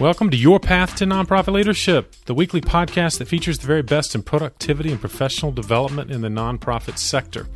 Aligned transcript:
Welcome 0.00 0.30
to 0.30 0.36
Your 0.38 0.58
Path 0.58 0.94
to 0.96 1.04
Nonprofit 1.04 1.52
Leadership, 1.52 2.14
the 2.24 2.32
weekly 2.32 2.62
podcast 2.62 3.18
that 3.18 3.28
features 3.28 3.58
the 3.58 3.66
very 3.66 3.82
best 3.82 4.14
in 4.14 4.22
productivity 4.22 4.90
and 4.90 4.98
professional 4.98 5.52
development 5.52 6.10
in 6.10 6.22
the 6.22 6.28
nonprofit 6.28 6.96
sector. 6.96 7.48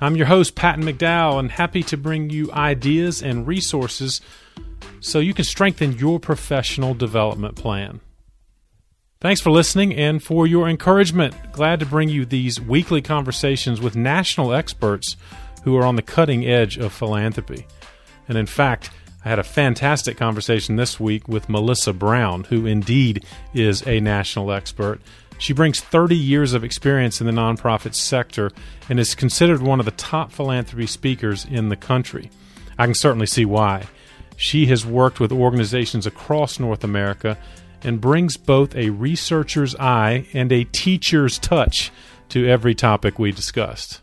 I'm 0.00 0.16
your 0.16 0.26
host, 0.26 0.56
Patton 0.56 0.82
McDowell, 0.84 1.38
and 1.38 1.52
happy 1.52 1.84
to 1.84 1.96
bring 1.96 2.30
you 2.30 2.50
ideas 2.50 3.22
and 3.22 3.46
resources 3.46 4.20
so 4.98 5.20
you 5.20 5.32
can 5.32 5.44
strengthen 5.44 5.92
your 5.92 6.18
professional 6.18 6.94
development 6.94 7.54
plan. 7.54 8.00
Thanks 9.20 9.40
for 9.40 9.52
listening 9.52 9.94
and 9.94 10.20
for 10.20 10.48
your 10.48 10.68
encouragement. 10.68 11.36
Glad 11.52 11.78
to 11.78 11.86
bring 11.86 12.08
you 12.08 12.24
these 12.24 12.60
weekly 12.60 13.02
conversations 13.02 13.80
with 13.80 13.94
national 13.94 14.52
experts 14.52 15.16
who 15.62 15.76
are 15.76 15.84
on 15.84 15.94
the 15.94 16.02
cutting 16.02 16.44
edge 16.44 16.76
of 16.76 16.92
philanthropy. 16.92 17.68
And 18.26 18.36
in 18.36 18.46
fact, 18.46 18.90
I 19.24 19.30
had 19.30 19.38
a 19.38 19.44
fantastic 19.44 20.18
conversation 20.18 20.76
this 20.76 21.00
week 21.00 21.26
with 21.28 21.48
Melissa 21.48 21.94
Brown, 21.94 22.44
who 22.44 22.66
indeed 22.66 23.24
is 23.54 23.86
a 23.86 24.00
national 24.00 24.52
expert. 24.52 25.00
She 25.38 25.54
brings 25.54 25.80
30 25.80 26.14
years 26.14 26.52
of 26.52 26.62
experience 26.62 27.20
in 27.20 27.26
the 27.26 27.32
nonprofit 27.32 27.94
sector 27.94 28.52
and 28.88 29.00
is 29.00 29.14
considered 29.14 29.62
one 29.62 29.80
of 29.80 29.86
the 29.86 29.92
top 29.92 30.30
philanthropy 30.30 30.86
speakers 30.86 31.46
in 31.46 31.70
the 31.70 31.76
country. 31.76 32.30
I 32.78 32.84
can 32.84 32.94
certainly 32.94 33.26
see 33.26 33.46
why. 33.46 33.86
She 34.36 34.66
has 34.66 34.84
worked 34.84 35.20
with 35.20 35.32
organizations 35.32 36.06
across 36.06 36.60
North 36.60 36.84
America 36.84 37.38
and 37.82 38.00
brings 38.00 38.36
both 38.36 38.76
a 38.76 38.90
researcher's 38.90 39.74
eye 39.76 40.26
and 40.34 40.52
a 40.52 40.64
teacher's 40.64 41.38
touch 41.38 41.90
to 42.28 42.46
every 42.46 42.74
topic 42.74 43.18
we 43.18 43.32
discussed. 43.32 44.02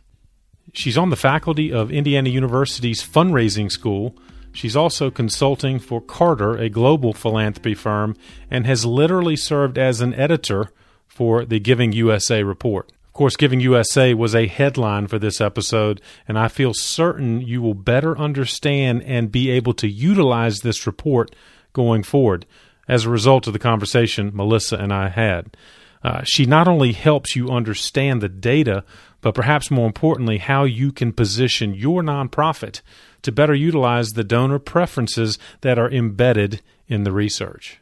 She's 0.74 0.98
on 0.98 1.10
the 1.10 1.16
faculty 1.16 1.72
of 1.72 1.92
Indiana 1.92 2.30
University's 2.30 3.04
fundraising 3.04 3.72
school 3.72 4.16
She's 4.54 4.76
also 4.76 5.10
consulting 5.10 5.80
for 5.80 6.02
Carter, 6.02 6.58
a 6.58 6.70
global 6.70 7.14
philanthropy 7.14 7.74
firm, 7.74 8.16
and 8.50 8.66
has 8.66 8.86
literally 8.86 9.36
served 9.36 9.78
as 9.78 10.02
an 10.02 10.14
editor 10.14 10.70
for 11.08 11.46
the 11.46 11.60
Giving 11.60 11.92
USA 11.94 12.44
report. 12.44 12.92
Of 13.08 13.14
course, 13.14 13.36
Giving 13.36 13.60
USA 13.60 14.14
was 14.14 14.34
a 14.34 14.48
headline 14.48 15.08
for 15.08 15.20
this 15.20 15.42
episode, 15.42 16.02
and 16.28 16.40
I 16.40 16.48
feel 16.48 16.74
certain 16.74 17.42
you 17.42 17.62
will 17.62 17.74
better 17.74 18.18
understand 18.18 19.04
and 19.04 19.32
be 19.32 19.50
able 19.52 19.74
to 19.76 19.88
utilize 19.88 20.60
this 20.60 20.88
report 20.88 21.36
going 21.74 22.04
forward 22.04 22.46
as 22.88 23.06
a 23.06 23.10
result 23.10 23.48
of 23.48 23.54
the 23.54 23.60
conversation 23.60 24.32
Melissa 24.34 24.78
and 24.78 24.94
I 24.94 25.10
had. 25.10 25.56
Uh, 26.04 26.22
she 26.24 26.46
not 26.46 26.68
only 26.68 26.94
helps 26.94 27.36
you 27.36 27.50
understand 27.50 28.22
the 28.22 28.30
data, 28.30 28.84
but 29.22 29.36
perhaps 29.36 29.70
more 29.70 29.86
importantly, 29.86 30.40
how 30.40 30.64
you 30.64 30.92
can 30.92 31.14
position 31.14 31.76
your 31.76 32.02
nonprofit 32.02 32.82
to 33.24 33.32
better 33.32 33.54
utilize 33.54 34.10
the 34.10 34.24
donor 34.24 34.60
preferences 34.60 35.38
that 35.62 35.78
are 35.78 35.90
embedded 35.90 36.62
in 36.88 37.04
the 37.04 37.12
research. 37.12 37.80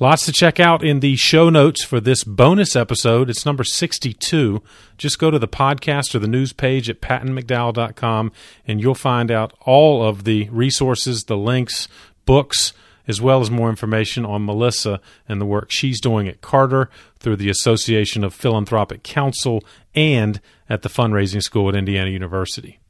Lots 0.00 0.24
to 0.24 0.32
check 0.32 0.58
out 0.58 0.82
in 0.82 1.00
the 1.00 1.16
show 1.16 1.50
notes 1.50 1.84
for 1.84 2.00
this 2.00 2.24
bonus 2.24 2.74
episode. 2.74 3.28
It's 3.28 3.44
number 3.44 3.64
62. 3.64 4.62
Just 4.96 5.18
go 5.18 5.30
to 5.30 5.38
the 5.38 5.46
podcast 5.46 6.14
or 6.14 6.20
the 6.20 6.26
news 6.26 6.54
page 6.54 6.88
at 6.88 7.02
pattonmcdowell.com 7.02 8.32
and 8.66 8.80
you'll 8.80 8.94
find 8.94 9.30
out 9.30 9.52
all 9.60 10.02
of 10.02 10.24
the 10.24 10.48
resources, 10.48 11.24
the 11.24 11.36
links, 11.36 11.86
books, 12.24 12.72
as 13.06 13.20
well 13.20 13.42
as 13.42 13.50
more 13.50 13.68
information 13.68 14.24
on 14.24 14.46
Melissa 14.46 15.02
and 15.28 15.38
the 15.38 15.44
work 15.44 15.70
she's 15.70 16.00
doing 16.00 16.28
at 16.28 16.40
Carter 16.40 16.88
through 17.18 17.36
the 17.36 17.50
Association 17.50 18.24
of 18.24 18.32
Philanthropic 18.32 19.02
Counsel 19.02 19.62
and 19.94 20.40
at 20.70 20.80
the 20.80 20.88
Fundraising 20.88 21.42
School 21.42 21.68
at 21.68 21.76
Indiana 21.76 22.08
University. 22.08 22.80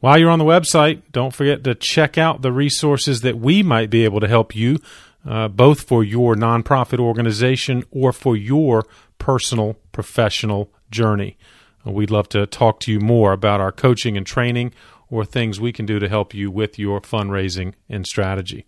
While 0.00 0.18
you're 0.18 0.30
on 0.30 0.38
the 0.38 0.44
website, 0.44 1.02
don't 1.10 1.34
forget 1.34 1.64
to 1.64 1.74
check 1.74 2.18
out 2.18 2.42
the 2.42 2.52
resources 2.52 3.22
that 3.22 3.38
we 3.38 3.62
might 3.62 3.88
be 3.88 4.04
able 4.04 4.20
to 4.20 4.28
help 4.28 4.54
you, 4.54 4.78
uh, 5.26 5.48
both 5.48 5.80
for 5.80 6.04
your 6.04 6.34
nonprofit 6.34 6.98
organization 6.98 7.82
or 7.90 8.12
for 8.12 8.36
your 8.36 8.84
personal 9.18 9.76
professional 9.92 10.70
journey. 10.90 11.38
Uh, 11.86 11.92
we'd 11.92 12.10
love 12.10 12.28
to 12.28 12.46
talk 12.46 12.78
to 12.80 12.92
you 12.92 13.00
more 13.00 13.32
about 13.32 13.60
our 13.60 13.72
coaching 13.72 14.16
and 14.16 14.26
training 14.26 14.72
or 15.08 15.24
things 15.24 15.60
we 15.60 15.72
can 15.72 15.86
do 15.86 15.98
to 15.98 16.08
help 16.08 16.34
you 16.34 16.50
with 16.50 16.78
your 16.78 17.00
fundraising 17.00 17.72
and 17.88 18.06
strategy. 18.06 18.66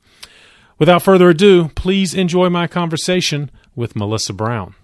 Without 0.78 1.03
further 1.03 1.28
ado, 1.28 1.69
please 1.75 2.15
enjoy 2.15 2.49
my 2.49 2.67
conversation 2.67 3.50
with 3.75 3.97
Melissa 3.97 4.33
Brown. 4.33 4.75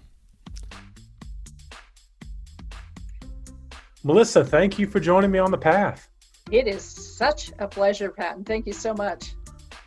Melissa, 4.03 4.45
thank 4.45 4.77
you 4.77 4.85
for 4.85 4.99
joining 4.99 5.31
me 5.31 5.39
on 5.39 5.49
the 5.49 5.57
path. 5.57 6.07
It 6.51 6.67
is 6.67 6.83
such 6.83 7.51
a 7.57 7.67
pleasure, 7.67 8.11
Patton. 8.11 8.43
Thank 8.43 8.67
you 8.67 8.73
so 8.73 8.93
much. 8.93 9.33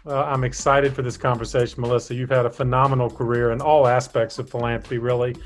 Well, 0.04 0.24
I'm 0.24 0.42
excited 0.42 0.92
for 0.92 1.02
this 1.02 1.16
conversation, 1.16 1.80
Melissa. 1.80 2.14
You've 2.14 2.30
had 2.30 2.46
a 2.46 2.50
phenomenal 2.50 3.08
career 3.08 3.52
in 3.52 3.60
all 3.60 3.86
aspects 3.86 4.40
of 4.40 4.50
philanthropy, 4.50 4.98
really. 4.98 5.36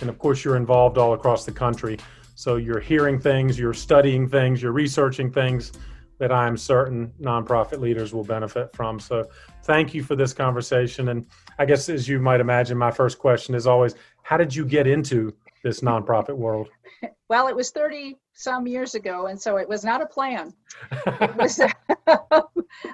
And 0.00 0.08
of 0.08 0.18
course, 0.18 0.44
you're 0.44 0.56
involved 0.56 0.96
all 0.96 1.12
across 1.12 1.44
the 1.44 1.52
country. 1.52 1.98
So 2.34 2.56
you're 2.56 2.80
hearing 2.80 3.20
things, 3.20 3.58
you're 3.58 3.74
studying 3.74 4.26
things, 4.26 4.62
you're 4.62 4.72
researching 4.72 5.30
things 5.30 5.72
that 6.18 6.32
I'm 6.32 6.56
certain 6.56 7.12
nonprofit 7.20 7.80
leaders 7.80 8.14
will 8.14 8.24
benefit 8.24 8.74
from. 8.74 8.98
So 8.98 9.28
thank 9.64 9.92
you 9.92 10.02
for 10.02 10.16
this 10.16 10.32
conversation. 10.32 11.08
And 11.08 11.26
I 11.58 11.66
guess, 11.66 11.88
as 11.90 12.08
you 12.08 12.18
might 12.18 12.40
imagine, 12.40 12.78
my 12.78 12.90
first 12.90 13.18
question 13.18 13.54
is 13.54 13.66
always 13.66 13.94
how 14.22 14.38
did 14.38 14.54
you 14.54 14.64
get 14.64 14.86
into 14.86 15.34
this 15.62 15.80
nonprofit 15.80 16.36
world? 16.36 16.70
Well, 17.28 17.48
it 17.48 17.56
was 17.56 17.70
30 17.70 18.18
some 18.34 18.66
years 18.66 18.94
ago, 18.94 19.26
and 19.26 19.40
so 19.40 19.56
it 19.56 19.66
was 19.66 19.84
not 19.84 20.02
a 20.02 20.06
plan. 20.06 20.52
Was, 21.38 21.58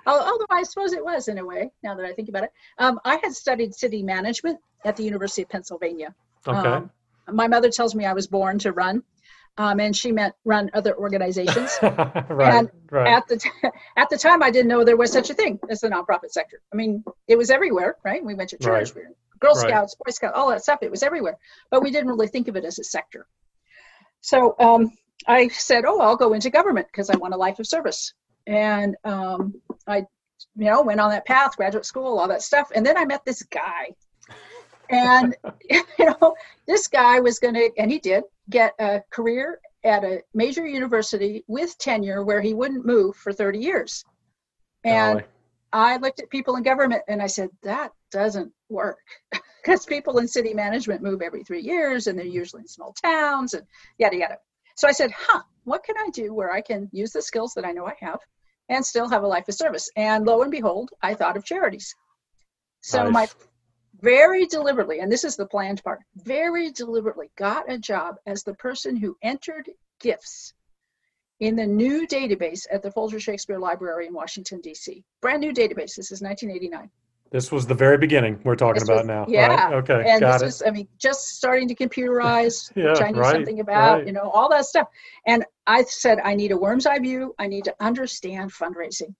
although 0.06 0.46
I 0.48 0.62
suppose 0.62 0.92
it 0.92 1.04
was 1.04 1.26
in 1.26 1.38
a 1.38 1.44
way. 1.44 1.72
Now 1.82 1.96
that 1.96 2.06
I 2.06 2.12
think 2.12 2.28
about 2.28 2.44
it, 2.44 2.52
um, 2.78 3.00
I 3.04 3.19
had 3.20 3.34
studied 3.34 3.74
city 3.74 4.00
management 4.00 4.60
at 4.84 4.96
the 4.96 5.02
University 5.02 5.42
of 5.42 5.48
Pennsylvania. 5.48 6.14
Okay. 6.46 6.69
Um, 6.69 6.91
my 7.32 7.48
mother 7.48 7.69
tells 7.69 7.96
me 7.96 8.04
I 8.04 8.12
was 8.12 8.28
born 8.28 8.60
to 8.60 8.70
run, 8.70 9.02
um, 9.56 9.80
and 9.80 9.96
she 9.96 10.12
meant 10.12 10.34
run 10.44 10.70
other 10.72 10.96
organizations. 10.96 11.76
right, 11.82 12.54
and 12.54 12.70
right. 12.90 13.08
at 13.08 13.26
the 13.26 13.38
t- 13.38 13.50
at 13.96 14.08
the 14.08 14.19
time, 14.19 14.40
I 14.40 14.52
didn't 14.52 14.69
know 14.69 14.84
there 14.84 14.96
was 14.96 15.10
such 15.10 15.30
a 15.30 15.34
thing 15.34 15.58
as 15.69 15.80
the 15.80 15.88
nonprofit 15.88 16.30
sector. 16.30 16.60
I 16.72 16.76
mean, 16.76 17.02
it 17.26 17.36
was 17.36 17.50
everywhere, 17.50 17.96
right? 18.04 18.25
We 18.25 18.34
went 18.34 18.50
to 18.50 18.58
church, 18.58 18.94
right. 18.94 18.94
we 18.94 19.02
were 19.02 19.14
Girl 19.40 19.54
Scouts, 19.54 19.94
Boy 19.94 20.10
Scouts, 20.10 20.36
all 20.36 20.48
that 20.50 20.62
stuff. 20.62 20.78
It 20.82 20.90
was 20.90 21.02
everywhere, 21.02 21.38
but 21.70 21.82
we 21.82 21.90
didn't 21.90 22.08
really 22.08 22.28
think 22.28 22.48
of 22.48 22.56
it 22.56 22.64
as 22.64 22.78
a 22.78 22.84
sector. 22.84 23.26
So 24.21 24.55
um, 24.59 24.93
I 25.27 25.49
said, 25.49 25.84
"Oh, 25.87 26.01
I'll 26.01 26.17
go 26.17 26.33
into 26.33 26.51
government 26.51 26.87
because 26.91 27.11
I 27.11 27.17
want 27.17 27.34
a 27.34 27.37
life 27.37 27.59
of 27.59 27.67
service." 27.67 28.12
And 28.47 28.97
um, 29.05 29.55
I, 29.87 29.99
you 30.56 30.65
know, 30.65 30.83
went 30.83 31.01
on 31.01 31.11
that 31.11 31.27
path, 31.27 31.56
graduate 31.56 31.84
school, 31.84 32.19
all 32.19 32.29
that 32.29 32.43
stuff. 32.43 32.71
And 32.75 32.84
then 32.84 32.97
I 32.97 33.05
met 33.05 33.25
this 33.25 33.43
guy, 33.43 33.95
and 34.91 35.37
you 35.71 35.84
know, 35.99 36.34
this 36.67 36.89
guy 36.89 37.21
was 37.21 37.39
going 37.39 37.55
to, 37.55 37.71
and 37.79 37.91
he 37.91 37.99
did 37.99 38.25
get 38.51 38.75
a 38.79 39.03
career 39.11 39.61
at 39.84 40.05
a 40.05 40.23
major 40.35 40.67
university 40.67 41.45
with 41.47 41.77
tenure 41.79 42.25
where 42.25 42.41
he 42.41 42.55
wouldn't 42.55 42.85
move 42.85 43.17
for 43.17 43.33
30 43.33 43.59
years. 43.59 44.05
And 44.85 45.21
Golly. 45.21 45.29
I 45.73 45.97
looked 45.99 46.21
at 46.21 46.31
people 46.31 46.56
in 46.56 46.62
government 46.62 47.03
and 47.09 47.23
I 47.23 47.27
said, 47.27 47.50
that 47.62 47.93
doesn't 48.11 48.53
work 48.69 48.99
because 49.69 49.84
people 49.84 50.17
in 50.19 50.27
city 50.27 50.55
management 50.55 51.03
move 51.03 51.21
every 51.21 51.45
three 51.45 51.61
years 51.61 52.06
and 52.06 52.19
they're 52.19 52.25
usually 52.25 52.62
in 52.62 52.69
small 52.69 52.95
towns 52.95 53.53
and 53.53 53.67
yada 53.99 54.17
yada. 54.17 54.39
So 54.77 54.89
I 54.89 54.93
said, 54.93 55.11
huh, 55.15 55.43
what 55.65 55.84
can 55.84 55.95
I 55.99 56.09
do 56.11 56.33
where 56.33 56.51
I 56.51 56.62
can 56.62 56.89
use 56.91 57.12
the 57.12 57.21
skills 57.21 57.53
that 57.53 57.67
I 57.67 57.73
know 57.73 57.87
I 57.87 57.95
have 58.01 58.19
and 58.71 58.84
still 58.84 59.11
have 59.11 59.25
a 59.25 59.27
life 59.27 59.47
of 59.47 59.55
service? 59.55 59.91
And 59.95 60.25
lo 60.25 60.41
and 60.41 60.51
behold, 60.51 60.91
I 61.03 61.12
thought 61.12 61.37
of 61.37 61.45
charities. 61.45 61.95
So 62.81 63.05
nice. 63.05 63.12
my 63.12 63.29
very 64.01 64.47
deliberately, 64.47 65.01
and 65.01 65.12
this 65.12 65.25
is 65.25 65.37
the 65.37 65.47
planned 65.47 65.85
part, 65.85 66.00
very 66.17 66.71
deliberately 66.71 67.31
got 67.37 67.71
a 67.71 67.77
job 67.77 68.17
as 68.27 68.45
the 68.45 68.55
person 68.55 68.97
who 68.97 69.19
entered 69.21 69.69
gifts 70.00 70.55
in 71.41 71.56
the 71.56 71.67
new 71.67 72.06
database 72.06 72.67
at 72.73 72.83
the 72.83 72.91
Folger 72.91 73.21
Shakespeare 73.21 73.59
Library 73.59 74.06
in 74.06 74.15
Washington, 74.15 74.62
D.C. 74.62 75.05
Brand 75.21 75.41
new 75.41 75.53
database. 75.53 75.97
This 75.97 76.11
is 76.11 76.23
1989. 76.23 76.91
This 77.30 77.52
was 77.52 77.66
the 77.66 77.75
very 77.75 77.98
beginning 77.98 78.40
we're 78.42 78.56
talking 78.56 78.80
this 78.80 78.88
about 78.88 79.04
was, 79.04 79.06
now. 79.06 79.26
Yeah. 79.28 79.48
Right? 79.48 79.75
Okay. 79.75 80.02
And 80.06 80.20
got 80.20 80.40
this 80.40 80.42
it. 80.42 80.44
was, 80.46 80.62
I 80.66 80.70
mean, 80.70 80.88
just 80.98 81.28
starting 81.28 81.69
to 81.69 81.75
computerize, 81.75 82.72
yeah, 82.76 82.90
which 82.90 83.02
I 83.02 83.10
knew 83.10 83.20
right, 83.20 83.32
something 83.32 83.60
about, 83.60 83.98
right. 83.98 84.06
you 84.06 84.12
know, 84.12 84.30
all 84.30 84.48
that 84.50 84.64
stuff. 84.64 84.88
And 85.26 85.44
I 85.66 85.84
said, 85.84 86.20
I 86.25 86.34
need 86.34 86.52
a 86.52 86.56
worm's 86.56 86.86
eye 86.86 86.98
view. 86.98 87.34
I 87.38 87.46
need 87.46 87.64
to 87.64 87.75
understand 87.80 88.52
fundraising. 88.52 89.14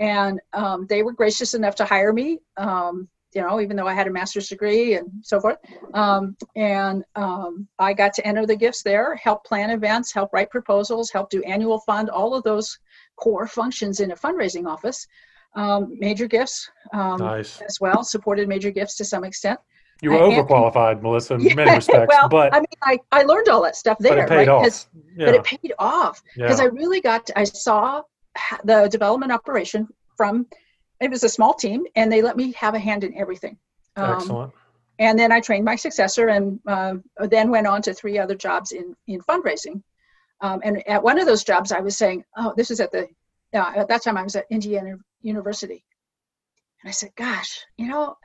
And 0.00 0.40
um, 0.52 0.86
they 0.88 1.04
were 1.04 1.12
gracious 1.12 1.54
enough 1.54 1.76
to 1.76 1.84
hire 1.84 2.12
me, 2.12 2.40
um, 2.56 3.08
you 3.32 3.42
know, 3.42 3.60
even 3.60 3.76
though 3.76 3.86
I 3.86 3.94
had 3.94 4.08
a 4.08 4.10
master's 4.10 4.48
degree 4.48 4.94
and 4.94 5.08
so 5.22 5.40
forth. 5.40 5.58
Um, 5.94 6.36
and 6.56 7.04
um, 7.14 7.68
I 7.78 7.92
got 7.92 8.12
to 8.14 8.26
enter 8.26 8.44
the 8.44 8.56
gifts 8.56 8.82
there, 8.82 9.14
help 9.14 9.44
plan 9.44 9.70
events, 9.70 10.12
help 10.12 10.32
write 10.32 10.50
proposals, 10.50 11.10
help 11.12 11.30
do 11.30 11.42
annual 11.42 11.78
fund, 11.80 12.10
all 12.10 12.34
of 12.34 12.42
those 12.42 12.78
core 13.16 13.46
functions 13.46 14.00
in 14.00 14.10
a 14.10 14.16
fundraising 14.16 14.66
office 14.66 15.06
um, 15.54 15.96
major 15.98 16.26
gifts 16.26 16.70
um, 16.92 17.18
nice. 17.18 17.60
as 17.60 17.80
well, 17.80 18.02
supported 18.04 18.48
major 18.48 18.70
gifts 18.70 18.96
to 18.96 19.04
some 19.04 19.24
extent. 19.24 19.58
You 20.02 20.10
were 20.10 20.18
overqualified, 20.18 21.00
Melissa, 21.00 21.34
in 21.34 21.40
yeah, 21.42 21.54
many 21.54 21.76
respects. 21.76 22.08
well, 22.08 22.28
but 22.28 22.52
I 22.52 22.58
mean, 22.58 22.66
I, 22.82 22.98
I 23.12 23.22
learned 23.22 23.48
all 23.48 23.62
that 23.62 23.76
stuff 23.76 23.98
there, 23.98 24.16
but 24.16 24.18
it 24.18 24.28
paid 24.28 24.36
right? 24.36 24.48
off. 24.48 24.86
Yeah. 25.16 25.26
But 25.26 25.34
it 25.36 25.44
paid 25.44 25.72
off 25.78 26.22
because 26.34 26.58
yeah. 26.58 26.64
I 26.64 26.68
really 26.68 27.00
got. 27.00 27.26
To, 27.26 27.38
I 27.38 27.44
saw 27.44 28.02
the 28.64 28.88
development 28.88 29.30
operation 29.30 29.86
from 30.16 30.46
it 31.00 31.08
was 31.10 31.22
a 31.22 31.28
small 31.28 31.54
team, 31.54 31.84
and 31.94 32.10
they 32.10 32.20
let 32.20 32.36
me 32.36 32.52
have 32.52 32.74
a 32.74 32.80
hand 32.80 33.04
in 33.04 33.16
everything. 33.16 33.56
Um, 33.94 34.14
Excellent. 34.14 34.52
And 34.98 35.16
then 35.16 35.30
I 35.30 35.38
trained 35.38 35.64
my 35.64 35.76
successor, 35.76 36.28
and 36.28 36.58
uh, 36.66 36.94
then 37.28 37.50
went 37.50 37.68
on 37.68 37.80
to 37.82 37.94
three 37.94 38.18
other 38.18 38.34
jobs 38.34 38.72
in 38.72 38.96
in 39.06 39.20
fundraising. 39.20 39.82
Um, 40.40 40.60
and 40.64 40.86
at 40.88 41.00
one 41.00 41.20
of 41.20 41.26
those 41.26 41.44
jobs, 41.44 41.70
I 41.70 41.78
was 41.78 41.96
saying, 41.96 42.24
"Oh, 42.36 42.54
this 42.56 42.72
is 42.72 42.80
at 42.80 42.90
the 42.90 43.08
uh, 43.54 43.72
at 43.76 43.86
that 43.86 44.02
time 44.02 44.16
I 44.16 44.24
was 44.24 44.34
at 44.34 44.46
Indiana 44.50 44.96
University," 45.22 45.84
and 46.82 46.88
I 46.88 46.92
said, 46.92 47.10
"Gosh, 47.16 47.64
you 47.76 47.88
know, 47.88 48.16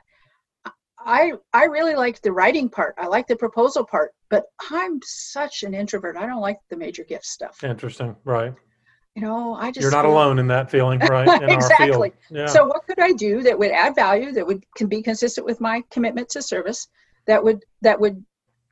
I 0.98 1.32
I 1.52 1.64
really 1.64 1.94
like 1.94 2.20
the 2.22 2.32
writing 2.32 2.68
part. 2.68 2.94
I 2.98 3.06
like 3.06 3.26
the 3.26 3.36
proposal 3.36 3.84
part, 3.84 4.12
but 4.28 4.44
I'm 4.70 5.00
such 5.04 5.62
an 5.62 5.74
introvert. 5.74 6.16
I 6.16 6.26
don't 6.26 6.40
like 6.40 6.58
the 6.70 6.76
major 6.76 7.04
gift 7.04 7.26
stuff. 7.26 7.62
Interesting, 7.62 8.16
right? 8.24 8.54
You 9.14 9.22
know, 9.22 9.54
I 9.54 9.70
just 9.70 9.82
you're 9.82 9.90
not 9.90 10.04
feel, 10.04 10.12
alone 10.12 10.38
in 10.38 10.46
that 10.48 10.70
feeling, 10.70 11.00
right? 11.00 11.42
In 11.42 11.50
exactly. 11.50 12.12
Yeah. 12.30 12.46
So, 12.46 12.66
what 12.66 12.86
could 12.86 13.00
I 13.00 13.12
do 13.12 13.42
that 13.42 13.58
would 13.58 13.70
add 13.70 13.94
value, 13.94 14.32
that 14.32 14.46
would 14.46 14.62
can 14.76 14.86
be 14.86 15.02
consistent 15.02 15.44
with 15.44 15.60
my 15.60 15.82
commitment 15.90 16.28
to 16.30 16.42
service, 16.42 16.86
that 17.26 17.42
would 17.42 17.64
that 17.82 17.98
would 17.98 18.24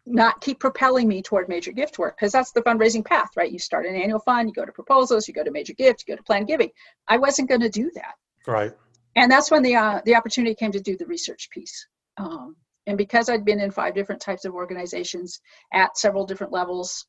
not 0.06 0.40
keep 0.40 0.60
propelling 0.60 1.08
me 1.08 1.20
toward 1.20 1.48
major 1.48 1.72
gift 1.72 1.98
work 1.98 2.16
because 2.16 2.32
that's 2.32 2.52
the 2.52 2.62
fundraising 2.62 3.04
path, 3.04 3.30
right? 3.36 3.50
You 3.50 3.58
start 3.58 3.86
an 3.86 3.96
annual 3.96 4.20
fund, 4.20 4.48
you 4.48 4.54
go 4.54 4.64
to 4.64 4.72
proposals, 4.72 5.26
you 5.26 5.34
go 5.34 5.44
to 5.44 5.50
major 5.50 5.74
gift, 5.74 6.04
you 6.06 6.14
go 6.14 6.16
to 6.16 6.22
planned 6.22 6.46
giving. 6.46 6.70
I 7.08 7.18
wasn't 7.18 7.48
going 7.48 7.60
to 7.62 7.68
do 7.68 7.90
that, 7.94 8.14
right? 8.46 8.72
And 9.16 9.30
that's 9.30 9.50
when 9.50 9.62
the 9.62 9.74
uh, 9.74 10.00
the 10.04 10.14
opportunity 10.14 10.54
came 10.54 10.72
to 10.72 10.80
do 10.80 10.96
the 10.96 11.06
research 11.06 11.50
piece. 11.50 11.86
Um, 12.18 12.56
and 12.86 12.96
because 12.96 13.28
I'd 13.28 13.44
been 13.44 13.60
in 13.60 13.70
five 13.70 13.94
different 13.94 14.20
types 14.20 14.44
of 14.44 14.54
organizations 14.54 15.40
at 15.72 15.98
several 15.98 16.24
different 16.24 16.52
levels, 16.52 17.06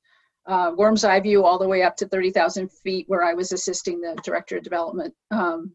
uh, 0.48 0.72
Worm's 0.76 1.04
Eye 1.04 1.20
View 1.20 1.44
all 1.46 1.60
the 1.60 1.68
way 1.68 1.84
up 1.84 1.96
to 1.98 2.08
30,000 2.08 2.70
feet, 2.84 3.06
where 3.08 3.24
I 3.24 3.34
was 3.34 3.52
assisting 3.52 4.02
the 4.02 4.18
director 4.24 4.58
of 4.58 4.64
development. 4.64 5.14
Um, 5.30 5.74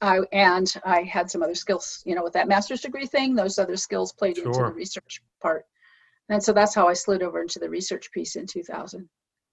I, 0.00 0.20
and 0.32 0.72
I 0.84 1.02
had 1.02 1.30
some 1.30 1.42
other 1.42 1.54
skills, 1.54 2.02
you 2.04 2.14
know, 2.14 2.24
with 2.24 2.32
that 2.32 2.48
master's 2.48 2.80
degree 2.80 3.06
thing, 3.06 3.34
those 3.34 3.58
other 3.58 3.76
skills 3.76 4.12
played 4.12 4.36
sure. 4.36 4.46
into 4.46 4.58
the 4.58 4.72
research 4.72 5.22
part. 5.40 5.64
And 6.28 6.42
so 6.42 6.52
that's 6.52 6.74
how 6.74 6.88
I 6.88 6.92
slid 6.92 7.22
over 7.22 7.40
into 7.40 7.58
the 7.58 7.68
research 7.68 8.10
piece 8.12 8.36
in 8.36 8.46
2000. 8.46 9.08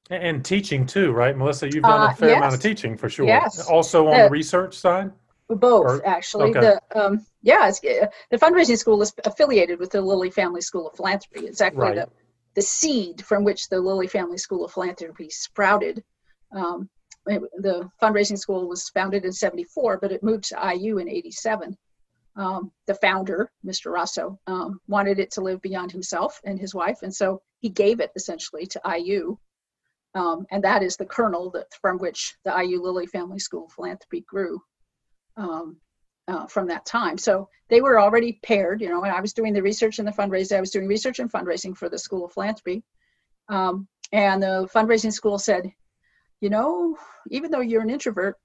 And 0.10 0.44
teaching 0.44 0.86
too, 0.86 1.12
right, 1.12 1.38
Melissa? 1.38 1.68
You've 1.68 1.84
done 1.84 2.02
a 2.02 2.06
uh, 2.06 2.14
fair 2.14 2.30
uh, 2.30 2.32
yes. 2.32 2.38
amount 2.38 2.56
of 2.56 2.62
teaching 2.62 2.98
for 2.98 3.10
sure. 3.10 3.28
Yes. 3.28 3.68
Also 3.68 4.08
on 4.08 4.18
the 4.18 4.30
research 4.30 4.76
side. 4.76 5.12
Both, 5.50 5.86
or, 5.86 6.08
actually. 6.08 6.52
Okay. 6.52 6.60
The 6.60 7.00
um, 7.00 7.26
yeah, 7.42 7.68
it's, 7.68 7.84
uh, 7.84 8.08
the 8.30 8.38
fundraising 8.38 8.78
school 8.78 9.02
is 9.02 9.14
affiliated 9.26 9.80
with 9.80 9.92
the 9.92 10.02
Lilly 10.02 10.30
Family 10.30 10.62
School 10.62 10.88
of 10.88 10.96
Philanthropy. 10.96 11.48
It's 11.48 11.62
actually 11.62 11.82
right. 11.82 11.96
the 11.96 12.10
the 12.56 12.62
seed 12.62 13.24
from 13.26 13.44
which 13.44 13.70
the 13.70 13.80
Lilly 13.80 14.08
Family 14.08 14.38
School 14.38 14.66
of 14.66 14.72
Philanthropy 14.72 15.30
sprouted. 15.30 16.04
Um, 16.52 16.90
it, 17.26 17.42
the 17.58 17.90
fundraising 18.02 18.38
school 18.38 18.68
was 18.68 18.90
founded 18.90 19.26
in 19.26 19.32
74, 19.32 20.00
but 20.00 20.12
it 20.12 20.24
moved 20.24 20.46
to 20.46 20.76
IU 20.76 20.98
in 20.98 21.08
87. 21.08 21.78
Um, 22.36 22.72
the 22.88 22.96
founder, 22.96 23.52
Mr. 23.66 23.92
Rosso, 23.92 24.40
um, 24.48 24.80
wanted 24.88 25.20
it 25.20 25.32
to 25.32 25.42
live 25.42 25.62
beyond 25.62 25.92
himself 25.92 26.40
and 26.46 26.60
his 26.60 26.74
wife, 26.74 27.00
and 27.02 27.14
so 27.14 27.42
he 27.60 27.70
gave 27.70 28.00
it 28.00 28.12
essentially 28.16 28.66
to 28.68 28.82
IU. 28.98 29.38
Um, 30.16 30.46
and 30.52 30.64
that 30.64 30.82
is 30.82 30.96
the 30.96 31.06
kernel 31.06 31.52
that 31.52 31.68
from 31.82 31.98
which 32.00 32.36
the 32.44 32.56
IU 32.58 32.82
Lilly 32.82 33.06
Family 33.08 33.40
School 33.40 33.70
Philanthropy 33.70 34.22
grew 34.22 34.62
um, 35.38 35.78
uh, 36.28 36.48
from 36.48 36.68
that 36.68 36.86
time. 36.86 37.18
So 37.18 37.50
they 37.70 37.82
were 37.82 38.00
already 38.00 38.40
paired, 38.44 38.82
you 38.82 38.90
know, 38.90 39.04
and 39.04 39.14
I 39.14 39.22
was 39.22 39.34
doing 39.34 39.54
the 39.54 39.62
research 39.62 40.00
and 40.00 40.08
the 40.08 40.12
fundraising. 40.12 40.58
I 40.58 40.62
was 40.62 40.72
doing 40.72 40.88
research 40.88 41.20
and 41.20 41.32
fundraising 41.32 41.78
for 41.78 41.90
the 41.90 41.98
School 41.98 42.26
of 42.26 42.34
Philanthropy. 42.34 42.84
Um, 43.50 43.88
and 44.12 44.42
the 44.42 44.68
fundraising 44.74 45.14
school 45.14 45.38
said, 45.38 45.72
you 46.42 46.50
know, 46.50 46.98
even 47.30 47.52
though 47.52 47.62
you're 47.62 47.82
an 47.82 47.90
introvert, 47.90 48.36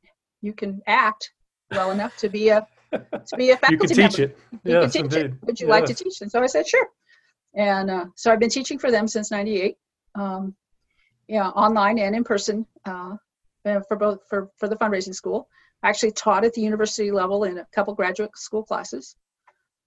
you 0.42 0.52
can 0.52 0.82
act 0.86 1.30
well 1.70 1.90
enough 1.90 2.16
to 2.18 2.28
be 2.28 2.48
a 2.48 2.66
to 3.26 3.36
be 3.36 3.50
a 3.50 3.56
faculty 3.56 3.72
you 3.72 3.78
can 3.78 3.88
teach 4.10 4.18
member. 4.18 4.22
it. 4.22 4.38
You 4.64 4.72
yes, 4.72 4.82
can 4.82 4.90
teach 4.90 5.18
indeed. 5.18 5.36
it. 5.36 5.46
Would 5.46 5.60
you 5.60 5.66
yes. 5.66 5.70
like 5.70 5.84
to 5.86 5.94
teach? 5.94 6.20
And 6.20 6.30
so 6.30 6.42
I 6.42 6.46
said, 6.46 6.66
sure. 6.66 6.88
And 7.54 7.90
uh, 7.90 8.06
so 8.16 8.32
I've 8.32 8.40
been 8.40 8.50
teaching 8.50 8.78
for 8.78 8.90
them 8.90 9.06
since 9.06 9.30
'98, 9.30 9.76
um, 10.16 10.54
yeah, 11.28 11.48
online 11.48 11.98
and 11.98 12.16
in 12.16 12.24
person 12.24 12.66
uh, 12.84 13.16
for 13.62 13.96
both 13.96 14.20
for 14.28 14.50
for 14.56 14.68
the 14.68 14.76
fundraising 14.76 15.14
school. 15.14 15.48
I 15.82 15.88
actually 15.88 16.12
taught 16.12 16.44
at 16.44 16.54
the 16.54 16.62
university 16.62 17.10
level 17.10 17.44
in 17.44 17.58
a 17.58 17.66
couple 17.72 17.94
graduate 17.94 18.36
school 18.36 18.64
classes. 18.64 19.16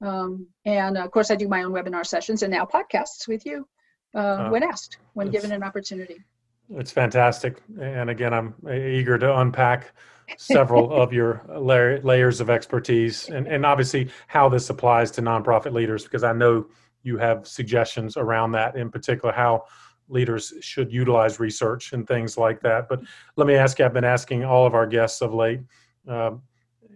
Um, 0.01 0.47
and 0.65 0.97
of 0.97 1.09
course, 1.11 1.31
I 1.31 1.35
do 1.35 1.47
my 1.47 1.63
own 1.63 1.71
webinar 1.71 2.05
sessions 2.05 2.43
and 2.43 2.51
now 2.51 2.65
podcasts 2.65 3.27
with 3.27 3.45
you 3.45 3.67
uh, 4.13 4.17
uh, 4.17 4.49
when 4.49 4.63
asked, 4.63 4.97
when 5.13 5.31
given 5.31 5.51
an 5.51 5.63
opportunity. 5.63 6.23
It's 6.71 6.91
fantastic. 6.91 7.61
And 7.79 8.09
again, 8.09 8.33
I'm 8.33 8.53
eager 8.69 9.17
to 9.17 9.39
unpack 9.39 9.93
several 10.37 10.91
of 11.01 11.13
your 11.13 11.43
layers 11.57 12.41
of 12.41 12.49
expertise 12.49 13.29
and, 13.29 13.47
and 13.47 13.65
obviously 13.65 14.09
how 14.27 14.49
this 14.49 14.69
applies 14.69 15.11
to 15.11 15.21
nonprofit 15.21 15.73
leaders, 15.73 16.03
because 16.03 16.23
I 16.23 16.33
know 16.33 16.67
you 17.03 17.17
have 17.17 17.47
suggestions 17.47 18.17
around 18.17 18.51
that, 18.51 18.75
in 18.75 18.91
particular, 18.91 19.33
how 19.33 19.63
leaders 20.09 20.53
should 20.61 20.91
utilize 20.91 21.39
research 21.39 21.93
and 21.93 22.07
things 22.07 22.37
like 22.37 22.61
that. 22.61 22.89
But 22.89 23.01
let 23.35 23.47
me 23.47 23.55
ask 23.55 23.79
you 23.79 23.85
I've 23.85 23.93
been 23.93 24.03
asking 24.03 24.43
all 24.43 24.65
of 24.65 24.73
our 24.73 24.87
guests 24.87 25.21
of 25.21 25.33
late 25.33 25.61
um, 26.07 26.41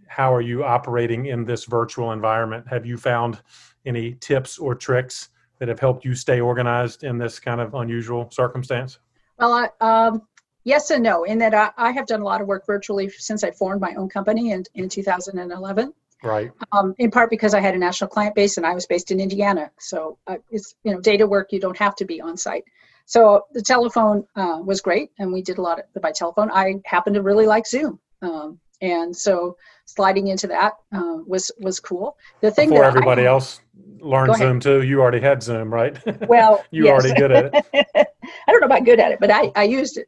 how 0.07 0.33
are 0.33 0.41
you 0.41 0.63
operating 0.65 1.27
in 1.27 1.45
this 1.45 1.65
virtual 1.65 2.12
environment? 2.12 2.68
Have 2.68 2.85
you 2.85 2.97
found 2.97 3.41
any 3.85 4.15
tips 4.15 4.57
or 4.57 4.75
tricks 4.75 5.29
that 5.59 5.69
have 5.69 5.79
helped 5.79 6.03
you 6.03 6.15
stay 6.15 6.41
organized 6.41 7.03
in 7.06 7.18
this 7.18 7.39
kind 7.39 7.62
of 7.62 7.73
unusual 7.75 8.29
circumstance? 8.29 9.00
Well, 9.38 9.54
I, 9.54 9.69
um, 9.80 10.22
yes 10.63 10.89
and 10.92 11.04
no. 11.04 11.24
In 11.24 11.39
that 11.39 11.54
I, 11.54 11.72
I, 11.78 11.92
have 11.92 12.07
done 12.07 12.22
a 12.22 12.25
lot 12.25 12.42
of 12.42 12.48
work 12.48 12.66
virtually 12.66 13.10
since 13.10 13.44
I 13.44 13.51
formed 13.51 13.81
my 13.81 13.94
own 13.95 14.10
company 14.10 14.51
in, 14.51 14.63
in 14.75 14.89
2011. 14.89 15.94
Right. 16.24 16.51
Um, 16.72 16.94
in 17.00 17.10
part 17.10 17.30
because 17.30 17.54
I 17.54 17.60
had 17.60 17.74
a 17.74 17.80
national 17.80 18.10
client 18.10 18.36
base 18.36 18.57
and 18.57 18.66
I 18.66 18.74
was 18.74 18.86
based 18.86 19.10
in 19.10 19.19
Indiana. 19.19 19.72
So 19.80 20.18
uh, 20.28 20.38
it's 20.51 20.75
you 20.83 20.94
know 20.94 21.01
data 21.01 21.25
work. 21.25 21.51
You 21.51 21.60
don't 21.60 21.78
have 21.78 21.95
to 21.95 22.06
be 22.06 22.22
on 22.22 22.38
site. 22.38 22.63
So 23.06 23.45
the 23.54 23.62
telephone 23.62 24.25
uh, 24.36 24.60
was 24.63 24.81
great, 24.81 25.10
and 25.18 25.33
we 25.33 25.42
did 25.42 25.57
a 25.57 25.62
lot 25.62 25.80
of 25.80 26.01
by 26.01 26.12
telephone. 26.12 26.51
I 26.51 26.75
happen 26.86 27.13
to 27.13 27.22
really 27.22 27.48
like 27.48 27.66
Zoom. 27.66 28.00
Um, 28.22 28.60
and 28.81 29.16
so 29.16 29.57
sliding 29.86 30.28
into 30.28 30.48
that 30.48 30.74
uh, 30.92 31.18
was 31.25 31.51
was 31.60 31.80
cool. 31.80 32.18
The 32.42 32.51
thing 32.51 32.69
before 32.69 32.86
everybody 32.86 33.24
I, 33.24 33.31
else 33.31 33.62
learned 34.00 34.36
Zoom 34.36 34.60
too, 34.60 34.83
you 34.83 35.01
already 35.01 35.19
had 35.19 35.44
Zoom, 35.44 35.74
right? 35.74 35.98
Well, 36.28 36.63
you 36.72 36.86
yes. 36.86 36.92
already 36.92 37.19
good 37.19 37.31
at 37.31 37.66
it. 37.74 38.07
I 38.48 38.51
don't 38.51 38.62
know 38.62 38.68
about 38.68 38.86
good 38.86 39.00
at 39.00 39.12
it, 39.12 39.19
but 39.19 39.31
I 39.31 39.51
I 39.56 39.63
used 39.63 39.98
it. 39.98 40.07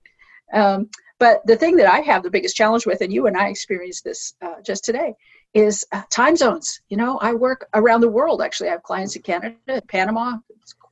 Um, 0.53 0.89
but 1.19 1.41
the 1.45 1.55
thing 1.55 1.77
that 1.77 1.91
I 1.91 1.99
have 1.99 2.23
the 2.23 2.29
biggest 2.29 2.55
challenge 2.55 2.85
with, 2.85 3.01
and 3.01 3.13
you 3.13 3.27
and 3.27 3.37
I 3.37 3.47
experienced 3.47 4.03
this 4.03 4.33
uh, 4.41 4.61
just 4.65 4.83
today, 4.83 5.13
is 5.53 5.85
uh, 5.91 6.01
time 6.09 6.35
zones. 6.35 6.81
You 6.89 6.97
know, 6.97 7.17
I 7.19 7.33
work 7.33 7.67
around 7.73 8.01
the 8.01 8.09
world. 8.09 8.41
Actually, 8.41 8.69
I 8.69 8.73
have 8.73 8.83
clients 8.83 9.15
in 9.15 9.21
Canada, 9.21 9.81
Panama, 9.87 10.37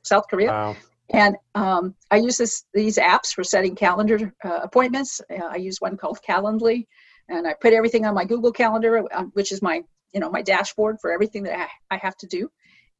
South 0.04 0.24
Korea. 0.28 0.50
Wow. 0.50 0.76
And 1.10 1.36
um, 1.54 1.94
I 2.10 2.16
use 2.16 2.38
this, 2.38 2.64
these 2.72 2.96
apps 2.96 3.34
for 3.34 3.44
setting 3.44 3.74
calendar 3.74 4.32
uh, 4.44 4.60
appointments. 4.62 5.20
Uh, 5.30 5.44
I 5.44 5.56
use 5.56 5.80
one 5.80 5.96
called 5.96 6.18
Calendly, 6.26 6.86
and 7.28 7.46
I 7.46 7.54
put 7.60 7.74
everything 7.74 8.06
on 8.06 8.14
my 8.14 8.24
Google 8.24 8.52
Calendar, 8.52 9.04
uh, 9.12 9.24
which 9.34 9.52
is 9.52 9.60
my 9.60 9.82
you 10.12 10.20
know 10.20 10.30
my 10.30 10.42
dashboard 10.42 10.98
for 11.00 11.12
everything 11.12 11.42
that 11.44 11.58
I, 11.58 11.94
I, 11.94 11.98
have 11.98 12.16
to 12.18 12.26
do. 12.26 12.50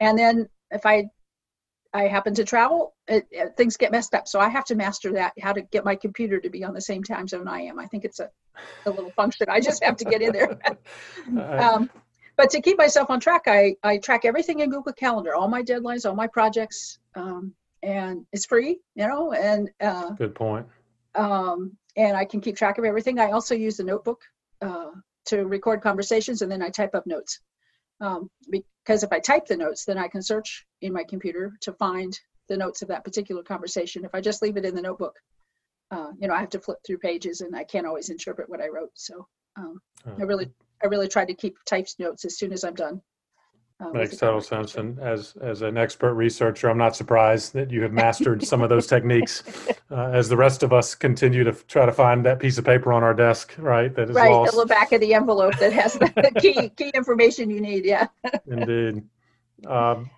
And 0.00 0.18
then 0.18 0.48
if 0.70 0.86
I 0.86 1.04
I 1.94 2.04
happen 2.04 2.34
to 2.34 2.44
travel, 2.44 2.94
it, 3.06 3.26
it, 3.30 3.56
things 3.56 3.76
get 3.76 3.92
messed 3.92 4.14
up. 4.14 4.26
So 4.26 4.40
I 4.40 4.48
have 4.48 4.64
to 4.66 4.74
master 4.74 5.12
that 5.12 5.34
how 5.40 5.52
to 5.52 5.60
get 5.60 5.84
my 5.84 5.94
computer 5.94 6.40
to 6.40 6.48
be 6.48 6.64
on 6.64 6.72
the 6.72 6.80
same 6.80 7.02
time 7.02 7.28
zone 7.28 7.48
I 7.48 7.62
am. 7.62 7.78
I 7.78 7.86
think 7.86 8.04
it's 8.04 8.18
a, 8.18 8.30
a 8.86 8.90
little 8.90 9.10
function. 9.10 9.46
I 9.50 9.60
just 9.60 9.84
have 9.84 9.96
to 9.98 10.04
get 10.04 10.22
in 10.22 10.32
there. 10.32 10.58
um, 11.60 11.90
but 12.36 12.50
to 12.50 12.62
keep 12.62 12.78
myself 12.78 13.10
on 13.10 13.20
track, 13.20 13.42
I, 13.46 13.76
I 13.82 13.98
track 13.98 14.24
everything 14.24 14.60
in 14.60 14.70
Google 14.70 14.94
Calendar, 14.94 15.34
all 15.34 15.48
my 15.48 15.62
deadlines, 15.62 16.08
all 16.08 16.14
my 16.14 16.26
projects, 16.26 16.98
um, 17.14 17.52
and 17.82 18.24
it's 18.32 18.46
free, 18.46 18.80
you 18.94 19.06
know. 19.06 19.32
And 19.32 19.70
uh, 19.80 20.10
good 20.10 20.34
point. 20.34 20.66
Um, 21.14 21.76
and 21.96 22.16
I 22.16 22.24
can 22.24 22.40
keep 22.40 22.56
track 22.56 22.78
of 22.78 22.84
everything. 22.84 23.18
I 23.18 23.32
also 23.32 23.54
use 23.54 23.78
a 23.80 23.84
notebook 23.84 24.22
uh, 24.62 24.90
to 25.26 25.44
record 25.44 25.82
conversations 25.82 26.42
and 26.42 26.50
then 26.50 26.62
I 26.62 26.70
type 26.70 26.94
up 26.94 27.06
notes. 27.06 27.40
Um, 28.00 28.30
because 28.84 29.02
if 29.02 29.12
I 29.12 29.20
type 29.20 29.46
the 29.46 29.56
notes, 29.56 29.84
then 29.84 29.98
I 29.98 30.08
can 30.08 30.22
search 30.22 30.66
in 30.80 30.92
my 30.92 31.04
computer 31.04 31.56
to 31.60 31.72
find 31.72 32.18
the 32.48 32.56
notes 32.56 32.82
of 32.82 32.88
that 32.88 33.04
particular 33.04 33.42
conversation. 33.42 34.04
If 34.04 34.14
I 34.14 34.20
just 34.20 34.42
leave 34.42 34.56
it 34.56 34.64
in 34.64 34.74
the 34.74 34.82
notebook, 34.82 35.16
uh, 35.90 36.10
you 36.18 36.26
know, 36.26 36.34
I 36.34 36.40
have 36.40 36.50
to 36.50 36.60
flip 36.60 36.78
through 36.84 36.98
pages 36.98 37.40
and 37.42 37.54
I 37.54 37.64
can't 37.64 37.86
always 37.86 38.08
interpret 38.08 38.48
what 38.48 38.60
I 38.60 38.68
wrote. 38.68 38.90
So 38.94 39.26
um, 39.56 39.80
I 40.06 40.22
really, 40.22 40.50
I 40.82 40.86
really 40.86 41.08
try 41.08 41.24
to 41.24 41.34
keep 41.34 41.56
typed 41.66 41.96
notes 41.98 42.24
as 42.24 42.38
soon 42.38 42.52
as 42.52 42.64
I'm 42.64 42.74
done. 42.74 43.02
Uh, 43.80 43.90
Makes 43.90 44.16
total 44.16 44.40
sense. 44.40 44.76
And 44.76 44.98
as 45.00 45.34
as 45.40 45.62
an 45.62 45.76
expert 45.76 46.14
researcher, 46.14 46.68
I'm 46.68 46.78
not 46.78 46.94
surprised 46.94 47.52
that 47.54 47.70
you 47.70 47.82
have 47.82 47.92
mastered 47.92 48.44
some 48.44 48.62
of 48.62 48.68
those 48.68 48.86
techniques. 48.86 49.42
Uh, 49.92 50.08
as 50.14 50.26
the 50.26 50.36
rest 50.38 50.62
of 50.62 50.72
us 50.72 50.94
continue 50.94 51.44
to 51.44 51.52
try 51.52 51.84
to 51.84 51.92
find 51.92 52.24
that 52.24 52.38
piece 52.38 52.56
of 52.56 52.64
paper 52.64 52.94
on 52.94 53.02
our 53.02 53.12
desk, 53.12 53.54
right? 53.58 53.94
That 53.94 54.08
is 54.08 54.16
right, 54.16 54.30
lost. 54.30 54.56
the 54.56 54.64
back 54.64 54.90
of 54.92 55.02
the 55.02 55.12
envelope 55.12 55.58
that 55.58 55.70
has 55.74 55.92
the 55.92 56.32
key 56.40 56.70
key 56.70 56.90
information 56.94 57.50
you 57.50 57.60
need. 57.60 57.84
Yeah. 57.84 58.06
Indeed. 58.46 59.02
Um, 59.66 60.08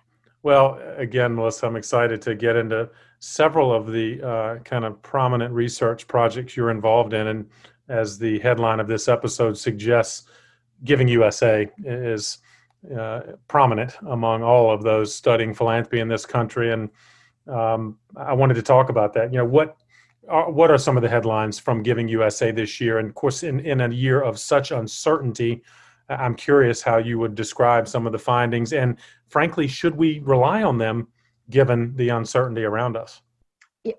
well, 0.43 0.79
again, 0.95 1.35
Melissa, 1.35 1.67
I'm 1.67 1.75
excited 1.75 2.21
to 2.21 2.35
get 2.35 2.55
into 2.55 2.89
several 3.19 3.73
of 3.73 3.91
the 3.91 4.21
uh, 4.21 4.59
kind 4.59 4.85
of 4.85 5.01
prominent 5.01 5.53
research 5.53 6.07
projects 6.07 6.55
you're 6.55 6.71
involved 6.71 7.11
in, 7.11 7.27
and 7.27 7.49
as 7.89 8.17
the 8.17 8.39
headline 8.39 8.79
of 8.79 8.87
this 8.87 9.09
episode 9.09 9.57
suggests 9.57 10.29
Giving 10.83 11.07
USA 11.07 11.69
is 11.83 12.39
uh, 12.93 13.21
prominent 13.47 13.95
among 14.07 14.43
all 14.43 14.71
of 14.71 14.83
those 14.83 15.13
studying 15.13 15.53
philanthropy 15.53 15.99
in 15.99 16.07
this 16.07 16.25
country, 16.25 16.71
and 16.71 16.89
um, 17.47 17.97
I 18.15 18.33
wanted 18.33 18.55
to 18.55 18.61
talk 18.61 18.89
about 18.89 19.13
that. 19.13 19.31
You 19.31 19.39
know, 19.39 19.45
what 19.45 19.77
are, 20.27 20.51
what 20.51 20.71
are 20.71 20.77
some 20.77 20.97
of 20.97 21.03
the 21.03 21.09
headlines 21.09 21.59
from 21.59 21.83
Giving 21.83 22.07
USA 22.07 22.51
this 22.51 22.81
year? 22.81 22.99
And 22.99 23.09
of 23.09 23.15
course, 23.15 23.43
in, 23.43 23.59
in 23.59 23.81
a 23.81 23.89
year 23.89 24.21
of 24.21 24.39
such 24.39 24.71
uncertainty, 24.71 25.63
I'm 26.09 26.35
curious 26.35 26.81
how 26.81 26.97
you 26.97 27.17
would 27.19 27.35
describe 27.35 27.87
some 27.87 28.05
of 28.05 28.11
the 28.11 28.19
findings, 28.19 28.73
and 28.73 28.97
frankly, 29.27 29.67
should 29.67 29.95
we 29.95 30.19
rely 30.19 30.63
on 30.63 30.77
them 30.77 31.07
given 31.49 31.95
the 31.95 32.09
uncertainty 32.09 32.63
around 32.63 32.97
us? 32.97 33.21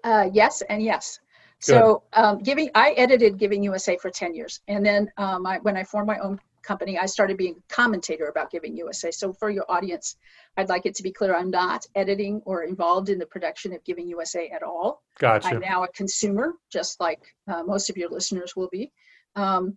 Uh, 0.05 0.29
yes, 0.33 0.63
and 0.69 0.83
yes. 0.83 1.21
Good. 1.65 1.73
So, 1.73 2.03
um, 2.13 2.39
giving 2.39 2.71
I 2.75 2.91
edited 2.93 3.39
Giving 3.39 3.63
USA 3.63 3.97
for 3.97 4.11
ten 4.11 4.35
years, 4.35 4.61
and 4.69 4.85
then 4.85 5.11
um, 5.17 5.47
I, 5.47 5.59
when 5.59 5.77
I 5.77 5.85
formed 5.85 6.07
my 6.07 6.19
own 6.19 6.39
company, 6.67 6.99
I 6.99 7.07
started 7.07 7.37
being 7.37 7.57
a 7.57 7.75
commentator 7.75 8.27
about 8.27 8.51
Giving 8.51 8.77
USA. 8.77 9.11
So, 9.11 9.33
for 9.33 9.51
your 9.51 9.65
audience, 9.71 10.17
I'd 10.57 10.69
like 10.69 10.87
it 10.87 10.95
to 10.97 11.03
be 11.03 11.13
clear: 11.13 11.35
I'm 11.35 11.51
not 11.51 11.87
editing 11.95 12.43
or 12.45 12.65
involved 12.65 13.09
in 13.09 13.19
the 13.19 13.27
production 13.27 13.73
of 13.73 13.85
Giving 13.85 14.09
USA 14.09 14.49
at 14.51 14.63
all. 14.63 15.03
Gotcha. 15.19 15.49
I'm 15.49 15.61
now 15.61 15.85
a 15.85 15.89
consumer, 15.89 16.55
just 16.71 17.01
like 17.01 17.21
uh, 17.49 17.63
most 17.63 17.91
of 17.91 17.97
your 17.97 18.11
listeners 18.11 18.55
will 18.57 18.69
be. 18.71 18.93
Um, 19.37 19.77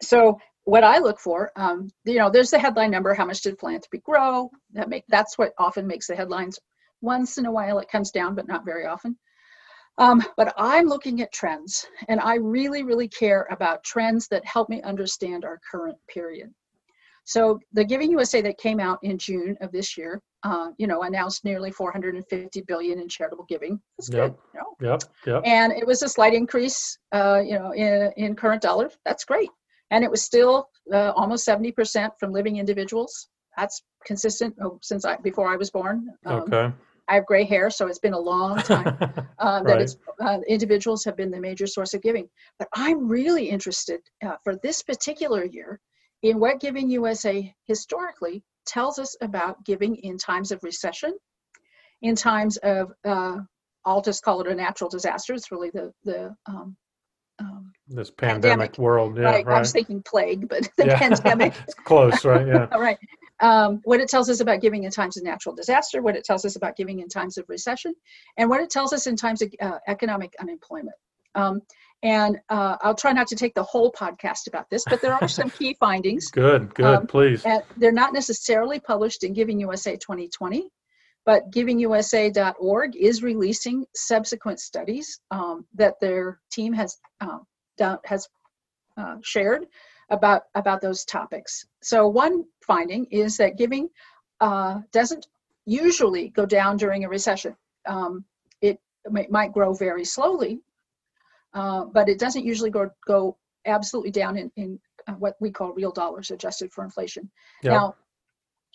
so 0.00 0.38
what 0.64 0.84
I 0.84 0.98
look 0.98 1.18
for, 1.18 1.50
um, 1.56 1.88
you 2.04 2.18
know, 2.18 2.30
there's 2.30 2.50
the 2.50 2.58
headline 2.58 2.90
number. 2.90 3.14
How 3.14 3.24
much 3.24 3.40
did 3.40 3.58
philanthropy 3.58 4.02
grow? 4.04 4.50
That 4.72 4.88
make 4.88 5.04
that's 5.08 5.38
what 5.38 5.52
often 5.58 5.86
makes 5.86 6.06
the 6.06 6.16
headlines. 6.16 6.58
Once 7.00 7.38
in 7.38 7.46
a 7.46 7.52
while, 7.52 7.78
it 7.78 7.88
comes 7.90 8.10
down, 8.10 8.34
but 8.34 8.48
not 8.48 8.64
very 8.64 8.84
often. 8.84 9.16
Um, 9.98 10.22
but 10.36 10.54
I'm 10.56 10.86
looking 10.86 11.20
at 11.22 11.32
trends, 11.32 11.86
and 12.08 12.20
I 12.20 12.36
really, 12.36 12.82
really 12.82 13.08
care 13.08 13.46
about 13.50 13.84
trends 13.84 14.28
that 14.28 14.44
help 14.44 14.68
me 14.68 14.80
understand 14.82 15.44
our 15.44 15.60
current 15.70 15.98
period. 16.08 16.52
So 17.24 17.58
the 17.72 17.84
Giving 17.84 18.10
USA 18.12 18.40
that 18.42 18.58
came 18.58 18.80
out 18.80 18.98
in 19.02 19.18
June 19.18 19.56
of 19.60 19.70
this 19.70 19.98
year, 19.98 20.22
uh, 20.44 20.68
you 20.78 20.86
know, 20.86 21.02
announced 21.02 21.44
nearly 21.44 21.70
450 21.70 22.62
billion 22.62 23.00
in 23.00 23.08
charitable 23.08 23.44
giving. 23.48 23.78
That's 23.98 24.08
yep. 24.08 24.30
good. 24.30 24.36
You 24.54 24.60
know? 24.60 24.90
Yep. 24.92 25.02
Yep. 25.26 25.42
And 25.44 25.72
it 25.72 25.86
was 25.86 26.02
a 26.02 26.08
slight 26.08 26.32
increase, 26.32 26.96
uh, 27.12 27.42
you 27.44 27.58
know, 27.58 27.72
in 27.72 28.12
in 28.16 28.34
current 28.34 28.62
dollars. 28.62 28.96
That's 29.04 29.24
great 29.24 29.50
and 29.90 30.04
it 30.04 30.10
was 30.10 30.22
still 30.22 30.68
uh, 30.92 31.12
almost 31.16 31.46
70% 31.46 32.10
from 32.18 32.32
living 32.32 32.56
individuals. 32.56 33.28
That's 33.56 33.82
consistent 34.06 34.54
oh, 34.62 34.78
since 34.82 35.04
I 35.04 35.16
before 35.16 35.48
I 35.48 35.56
was 35.56 35.70
born. 35.70 36.08
Um, 36.24 36.42
okay. 36.42 36.72
I 37.08 37.14
have 37.14 37.26
gray 37.26 37.44
hair, 37.44 37.70
so 37.70 37.86
it's 37.86 37.98
been 37.98 38.12
a 38.12 38.18
long 38.18 38.58
time 38.62 38.96
uh, 39.38 39.62
that 39.62 39.80
it's, 39.80 39.96
uh, 40.20 40.38
individuals 40.48 41.04
have 41.04 41.16
been 41.16 41.30
the 41.30 41.40
major 41.40 41.66
source 41.66 41.94
of 41.94 42.02
giving. 42.02 42.28
But 42.58 42.68
I'm 42.74 43.08
really 43.08 43.48
interested 43.48 44.00
uh, 44.24 44.36
for 44.44 44.56
this 44.56 44.82
particular 44.82 45.44
year 45.44 45.80
in 46.22 46.40
what 46.40 46.60
Giving 46.60 46.90
USA 46.90 47.54
historically 47.66 48.42
tells 48.66 48.98
us 48.98 49.16
about 49.22 49.64
giving 49.64 49.96
in 49.96 50.18
times 50.18 50.52
of 50.52 50.62
recession, 50.62 51.16
in 52.02 52.14
times 52.14 52.56
of 52.58 52.92
uh, 53.04 53.38
I'll 53.84 54.02
just 54.02 54.22
call 54.22 54.40
it 54.40 54.48
a 54.48 54.54
natural 54.54 54.90
disaster. 54.90 55.32
It's 55.34 55.50
really 55.50 55.70
the 55.70 55.92
the 56.04 56.34
um, 56.46 56.76
um, 57.40 57.72
this 57.86 58.10
pandemic, 58.10 58.42
pandemic, 58.42 58.78
world. 58.78 59.16
Yeah, 59.16 59.24
right. 59.24 59.46
right. 59.46 59.56
I 59.56 59.60
was 59.60 59.72
thinking 59.72 60.02
plague, 60.02 60.48
but 60.48 60.68
the 60.76 60.86
yeah. 60.86 60.98
pandemic. 60.98 61.54
it's 61.62 61.74
close, 61.74 62.24
right? 62.24 62.46
Yeah. 62.46 62.66
All 62.72 62.80
right. 62.80 62.98
Um, 63.40 63.80
what 63.84 64.00
it 64.00 64.08
tells 64.08 64.28
us 64.28 64.40
about 64.40 64.60
giving 64.60 64.84
in 64.84 64.90
times 64.90 65.16
of 65.16 65.22
natural 65.22 65.54
disaster, 65.54 66.02
what 66.02 66.16
it 66.16 66.24
tells 66.24 66.44
us 66.44 66.56
about 66.56 66.76
giving 66.76 67.00
in 67.00 67.08
times 67.08 67.38
of 67.38 67.44
recession, 67.48 67.94
and 68.36 68.50
what 68.50 68.60
it 68.60 68.70
tells 68.70 68.92
us 68.92 69.06
in 69.06 69.16
times 69.16 69.42
of 69.42 69.52
uh, 69.60 69.78
economic 69.86 70.34
unemployment. 70.40 70.96
Um, 71.34 71.62
and 72.02 72.38
uh, 72.48 72.76
I'll 72.80 72.94
try 72.94 73.12
not 73.12 73.26
to 73.28 73.36
take 73.36 73.54
the 73.54 73.62
whole 73.62 73.90
podcast 73.92 74.46
about 74.46 74.70
this, 74.70 74.84
but 74.88 75.00
there 75.00 75.14
are 75.14 75.28
some 75.28 75.50
key 75.50 75.74
findings. 75.80 76.30
Good, 76.30 76.74
good, 76.74 76.86
um, 76.86 77.06
please. 77.06 77.44
And 77.44 77.62
they're 77.76 77.92
not 77.92 78.12
necessarily 78.12 78.78
published 78.78 79.24
in 79.24 79.32
Giving 79.32 79.58
USA 79.60 79.96
2020, 79.96 80.68
but 81.26 81.50
givingusa.org 81.50 82.96
is 82.96 83.22
releasing 83.22 83.84
subsequent 83.96 84.60
studies 84.60 85.20
um, 85.30 85.66
that 85.74 85.94
their 86.00 86.40
team 86.52 86.72
has 86.72 86.96
um, 87.20 87.44
done, 87.76 87.98
has 88.04 88.28
uh, 88.96 89.16
shared 89.22 89.66
about 90.10 90.44
about 90.54 90.80
those 90.80 91.04
topics. 91.04 91.66
So 91.82 92.08
one 92.08 92.44
finding 92.66 93.06
is 93.06 93.36
that 93.36 93.58
giving 93.58 93.88
uh, 94.40 94.80
doesn't 94.92 95.26
usually 95.66 96.28
go 96.30 96.46
down 96.46 96.76
during 96.76 97.04
a 97.04 97.08
recession. 97.08 97.54
Um, 97.86 98.24
it, 98.60 98.80
it, 99.04 99.30
might 99.30 99.52
grow 99.52 99.74
very 99.74 100.04
slowly, 100.04 100.60
uh, 101.54 101.84
but 101.84 102.08
it 102.08 102.18
doesn't 102.18 102.44
usually 102.44 102.70
go 102.70 102.90
go 103.06 103.36
absolutely 103.66 104.10
down 104.10 104.36
in, 104.36 104.50
in 104.56 104.80
uh, 105.06 105.12
what 105.12 105.36
we 105.40 105.50
call 105.50 105.72
real 105.72 105.92
dollars 105.92 106.30
adjusted 106.30 106.72
for 106.72 106.84
inflation. 106.84 107.30
Now, 107.62 107.94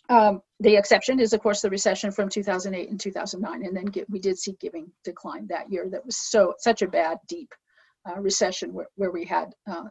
um, 0.09 0.41
the 0.59 0.75
exception 0.75 1.19
is, 1.19 1.33
of 1.33 1.41
course, 1.41 1.61
the 1.61 1.69
recession 1.69 2.11
from 2.11 2.29
2008 2.29 2.89
and 2.89 2.99
2009, 2.99 3.65
and 3.65 3.75
then 3.75 3.85
get, 3.85 4.09
we 4.09 4.19
did 4.19 4.37
see 4.37 4.55
giving 4.59 4.91
decline 5.03 5.47
that 5.47 5.71
year. 5.71 5.87
That 5.89 6.05
was 6.05 6.17
so 6.17 6.53
such 6.59 6.81
a 6.81 6.87
bad, 6.87 7.19
deep 7.27 7.53
uh, 8.07 8.19
recession 8.19 8.73
where, 8.73 8.89
where 8.95 9.11
we 9.11 9.25
had 9.25 9.53
uh, 9.65 9.85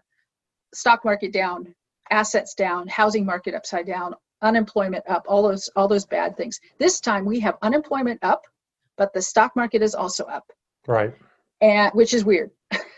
stock 0.75 1.05
market 1.05 1.33
down, 1.33 1.75
assets 2.11 2.55
down, 2.55 2.89
housing 2.89 3.25
market 3.25 3.55
upside 3.55 3.87
down, 3.87 4.15
unemployment 4.41 5.05
up, 5.09 5.25
all 5.29 5.43
those 5.43 5.71
all 5.77 5.89
those 5.89 6.05
bad 6.05 6.37
things. 6.37 6.61
This 6.79 7.01
time 7.01 7.25
we 7.25 7.41
have 7.41 7.57
unemployment 7.63 8.21
up, 8.23 8.43
but 8.97 9.13
the 9.13 9.23
stock 9.23 9.57
market 9.57 9.83
is 9.83 9.95
also 9.95 10.25
up. 10.25 10.51
Right. 10.87 11.15
And 11.61 11.93
which 11.95 12.13
is 12.13 12.25
weird. 12.25 12.51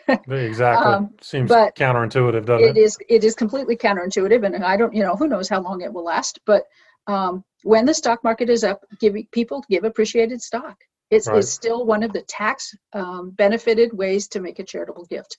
exactly. 0.09 0.93
Um, 0.93 1.14
Seems 1.21 1.49
but 1.49 1.76
counterintuitive, 1.76 2.47
doesn't 2.47 2.69
it? 2.69 2.76
It 2.76 2.81
is. 2.81 2.99
It 3.09 3.25
is 3.25 3.35
completely 3.35 3.76
counterintuitive, 3.76 4.45
and 4.45 4.64
I 4.64 4.76
don't. 4.76 4.95
You 4.95 5.02
know, 5.02 5.16
who 5.16 5.28
knows 5.28 5.49
how 5.49 5.61
long 5.61 5.83
it 5.83 5.93
will 5.93 6.04
last? 6.04 6.40
But 6.47 6.64
um, 7.07 7.45
when 7.62 7.87
the 7.87 7.95
stock 7.95 8.25
market 8.25 8.50
is 8.50 8.64
up, 8.64 8.85
give 9.00 9.14
people 9.33 9.64
give 9.69 9.85
appreciated 9.85 10.43
stock. 10.43 10.76
It's, 11.11 11.28
right. 11.28 11.38
it's 11.38 11.50
still 11.50 11.85
one 11.85 12.02
of 12.02 12.12
the 12.12 12.23
tax 12.23 12.75
um, 12.93 13.31
benefited 13.31 13.93
ways 13.93 14.28
to 14.28 14.40
make 14.40 14.59
a 14.59 14.64
charitable 14.64 15.04
gift. 15.04 15.37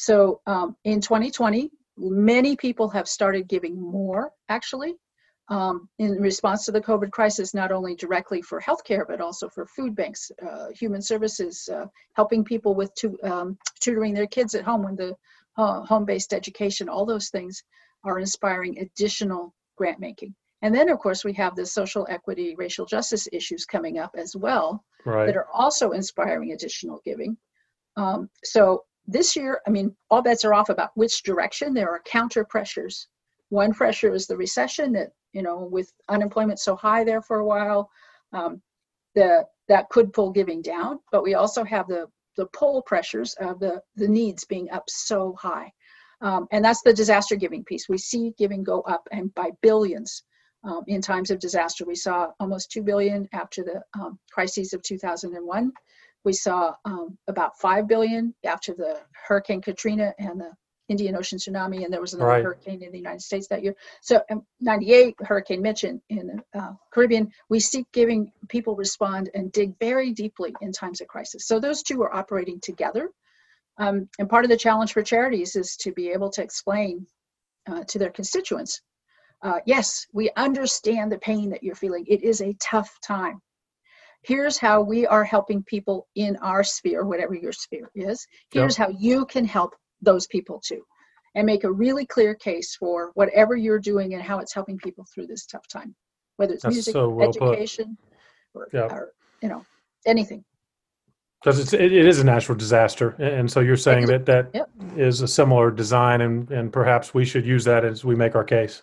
So 0.00 0.40
um, 0.46 0.76
in 0.84 1.02
2020, 1.02 1.70
many 1.98 2.56
people 2.56 2.88
have 2.88 3.06
started 3.06 3.46
giving 3.48 3.78
more 3.78 4.32
actually 4.48 4.94
um, 5.48 5.90
in 5.98 6.12
response 6.12 6.64
to 6.64 6.72
the 6.72 6.80
COVID 6.80 7.10
crisis, 7.10 7.52
not 7.52 7.70
only 7.70 7.96
directly 7.96 8.40
for 8.40 8.62
healthcare, 8.62 9.06
but 9.06 9.20
also 9.20 9.50
for 9.50 9.66
food 9.66 9.94
banks, 9.94 10.32
uh, 10.40 10.68
human 10.70 11.02
services, 11.02 11.68
uh, 11.68 11.84
helping 12.14 12.44
people 12.44 12.74
with 12.74 12.94
tu- 12.94 13.18
um, 13.24 13.58
tutoring 13.78 14.14
their 14.14 14.26
kids 14.26 14.54
at 14.54 14.64
home 14.64 14.84
when 14.84 14.96
the 14.96 15.14
uh, 15.58 15.82
home 15.82 16.06
based 16.06 16.32
education, 16.32 16.88
all 16.88 17.04
those 17.04 17.28
things 17.28 17.62
are 18.02 18.18
inspiring 18.20 18.78
additional 18.78 19.54
grant 19.76 20.00
making. 20.00 20.34
And 20.62 20.74
then, 20.74 20.88
of 20.88 20.98
course, 20.98 21.26
we 21.26 21.34
have 21.34 21.56
the 21.56 21.66
social 21.66 22.06
equity, 22.08 22.54
racial 22.56 22.86
justice 22.86 23.28
issues 23.32 23.66
coming 23.66 23.98
up 23.98 24.14
as 24.16 24.34
well 24.34 24.82
right. 25.04 25.26
that 25.26 25.36
are 25.36 25.48
also 25.52 25.90
inspiring 25.90 26.52
additional 26.52 27.02
giving. 27.04 27.36
Um, 27.96 28.30
so 28.44 28.84
this 29.10 29.34
year, 29.34 29.60
I 29.66 29.70
mean, 29.70 29.94
all 30.10 30.22
bets 30.22 30.44
are 30.44 30.54
off 30.54 30.68
about 30.68 30.90
which 30.94 31.22
direction. 31.22 31.74
There 31.74 31.90
are 31.90 32.00
counter 32.04 32.44
pressures. 32.44 33.08
One 33.48 33.74
pressure 33.74 34.14
is 34.14 34.26
the 34.26 34.36
recession 34.36 34.92
that, 34.92 35.10
you 35.32 35.42
know, 35.42 35.68
with 35.70 35.92
unemployment 36.08 36.60
so 36.60 36.76
high 36.76 37.02
there 37.04 37.20
for 37.20 37.40
a 37.40 37.46
while, 37.46 37.90
um, 38.32 38.62
the 39.14 39.44
that 39.68 39.88
could 39.90 40.12
pull 40.12 40.30
giving 40.30 40.62
down. 40.62 41.00
But 41.10 41.22
we 41.22 41.34
also 41.34 41.64
have 41.64 41.88
the 41.88 42.06
the 42.36 42.46
pull 42.46 42.82
pressures 42.82 43.34
of 43.40 43.58
the 43.58 43.82
the 43.96 44.08
needs 44.08 44.44
being 44.44 44.70
up 44.70 44.84
so 44.88 45.34
high. 45.38 45.72
Um, 46.20 46.46
and 46.52 46.64
that's 46.64 46.82
the 46.82 46.92
disaster 46.92 47.34
giving 47.34 47.64
piece. 47.64 47.88
We 47.88 47.98
see 47.98 48.34
giving 48.38 48.62
go 48.62 48.82
up 48.82 49.08
and 49.10 49.34
by 49.34 49.50
billions 49.62 50.22
um, 50.64 50.82
in 50.86 51.00
times 51.00 51.30
of 51.30 51.40
disaster. 51.40 51.84
We 51.84 51.94
saw 51.94 52.30
almost 52.38 52.70
2 52.70 52.82
billion 52.82 53.28
after 53.32 53.64
the 53.64 53.82
um, 53.98 54.18
crises 54.30 54.72
of 54.72 54.82
2001. 54.82 55.72
We 56.24 56.32
saw 56.32 56.74
um, 56.84 57.16
about 57.28 57.58
5 57.58 57.88
billion 57.88 58.34
after 58.44 58.74
the 58.74 59.00
Hurricane 59.26 59.62
Katrina 59.62 60.14
and 60.18 60.40
the 60.40 60.52
Indian 60.88 61.16
Ocean 61.16 61.38
tsunami, 61.38 61.84
and 61.84 61.92
there 61.92 62.00
was 62.00 62.14
another 62.14 62.30
right. 62.30 62.44
hurricane 62.44 62.82
in 62.82 62.90
the 62.90 62.98
United 62.98 63.22
States 63.22 63.46
that 63.48 63.62
year. 63.62 63.76
So, 64.02 64.20
um, 64.30 64.44
98, 64.60 65.14
Hurricane 65.20 65.62
Mitch 65.62 65.84
in, 65.84 66.02
in 66.08 66.26
the 66.26 66.60
uh, 66.60 66.72
Caribbean, 66.92 67.30
we 67.48 67.60
seek 67.60 67.86
giving 67.92 68.32
people 68.48 68.74
respond 68.74 69.30
and 69.34 69.52
dig 69.52 69.78
very 69.78 70.12
deeply 70.12 70.52
in 70.60 70.72
times 70.72 71.00
of 71.00 71.06
crisis. 71.06 71.46
So, 71.46 71.60
those 71.60 71.82
two 71.84 72.02
are 72.02 72.12
operating 72.12 72.60
together. 72.60 73.10
Um, 73.78 74.08
and 74.18 74.28
part 74.28 74.44
of 74.44 74.50
the 74.50 74.56
challenge 74.56 74.92
for 74.92 75.02
charities 75.02 75.54
is 75.54 75.76
to 75.76 75.92
be 75.92 76.10
able 76.10 76.28
to 76.30 76.42
explain 76.42 77.06
uh, 77.68 77.84
to 77.84 77.98
their 77.98 78.10
constituents 78.10 78.82
uh, 79.42 79.60
yes, 79.64 80.06
we 80.12 80.30
understand 80.36 81.10
the 81.10 81.18
pain 81.18 81.50
that 81.50 81.62
you're 81.62 81.74
feeling. 81.74 82.04
It 82.06 82.22
is 82.22 82.40
a 82.40 82.54
tough 82.60 82.98
time. 83.02 83.40
Here's 84.22 84.58
how 84.58 84.82
we 84.82 85.06
are 85.06 85.24
helping 85.24 85.62
people 85.62 86.06
in 86.14 86.36
our 86.36 86.62
sphere, 86.62 87.04
whatever 87.04 87.34
your 87.34 87.52
sphere 87.52 87.90
is. 87.94 88.26
Here's 88.52 88.78
yep. 88.78 88.88
how 88.88 88.94
you 88.98 89.24
can 89.26 89.44
help 89.44 89.74
those 90.02 90.26
people 90.26 90.60
too. 90.64 90.82
And 91.34 91.46
make 91.46 91.64
a 91.64 91.72
really 91.72 92.06
clear 92.06 92.34
case 92.34 92.74
for 92.74 93.12
whatever 93.14 93.56
you're 93.56 93.78
doing 93.78 94.14
and 94.14 94.22
how 94.22 94.40
it's 94.40 94.52
helping 94.52 94.78
people 94.78 95.06
through 95.14 95.28
this 95.28 95.46
tough 95.46 95.66
time, 95.68 95.94
whether 96.36 96.54
it's 96.54 96.64
That's 96.64 96.74
music, 96.74 96.92
so 96.92 97.08
well 97.08 97.28
education, 97.28 97.96
or, 98.52 98.68
yep. 98.72 98.90
or, 98.90 99.12
you 99.40 99.48
know, 99.48 99.64
anything. 100.06 100.44
Because 101.42 101.72
it, 101.72 101.80
it 101.80 101.92
is 101.92 102.18
a 102.18 102.24
natural 102.24 102.58
disaster, 102.58 103.10
and 103.18 103.50
so 103.50 103.60
you're 103.60 103.76
saying 103.76 104.06
that 104.06 104.26
that 104.26 104.50
yep. 104.52 104.68
is 104.94 105.22
a 105.22 105.28
similar 105.28 105.70
design, 105.70 106.20
and 106.20 106.50
and 106.50 106.70
perhaps 106.70 107.14
we 107.14 107.24
should 107.24 107.46
use 107.46 107.64
that 107.64 107.82
as 107.82 108.04
we 108.04 108.14
make 108.14 108.34
our 108.34 108.44
case. 108.44 108.82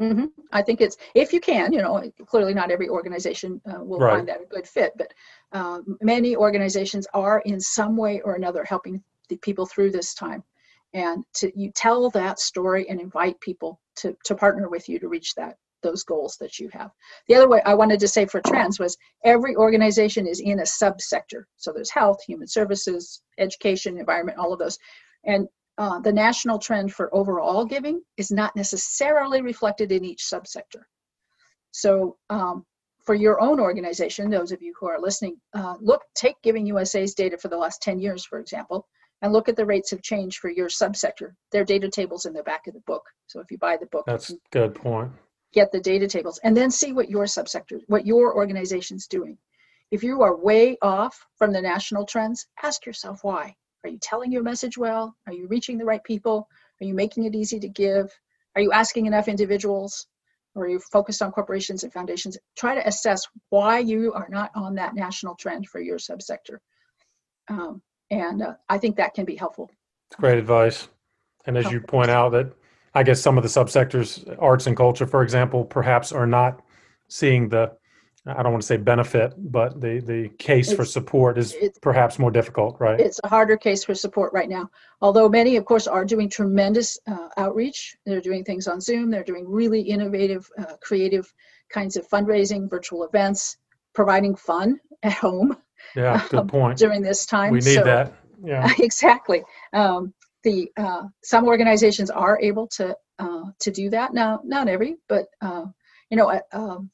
Mm-hmm. 0.00 0.26
I 0.52 0.62
think 0.62 0.80
it's 0.80 0.96
if 1.14 1.32
you 1.32 1.40
can, 1.40 1.72
you 1.72 1.80
know, 1.80 2.02
clearly 2.26 2.54
not 2.54 2.70
every 2.70 2.88
organization 2.88 3.60
uh, 3.70 3.82
will 3.82 3.98
right. 3.98 4.16
find 4.16 4.28
that 4.28 4.40
a 4.40 4.46
good 4.46 4.66
fit, 4.66 4.92
but 4.96 5.12
um, 5.52 5.96
many 6.00 6.34
organizations 6.34 7.06
are 7.14 7.40
in 7.44 7.60
some 7.60 7.96
way 7.96 8.20
or 8.22 8.34
another 8.34 8.64
helping 8.64 9.02
the 9.28 9.36
people 9.36 9.66
through 9.66 9.90
this 9.90 10.14
time, 10.14 10.42
and 10.94 11.24
to 11.34 11.52
you 11.54 11.70
tell 11.74 12.10
that 12.10 12.40
story 12.40 12.88
and 12.88 13.00
invite 13.00 13.38
people 13.40 13.80
to 13.96 14.16
to 14.24 14.34
partner 14.34 14.68
with 14.68 14.88
you 14.88 14.98
to 14.98 15.08
reach 15.08 15.34
that 15.34 15.56
those 15.82 16.04
goals 16.04 16.36
that 16.38 16.58
you 16.58 16.68
have. 16.72 16.90
The 17.28 17.34
other 17.34 17.48
way 17.48 17.60
I 17.66 17.74
wanted 17.74 18.00
to 18.00 18.08
say 18.08 18.24
for 18.24 18.40
trans 18.40 18.78
was 18.78 18.96
every 19.24 19.56
organization 19.56 20.26
is 20.26 20.40
in 20.40 20.60
a 20.60 20.62
subsector. 20.62 21.44
So 21.56 21.72
there's 21.72 21.90
health, 21.90 22.22
human 22.24 22.46
services, 22.46 23.22
education, 23.38 23.98
environment, 23.98 24.38
all 24.38 24.52
of 24.52 24.58
those. 24.58 24.78
And 25.24 25.48
uh, 25.78 26.00
the 26.00 26.12
national 26.12 26.58
trend 26.58 26.92
for 26.92 27.14
overall 27.14 27.64
giving 27.64 28.02
is 28.16 28.30
not 28.30 28.54
necessarily 28.56 29.40
reflected 29.40 29.90
in 29.92 30.04
each 30.04 30.22
subsector. 30.22 30.82
So 31.70 32.16
um, 32.30 32.64
for 33.04 33.14
your 33.14 33.40
own 33.40 33.58
organization, 33.58 34.30
those 34.30 34.52
of 34.52 34.62
you 34.62 34.74
who 34.78 34.86
are 34.86 35.00
listening, 35.00 35.36
uh, 35.54 35.76
look, 35.80 36.02
take 36.14 36.36
Giving 36.42 36.66
USA's 36.66 37.14
data 37.14 37.38
for 37.38 37.48
the 37.48 37.56
last 37.56 37.82
10 37.82 37.98
years, 37.98 38.24
for 38.24 38.38
example, 38.38 38.86
and 39.22 39.32
look 39.32 39.48
at 39.48 39.56
the 39.56 39.64
rates 39.64 39.92
of 39.92 40.02
change 40.02 40.38
for 40.38 40.50
your 40.50 40.68
subsector. 40.68 41.32
Their 41.50 41.64
data 41.64 41.88
tables 41.88 42.26
in 42.26 42.32
the 42.34 42.42
back 42.42 42.66
of 42.66 42.74
the 42.74 42.80
book. 42.80 43.04
So 43.26 43.40
if 43.40 43.50
you 43.50 43.58
buy 43.58 43.78
the 43.78 43.86
book, 43.86 44.04
that's 44.06 44.30
a 44.30 44.36
good 44.50 44.74
point 44.74 45.12
get 45.52 45.70
the 45.70 45.80
data 45.80 46.08
tables 46.08 46.40
and 46.42 46.56
then 46.56 46.70
see 46.70 46.92
what 46.92 47.10
your 47.10 47.24
subsector, 47.24 47.80
what 47.86 48.06
your 48.06 48.34
organization's 48.34 49.06
doing. 49.06 49.38
If 49.90 50.02
you 50.02 50.22
are 50.22 50.36
way 50.36 50.78
off 50.80 51.26
from 51.36 51.52
the 51.52 51.60
national 51.60 52.06
trends, 52.06 52.46
ask 52.62 52.86
yourself 52.86 53.20
why. 53.22 53.54
Are 53.84 53.90
you 53.90 53.98
telling 54.00 54.30
your 54.30 54.42
message 54.42 54.78
well? 54.78 55.16
Are 55.26 55.32
you 55.32 55.48
reaching 55.48 55.78
the 55.78 55.84
right 55.84 56.02
people? 56.04 56.48
Are 56.80 56.84
you 56.84 56.94
making 56.94 57.24
it 57.24 57.34
easy 57.34 57.58
to 57.60 57.68
give? 57.68 58.10
Are 58.54 58.62
you 58.62 58.72
asking 58.72 59.06
enough 59.06 59.28
individuals? 59.28 60.06
Or 60.54 60.64
are 60.64 60.68
you 60.68 60.78
focused 60.78 61.22
on 61.22 61.32
corporations 61.32 61.82
and 61.82 61.92
foundations? 61.92 62.36
Try 62.56 62.74
to 62.74 62.86
assess 62.86 63.26
why 63.48 63.78
you 63.78 64.12
are 64.12 64.28
not 64.28 64.50
on 64.54 64.74
that 64.76 64.94
national 64.94 65.34
trend 65.34 65.68
for 65.68 65.80
your 65.80 65.98
subsector. 65.98 66.58
Um, 67.48 67.82
and 68.10 68.42
uh, 68.42 68.54
I 68.68 68.78
think 68.78 68.96
that 68.96 69.14
can 69.14 69.24
be 69.24 69.36
helpful. 69.36 69.70
It's 70.10 70.20
great 70.20 70.38
advice. 70.38 70.88
And 71.46 71.56
as 71.56 71.72
you 71.72 71.80
point 71.80 72.10
out, 72.10 72.32
that 72.32 72.52
I 72.94 73.02
guess 73.02 73.20
some 73.20 73.38
of 73.38 73.42
the 73.42 73.48
subsectors, 73.48 74.36
arts 74.38 74.66
and 74.66 74.76
culture, 74.76 75.06
for 75.06 75.22
example, 75.22 75.64
perhaps 75.64 76.12
are 76.12 76.26
not 76.26 76.62
seeing 77.08 77.48
the 77.48 77.72
I 78.24 78.42
don't 78.42 78.52
want 78.52 78.62
to 78.62 78.66
say 78.66 78.76
benefit, 78.76 79.34
but 79.36 79.80
the 79.80 79.98
the 80.00 80.28
case 80.38 80.68
it's, 80.68 80.76
for 80.76 80.84
support 80.84 81.38
is 81.38 81.56
perhaps 81.80 82.20
more 82.20 82.30
difficult, 82.30 82.76
right? 82.78 83.00
It's 83.00 83.18
a 83.24 83.28
harder 83.28 83.56
case 83.56 83.82
for 83.82 83.96
support 83.96 84.32
right 84.32 84.48
now. 84.48 84.70
Although 85.00 85.28
many, 85.28 85.56
of 85.56 85.64
course, 85.64 85.88
are 85.88 86.04
doing 86.04 86.28
tremendous 86.28 86.98
uh, 87.08 87.28
outreach. 87.36 87.96
They're 88.06 88.20
doing 88.20 88.44
things 88.44 88.68
on 88.68 88.80
Zoom. 88.80 89.10
They're 89.10 89.24
doing 89.24 89.48
really 89.48 89.80
innovative, 89.80 90.48
uh, 90.56 90.76
creative 90.80 91.32
kinds 91.72 91.96
of 91.96 92.08
fundraising, 92.08 92.70
virtual 92.70 93.02
events, 93.02 93.56
providing 93.92 94.36
fun 94.36 94.78
at 95.02 95.14
home. 95.14 95.56
Yeah, 95.96 96.24
good 96.30 96.40
um, 96.40 96.46
point. 96.46 96.78
during 96.78 97.02
this 97.02 97.26
time, 97.26 97.50
we 97.50 97.58
need 97.58 97.74
so, 97.74 97.84
that. 97.84 98.14
Yeah, 98.44 98.72
exactly. 98.78 99.42
Um, 99.72 100.14
the 100.44 100.70
uh, 100.76 101.04
some 101.24 101.48
organizations 101.48 102.08
are 102.08 102.40
able 102.40 102.68
to 102.68 102.96
uh, 103.18 103.46
to 103.58 103.70
do 103.72 103.90
that. 103.90 104.14
Now, 104.14 104.40
not 104.44 104.68
every, 104.68 104.98
but 105.08 105.26
uh, 105.40 105.64
you 106.08 106.16
know, 106.16 106.40
um, 106.52 106.88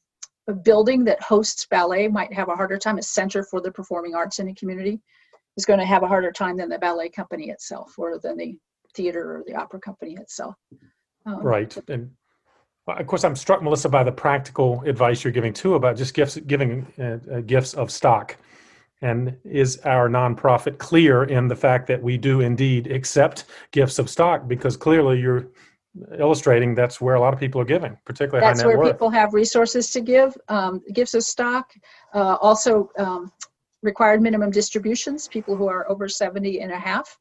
a, 0.49 0.52
building 0.52 1.05
that 1.05 1.23
hosts 1.23 1.67
ballet 1.67 2.09
might 2.09 2.33
have 2.33 2.49
a 2.49 2.57
harder 2.57 2.78
time. 2.78 2.99
A 2.99 3.02
center 3.02 3.43
for 3.43 3.61
the 3.61 3.71
performing 3.71 4.14
arts 4.14 4.38
in 4.38 4.49
a 4.49 4.55
community 4.55 5.00
is 5.57 5.64
going 5.64 5.78
to 5.78 5.87
have 5.87 6.02
a 6.02 6.09
harder 6.09 6.33
time 6.33 6.57
than 6.57 6.69
the 6.69 6.78
ballet 6.78 7.09
company 7.09 7.50
itself, 7.50 7.95
or 7.99 8.19
than 8.19 8.37
the 8.37 8.57
theater 8.95 9.37
or 9.37 9.45
the 9.47 9.55
opera 9.55 9.81
company 9.81 10.14
itself. 10.14 10.55
Um, 11.26 11.40
right, 11.43 11.76
and 11.88 12.11
of 12.87 13.07
course, 13.07 13.25
I'm 13.25 13.37
struck, 13.37 13.62
Melissa, 13.62 13.88
by 13.88 14.02
the 14.02 14.12
practical 14.12 14.83
advice 14.87 15.22
you're 15.22 15.33
giving 15.33 15.53
too 15.53 15.75
about 15.75 15.96
just 15.96 16.14
gifts, 16.14 16.37
giving 16.37 16.87
uh, 16.99 17.18
uh, 17.31 17.40
gifts 17.40 17.75
of 17.75 17.90
stock. 17.90 18.37
And 19.03 19.37
is 19.44 19.79
our 19.85 20.09
nonprofit 20.09 20.79
clear 20.79 21.25
in 21.25 21.46
the 21.46 21.55
fact 21.55 21.87
that 21.87 22.03
we 22.03 22.16
do 22.16 22.40
indeed 22.40 22.90
accept 22.90 23.44
gifts 23.70 23.99
of 23.99 24.11
stock? 24.11 24.49
Because 24.49 24.77
clearly 24.77 25.20
you're 25.20 25.49
illustrating 26.18 26.74
that's 26.74 27.01
where 27.01 27.14
a 27.14 27.20
lot 27.20 27.35
of 27.35 27.40
people 27.40 27.61
are 27.61 27.64
giving, 27.64 27.96
particularly 28.05 28.46
that's 28.46 28.64
where 28.64 28.79
worth. 28.79 28.92
people 28.92 29.11
have 29.11 29.35
resources 29.35 29.90
to 29.90 30.01
give. 30.01 30.37
Um, 30.48 30.83
gifts 30.92 31.14
of 31.14 31.24
stock, 31.24 31.72
uh, 32.14 32.37
also 32.40 32.90
um, 32.98 33.33
required 33.83 34.20
minimum 34.20 34.51
distributions. 34.51 35.29
People 35.29 35.57
who 35.57 35.68
are 35.68 35.90
over 35.90 36.09
70 36.09 36.61
and 36.61 36.72
a 36.72 36.79
half 36.79 37.18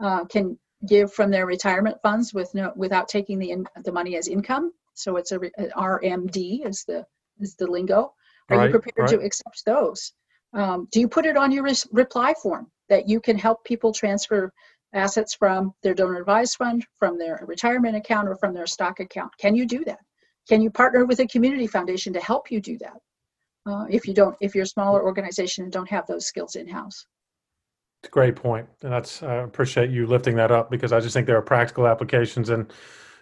uh, 0.00 0.24
can 0.24 0.58
give 0.86 1.12
from 1.12 1.30
their 1.30 1.46
retirement 1.46 1.96
funds 2.02 2.34
with 2.34 2.54
no 2.54 2.72
without 2.76 3.08
taking 3.08 3.38
the 3.38 3.50
in, 3.50 3.66
the 3.84 3.92
money 3.92 4.16
as 4.16 4.28
income. 4.28 4.72
So 4.94 5.16
it's 5.16 5.32
a, 5.32 5.40
a 5.58 5.68
RMD 5.76 6.66
is 6.66 6.84
the 6.86 7.04
is 7.40 7.54
the 7.56 7.66
lingo. 7.66 8.14
Are 8.50 8.58
right, 8.58 8.66
you 8.66 8.78
prepared 8.78 9.10
right. 9.10 9.20
to 9.20 9.24
accept 9.24 9.64
those? 9.64 10.12
Um, 10.52 10.86
do 10.92 11.00
you 11.00 11.08
put 11.08 11.26
it 11.26 11.36
on 11.36 11.50
your 11.50 11.64
res- 11.64 11.88
reply 11.90 12.34
form 12.40 12.70
that 12.88 13.08
you 13.08 13.20
can 13.20 13.36
help 13.36 13.64
people 13.64 13.92
transfer 13.92 14.52
assets 14.94 15.34
from 15.34 15.74
their 15.82 15.94
donor 15.94 16.18
advised 16.18 16.56
fund, 16.56 16.86
from 16.98 17.18
their 17.18 17.44
retirement 17.46 17.96
account, 17.96 18.28
or 18.28 18.36
from 18.36 18.54
their 18.54 18.66
stock 18.66 19.00
account? 19.00 19.32
Can 19.38 19.54
you 19.54 19.66
do 19.66 19.84
that? 19.84 20.00
Can 20.48 20.60
you 20.60 20.70
partner 20.70 21.04
with 21.04 21.20
a 21.20 21.26
community 21.26 21.66
foundation 21.66 22.12
to 22.12 22.20
help 22.20 22.50
you 22.50 22.60
do 22.60 22.78
that? 22.78 23.00
Uh, 23.66 23.86
if 23.88 24.06
you 24.06 24.14
don't, 24.14 24.36
if 24.40 24.54
you're 24.54 24.64
a 24.64 24.66
smaller 24.66 25.02
organization 25.02 25.64
and 25.64 25.72
don't 25.72 25.88
have 25.88 26.06
those 26.06 26.26
skills 26.26 26.54
in 26.54 26.68
house. 26.68 27.06
It's 28.02 28.08
a 28.08 28.10
great 28.10 28.36
point, 28.36 28.68
and 28.82 28.92
that's 28.92 29.22
I 29.22 29.36
appreciate 29.36 29.90
you 29.90 30.06
lifting 30.06 30.36
that 30.36 30.50
up 30.50 30.70
because 30.70 30.92
I 30.92 31.00
just 31.00 31.14
think 31.14 31.26
there 31.26 31.38
are 31.38 31.42
practical 31.42 31.86
applications, 31.86 32.50
and 32.50 32.70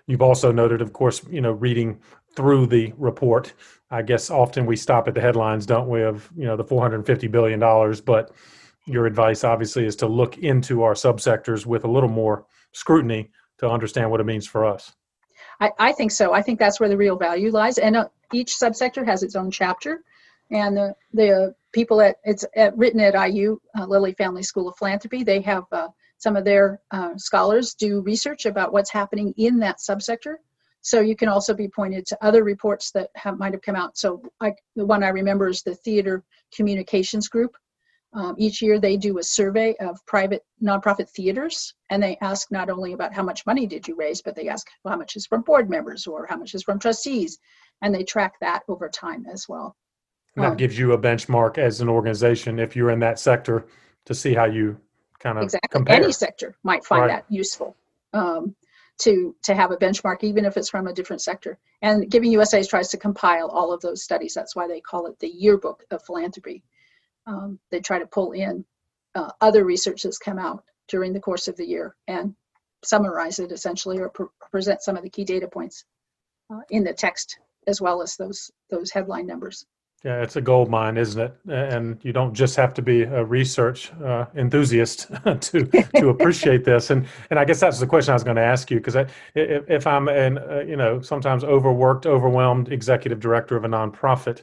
you've 0.09 0.23
also 0.23 0.51
noted, 0.51 0.83
of 0.83 0.93
course, 0.93 1.23
you 1.31 1.41
know, 1.41 1.53
reading 1.53 2.01
through 2.35 2.67
the 2.67 2.93
report. 2.97 3.53
I 3.91 4.03
guess 4.03 4.31
often 4.31 4.67
we 4.67 4.75
stop 4.75 5.07
at 5.07 5.15
the 5.15 5.21
headlines, 5.21 5.67
don't 5.67 5.89
we, 5.89 6.03
of 6.03 6.29
you 6.37 6.47
know 6.47 6.57
the 6.57 6.65
450 6.65 7.29
billion 7.29 7.61
dollars. 7.61 8.01
But 8.01 8.33
your 8.87 9.07
advice, 9.07 9.45
obviously, 9.45 9.87
is 9.87 9.97
to 9.97 10.07
look 10.07 10.39
into 10.39 10.83
our 10.83 10.95
subsectors 10.95 11.67
with 11.67 11.85
a 11.85 11.91
little 11.91 12.09
more 12.09 12.47
scrutiny 12.73 13.31
to 13.59 13.69
understand 13.69 14.11
what 14.11 14.21
it 14.21 14.25
means 14.25 14.47
for 14.47 14.65
us. 14.65 14.93
I, 15.61 15.71
I 15.79 15.93
think 15.93 16.11
so. 16.11 16.33
I 16.33 16.43
think 16.43 16.59
that's 16.59 16.81
where 16.81 16.89
the 16.89 16.97
real 16.97 17.17
value 17.17 17.51
lies, 17.51 17.79
and 17.79 17.97
uh, 17.97 18.09
each 18.33 18.55
subsector 18.61 19.05
has 19.07 19.23
its 19.23 19.37
own 19.37 19.51
chapter. 19.51 20.03
And 20.51 20.77
the 20.77 20.95
the 21.15 21.55
people 21.73 22.01
at 22.01 22.17
it's 22.25 22.45
at, 22.57 22.77
written 22.77 23.01
at 23.01 23.15
IU 23.15 23.59
uh, 23.79 23.87
Lilly 23.87 24.13
Family 24.15 24.43
School 24.43 24.69
of 24.69 24.77
Philanthropy. 24.77 25.23
They 25.23 25.41
have 25.43 25.65
uh, 25.73 25.89
some 26.19 26.37
of 26.37 26.45
their 26.45 26.81
uh, 26.91 27.17
scholars 27.17 27.75
do 27.75 28.01
research 28.01 28.47
about 28.47 28.73
what's 28.73 28.91
happening 28.91 29.33
in 29.37 29.59
that 29.61 29.79
subsector 29.79 30.37
so 30.83 31.01
you 31.01 31.17
can 31.17 31.29
also 31.29 31.55
be 31.55 31.69
pointed 31.69 32.07
to 32.07 32.19
other 32.25 32.43
reports 32.43 32.91
that 32.91 33.09
have, 33.15 33.39
might 33.39 33.53
have 33.53 33.63
come 33.63 33.77
out. 33.77 33.97
So 33.97 34.21
I, 34.41 34.53
the 34.75 34.85
one 34.85 35.05
I 35.05 35.09
remember 35.09 35.49
is 35.49 35.63
the 35.63 35.77
Theater 35.77 36.25
Communications 36.55 37.29
Group. 37.29 37.57
Um, 38.15 38.35
each 38.37 38.61
year 38.61 38.79
they 38.79 38.97
do 38.97 39.19
a 39.19 39.23
survey 39.23 39.75
of 39.81 40.05
private 40.05 40.45
nonprofit 40.63 41.09
theaters 41.09 41.75
and 41.89 42.03
they 42.03 42.19
ask 42.21 42.53
not 42.53 42.69
only 42.69 42.93
about 42.93 43.15
how 43.15 43.23
much 43.23 43.47
money 43.47 43.67
did 43.67 43.89
you 43.89 43.97
raise, 43.97 44.21
but 44.21 44.37
they 44.37 44.49
ask 44.49 44.67
well, 44.85 44.93
how 44.93 44.99
much 44.99 45.17
is 45.17 45.27
from 45.27 45.43
board 45.43 45.71
members 45.71 46.07
or 46.07 46.27
how 46.27 46.37
much 46.37 46.55
is 46.55 46.63
from 46.63 46.79
trustees. 46.79 47.39
And 47.81 47.95
they 47.95 48.05
track 48.05 48.35
that 48.41 48.63
over 48.69 48.89
time 48.89 49.25
as 49.33 49.49
well. 49.49 49.77
And 50.37 50.45
that 50.45 50.53
um, 50.53 50.57
gives 50.57 50.79
you 50.79 50.93
a 50.93 50.99
benchmark 50.99 51.57
as 51.59 51.81
an 51.81 51.89
organization 51.89 52.59
if 52.59 52.77
you're 52.77 52.91
in 52.91 53.01
that 53.01 53.19
sector 53.19 53.67
to 54.05 54.15
see 54.15 54.35
how 54.35 54.45
you 54.45 54.79
kind 55.19 55.39
of 55.39 55.45
exactly. 55.45 55.69
compare. 55.71 55.97
Any 55.97 56.13
sector 56.13 56.55
might 56.63 56.85
find 56.85 57.03
right. 57.03 57.09
that 57.09 57.25
useful. 57.29 57.77
Um, 58.13 58.55
to 58.99 59.35
to 59.43 59.55
have 59.55 59.71
a 59.71 59.77
benchmark 59.77 60.23
even 60.23 60.45
if 60.45 60.57
it's 60.59 60.69
from 60.69 60.87
a 60.87 60.93
different 60.93 61.23
sector 61.23 61.59
and 61.81 62.11
giving 62.11 62.31
usa 62.31 62.63
tries 62.63 62.89
to 62.89 62.99
compile 62.99 63.49
all 63.49 63.73
of 63.73 63.81
those 63.81 64.03
studies 64.03 64.35
that's 64.35 64.55
why 64.55 64.69
they 64.69 64.81
call 64.81 65.07
it 65.07 65.19
the 65.19 65.29
yearbook 65.29 65.83
of 65.91 66.05
philanthropy 66.05 66.63
um, 67.27 67.59
they 67.71 67.81
try 67.81 67.99
to 67.99 68.07
pull 68.07 68.33
in 68.33 68.65
uh, 69.15 69.31
other 69.41 69.65
research 69.65 70.03
that's 70.03 70.19
come 70.19 70.39
out 70.39 70.65
during 70.89 71.13
the 71.13 71.21
course 71.21 71.49
of 71.49 71.57
the 71.57 71.67
year 71.67 71.97
and 72.09 72.35
summarize 72.85 73.39
it 73.39 73.53
essentially 73.53 73.99
or 73.99 74.09
pre- 74.09 74.27
present 74.51 74.83
some 74.83 74.97
of 74.97 75.03
the 75.03 75.11
key 75.11 75.25
data 75.25 75.47
points 75.47 75.85
uh, 76.53 76.61
in 76.71 76.83
the 76.85 76.93
text 76.93 77.39
as 77.67 77.81
well 77.81 78.03
as 78.03 78.17
those 78.17 78.51
those 78.71 78.91
headline 78.91 79.27
numbers 79.27 79.65
yeah, 80.05 80.21
it's 80.21 80.35
a 80.35 80.41
gold 80.41 80.69
mine, 80.69 80.97
isn't 80.97 81.21
it? 81.21 81.37
And 81.49 81.97
you 82.03 82.13
don't 82.13 82.35
just 82.35 82.57
have 82.57 82.75
to 82.75 82.83
be 82.83 83.03
a 83.03 83.25
research 83.25 83.93
uh, 84.03 84.27
enthusiast 84.35 85.09
to 85.41 85.65
to 85.97 86.09
appreciate 86.09 86.65
this. 86.65 86.91
And 86.91 87.07
and 87.31 87.39
I 87.39 87.45
guess 87.45 87.61
that's 87.61 87.79
the 87.79 87.87
question 87.87 88.11
I 88.11 88.15
was 88.15 88.25
going 88.25 88.35
to 88.35 88.43
ask 88.43 88.69
you 88.69 88.79
because 88.79 88.97
if, 88.97 89.11
if 89.37 89.87
I'm 89.87 90.09
an 90.09 90.39
uh, 90.39 90.65
you 90.67 90.75
know 90.75 91.01
sometimes 91.01 91.45
overworked, 91.45 92.07
overwhelmed 92.07 92.73
executive 92.73 93.21
director 93.21 93.57
of 93.57 93.65
a 93.65 93.69
nonprofit, 93.69 94.43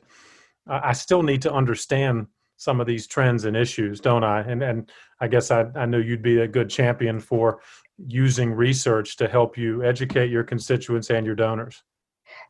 I 0.66 0.94
still 0.94 1.24
need 1.24 1.42
to 1.42 1.52
understand 1.52 2.28
some 2.60 2.82
of 2.82 2.88
these 2.88 3.08
trends 3.08 3.46
and 3.46 3.56
issues, 3.56 4.00
don't 4.00 4.24
I? 4.24 4.42
And 4.42 4.62
and 4.62 4.92
I 5.20 5.28
guess 5.28 5.50
I 5.50 5.66
I 5.76 5.86
know 5.86 5.98
you'd 5.98 6.22
be 6.22 6.42
a 6.42 6.48
good 6.48 6.70
champion 6.70 7.20
for 7.20 7.62
using 7.98 8.52
research 8.52 9.18
to 9.18 9.28
help 9.28 9.58
you 9.58 9.84
educate 9.84 10.30
your 10.30 10.44
constituents 10.44 11.10
and 11.10 11.26
your 11.26 11.36
donors. 11.36 11.82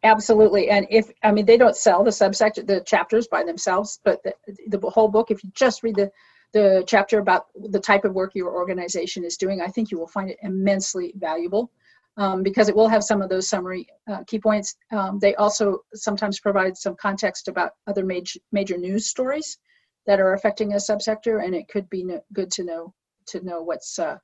Absolutely. 0.03 0.69
And 0.69 0.85
if, 0.89 1.09
I 1.23 1.31
mean, 1.31 1.45
they 1.45 1.57
don't 1.57 1.75
sell 1.75 2.03
the 2.03 2.11
subsection, 2.11 2.65
the 2.65 2.81
chapters 2.81 3.27
by 3.27 3.43
themselves, 3.43 3.99
but 4.03 4.21
the, 4.23 4.33
the 4.67 4.89
whole 4.89 5.07
book, 5.07 5.31
if 5.31 5.43
you 5.43 5.51
just 5.55 5.83
read 5.83 5.95
the, 5.95 6.11
the 6.53 6.83
chapter 6.87 7.19
about 7.19 7.47
the 7.55 7.79
type 7.79 8.05
of 8.05 8.13
work 8.13 8.31
your 8.35 8.51
organization 8.53 9.23
is 9.23 9.37
doing, 9.37 9.61
I 9.61 9.67
think 9.67 9.89
you 9.91 9.97
will 9.97 10.07
find 10.07 10.29
it 10.29 10.37
immensely 10.43 11.13
valuable. 11.17 11.71
Um, 12.17 12.43
because 12.43 12.67
it 12.67 12.75
will 12.75 12.89
have 12.89 13.03
some 13.03 13.21
of 13.21 13.29
those 13.29 13.47
summary 13.47 13.87
uh, 14.11 14.23
key 14.27 14.39
points. 14.39 14.75
Um, 14.91 15.19
they 15.19 15.35
also 15.35 15.79
sometimes 15.93 16.39
provide 16.39 16.75
some 16.75 16.95
context 16.95 17.47
about 17.47 17.71
other 17.87 18.03
major 18.03 18.39
major 18.51 18.77
news 18.77 19.07
stories 19.07 19.57
that 20.05 20.19
are 20.19 20.33
affecting 20.33 20.73
a 20.73 20.77
subsector, 20.77 21.43
and 21.43 21.55
it 21.55 21.67
could 21.67 21.89
be 21.89 22.03
no, 22.03 22.21
good 22.33 22.51
to 22.51 22.63
know 22.63 22.93
to 23.27 23.43
know 23.45 23.61
what's 23.61 23.99
uh, 23.99 24.17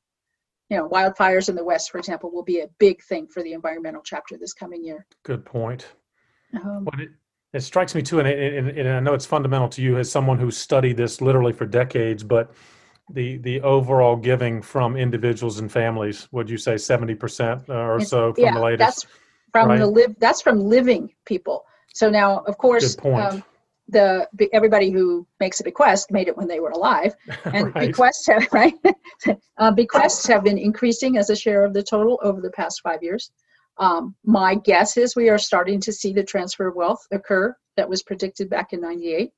you 0.70 0.78
know 0.78 0.90
wildfires 0.90 1.50
in 1.50 1.56
the 1.56 1.64
west, 1.64 1.92
for 1.92 1.98
example, 1.98 2.32
will 2.32 2.44
be 2.44 2.62
a 2.62 2.70
big 2.80 3.04
thing 3.04 3.28
for 3.28 3.44
the 3.44 3.54
environmental 3.54 4.02
chapter 4.04 4.38
this 4.38 4.54
coming 4.54 4.84
year. 4.84 5.06
Good 5.24 5.46
point. 5.46 5.88
Um, 6.54 6.88
it, 6.98 7.10
it 7.54 7.62
strikes 7.62 7.96
me 7.96 8.02
too, 8.02 8.20
and, 8.20 8.28
and, 8.28 8.70
and 8.70 8.90
I 8.90 9.00
know 9.00 9.14
it's 9.14 9.26
fundamental 9.26 9.70
to 9.70 9.82
you 9.82 9.98
as 9.98 10.12
someone 10.12 10.40
who's 10.40 10.58
studied 10.58 10.98
this 10.98 11.22
literally 11.22 11.54
for 11.54 11.66
decades, 11.66 12.24
but 12.24 12.52
the 13.10 13.38
the 13.38 13.62
overall 13.62 14.16
giving 14.16 14.62
from 14.62 14.98
individuals 14.98 15.60
and 15.60 15.72
families 15.72 16.28
would 16.32 16.50
you 16.50 16.58
say 16.58 16.76
70% 16.76 17.70
or 17.70 18.00
so 18.00 18.34
from 18.34 18.44
yeah, 18.44 18.54
the 18.54 18.60
latest 18.60 18.80
that's 18.80 19.06
from 19.52 19.70
right? 19.70 19.80
the 19.80 19.86
live 19.86 20.16
that's 20.20 20.42
from 20.42 20.60
living 20.60 21.14
people 21.26 21.66
so 21.94 22.10
now 22.10 22.40
of 22.48 22.58
course 22.58 22.98
um, 23.04 23.44
the 23.90 24.28
everybody 24.52 24.90
who 24.90 25.28
makes 25.40 25.60
a 25.60 25.64
bequest 25.64 26.12
made 26.12 26.28
it 26.28 26.36
when 26.36 26.48
they 26.48 26.60
were 26.60 26.72
alive. 26.72 27.16
And 27.46 27.74
right. 27.76 27.88
bequests 27.88 28.28
have 28.28 28.48
right? 28.52 28.74
Uh, 29.58 29.72
bequests 29.72 30.26
have 30.28 30.44
been 30.44 30.58
increasing 30.58 31.18
as 31.18 31.30
a 31.30 31.36
share 31.36 31.64
of 31.64 31.74
the 31.74 31.84
total 31.84 32.20
over 32.24 32.42
the 32.42 32.52
past 32.52 32.82
five 32.82 33.04
years. 33.04 33.32
Um, 33.78 34.16
my 34.24 34.56
guess 34.56 34.98
is 34.98 35.16
we 35.16 35.30
are 35.30 35.38
starting 35.38 35.80
to 35.82 35.92
see 35.92 36.14
the 36.14 36.24
transfer 36.24 36.68
of 36.68 36.76
wealth 36.76 37.06
occur 37.12 37.56
that 37.78 37.90
was 37.90 38.04
predicted 38.04 38.50
back 38.50 38.74
in 38.74 38.82
98 38.82 39.32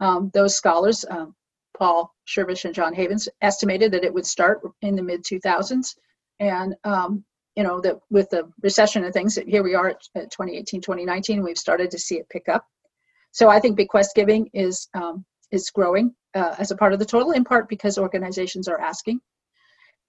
um, 0.00 0.30
those 0.34 0.54
scholars 0.54 1.04
um, 1.10 1.34
paul 1.76 2.14
schervish 2.26 2.64
and 2.64 2.74
john 2.74 2.94
havens 2.94 3.28
estimated 3.40 3.92
that 3.92 4.04
it 4.04 4.12
would 4.12 4.26
start 4.26 4.60
in 4.82 4.94
the 4.94 5.02
mid 5.02 5.24
2000s 5.24 5.96
and 6.40 6.74
um, 6.84 7.24
you 7.56 7.62
know 7.62 7.80
that 7.80 7.98
with 8.10 8.28
the 8.30 8.48
recession 8.62 9.04
and 9.04 9.12
things 9.12 9.38
here 9.46 9.62
we 9.62 9.74
are 9.74 9.88
at 9.88 10.30
2018 10.30 10.80
2019 10.80 11.42
we've 11.42 11.58
started 11.58 11.90
to 11.90 11.98
see 11.98 12.16
it 12.16 12.28
pick 12.28 12.48
up 12.48 12.66
so 13.32 13.48
I 13.48 13.58
think 13.58 13.76
bequest 13.76 14.14
giving 14.14 14.48
is 14.52 14.88
um, 14.94 15.24
is 15.50 15.70
growing 15.70 16.14
uh, 16.34 16.54
as 16.58 16.70
a 16.70 16.76
part 16.76 16.92
of 16.92 16.98
the 16.98 17.04
total, 17.04 17.32
in 17.32 17.44
part 17.44 17.68
because 17.68 17.98
organizations 17.98 18.68
are 18.68 18.80
asking. 18.80 19.20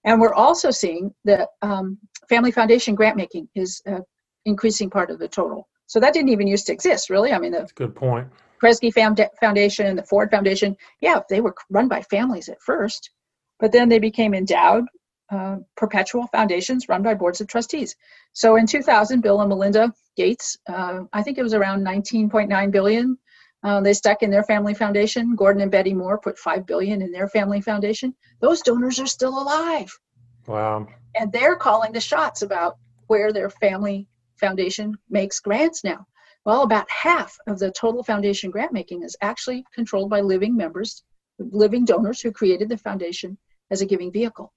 And 0.04 0.20
we're 0.20 0.34
also 0.34 0.70
seeing 0.70 1.14
that 1.24 1.48
um, 1.62 1.98
family 2.28 2.50
foundation 2.50 2.94
grant 2.94 3.16
making 3.16 3.48
is 3.54 3.80
an 3.86 4.02
increasing 4.44 4.90
part 4.90 5.10
of 5.10 5.18
the 5.18 5.28
total. 5.28 5.68
So 5.86 6.00
that 6.00 6.12
didn't 6.12 6.30
even 6.30 6.46
used 6.46 6.66
to 6.66 6.72
exist, 6.72 7.10
really. 7.10 7.32
I 7.32 7.38
mean, 7.38 7.52
the, 7.52 7.58
That's 7.58 7.72
good 7.72 7.94
point. 7.94 8.28
Kresge 8.62 8.92
Foundation, 9.40 9.86
and 9.86 9.98
the 9.98 10.02
Ford 10.04 10.30
Foundation, 10.30 10.76
yeah, 11.00 11.20
they 11.28 11.40
were 11.40 11.54
run 11.70 11.88
by 11.88 12.02
families 12.02 12.48
at 12.48 12.60
first, 12.62 13.10
but 13.60 13.72
then 13.72 13.88
they 13.88 13.98
became 13.98 14.34
endowed 14.34 14.84
uh, 15.34 15.56
perpetual 15.76 16.26
foundations 16.28 16.88
run 16.88 17.02
by 17.02 17.14
boards 17.14 17.40
of 17.40 17.48
trustees. 17.48 17.96
So 18.32 18.56
in 18.56 18.66
2000, 18.66 19.20
Bill 19.20 19.40
and 19.40 19.48
Melinda 19.48 19.92
Gates, 20.16 20.56
uh, 20.68 21.00
I 21.12 21.22
think 21.22 21.38
it 21.38 21.42
was 21.42 21.54
around 21.54 21.84
19.9 21.84 22.70
billion. 22.70 23.18
Uh, 23.64 23.80
they 23.80 23.94
stuck 23.94 24.22
in 24.22 24.30
their 24.30 24.42
family 24.44 24.74
foundation. 24.74 25.34
Gordon 25.34 25.62
and 25.62 25.70
Betty 25.70 25.94
Moore 25.94 26.18
put 26.18 26.38
five 26.38 26.66
billion 26.66 27.02
in 27.02 27.10
their 27.10 27.28
family 27.28 27.60
foundation. 27.60 28.14
Those 28.40 28.60
donors 28.60 29.00
are 29.00 29.06
still 29.06 29.40
alive. 29.42 29.90
Wow! 30.46 30.86
And 31.18 31.32
they're 31.32 31.56
calling 31.56 31.92
the 31.92 32.00
shots 32.00 32.42
about 32.42 32.76
where 33.06 33.32
their 33.32 33.50
family 33.50 34.06
foundation 34.36 34.94
makes 35.08 35.40
grants 35.40 35.82
now. 35.82 36.06
Well, 36.44 36.62
about 36.62 36.90
half 36.90 37.36
of 37.46 37.58
the 37.58 37.70
total 37.70 38.04
foundation 38.04 38.50
grant 38.50 38.72
making 38.72 39.02
is 39.02 39.16
actually 39.22 39.64
controlled 39.74 40.10
by 40.10 40.20
living 40.20 40.54
members, 40.54 41.02
living 41.38 41.86
donors 41.86 42.20
who 42.20 42.30
created 42.30 42.68
the 42.68 42.76
foundation 42.76 43.38
as 43.70 43.80
a 43.80 43.86
giving 43.86 44.12
vehicle. 44.12 44.52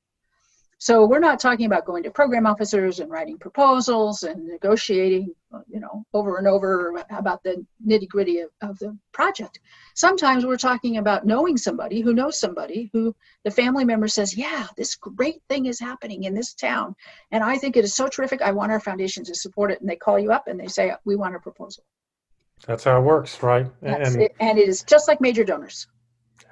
So 0.79 1.07
we're 1.07 1.19
not 1.19 1.39
talking 1.39 1.65
about 1.65 1.85
going 1.85 2.03
to 2.03 2.11
program 2.11 2.45
officers 2.45 2.99
and 2.99 3.09
writing 3.09 3.39
proposals 3.39 4.21
and 4.21 4.45
negotiating, 4.45 5.33
you 5.67 5.79
know, 5.79 6.05
over 6.13 6.37
and 6.37 6.47
over 6.47 7.03
about 7.09 7.41
the 7.41 7.65
nitty 7.85 8.07
gritty 8.07 8.41
of, 8.41 8.51
of, 8.61 8.77
the 8.77 8.95
project. 9.11 9.59
Sometimes 9.95 10.45
we're 10.45 10.55
talking 10.55 10.97
about 10.97 11.25
knowing 11.25 11.57
somebody 11.57 12.01
who 12.01 12.13
knows 12.13 12.39
somebody 12.39 12.91
who 12.93 13.15
the 13.43 13.49
family 13.49 13.85
member 13.85 14.07
says, 14.07 14.37
yeah, 14.37 14.67
this 14.77 14.93
great 14.95 15.41
thing 15.49 15.65
is 15.65 15.79
happening 15.79 16.25
in 16.25 16.35
this 16.35 16.53
town. 16.53 16.95
And 17.31 17.43
I 17.43 17.57
think 17.57 17.75
it 17.75 17.83
is 17.83 17.95
so 17.95 18.07
terrific. 18.07 18.43
I 18.43 18.51
want 18.51 18.71
our 18.71 18.79
foundation 18.79 19.23
to 19.23 19.33
support 19.33 19.71
it. 19.71 19.81
And 19.81 19.89
they 19.89 19.95
call 19.95 20.19
you 20.19 20.31
up 20.31 20.47
and 20.47 20.59
they 20.59 20.67
say, 20.67 20.93
we 21.05 21.15
want 21.15 21.35
a 21.35 21.39
proposal. 21.39 21.85
That's 22.67 22.83
how 22.83 22.99
it 22.99 23.03
works, 23.03 23.41
right? 23.41 23.65
And, 23.81 24.21
it, 24.21 24.35
and 24.39 24.59
it 24.59 24.69
is 24.69 24.83
just 24.83 25.07
like 25.07 25.21
major 25.21 25.43
donors. 25.43 25.87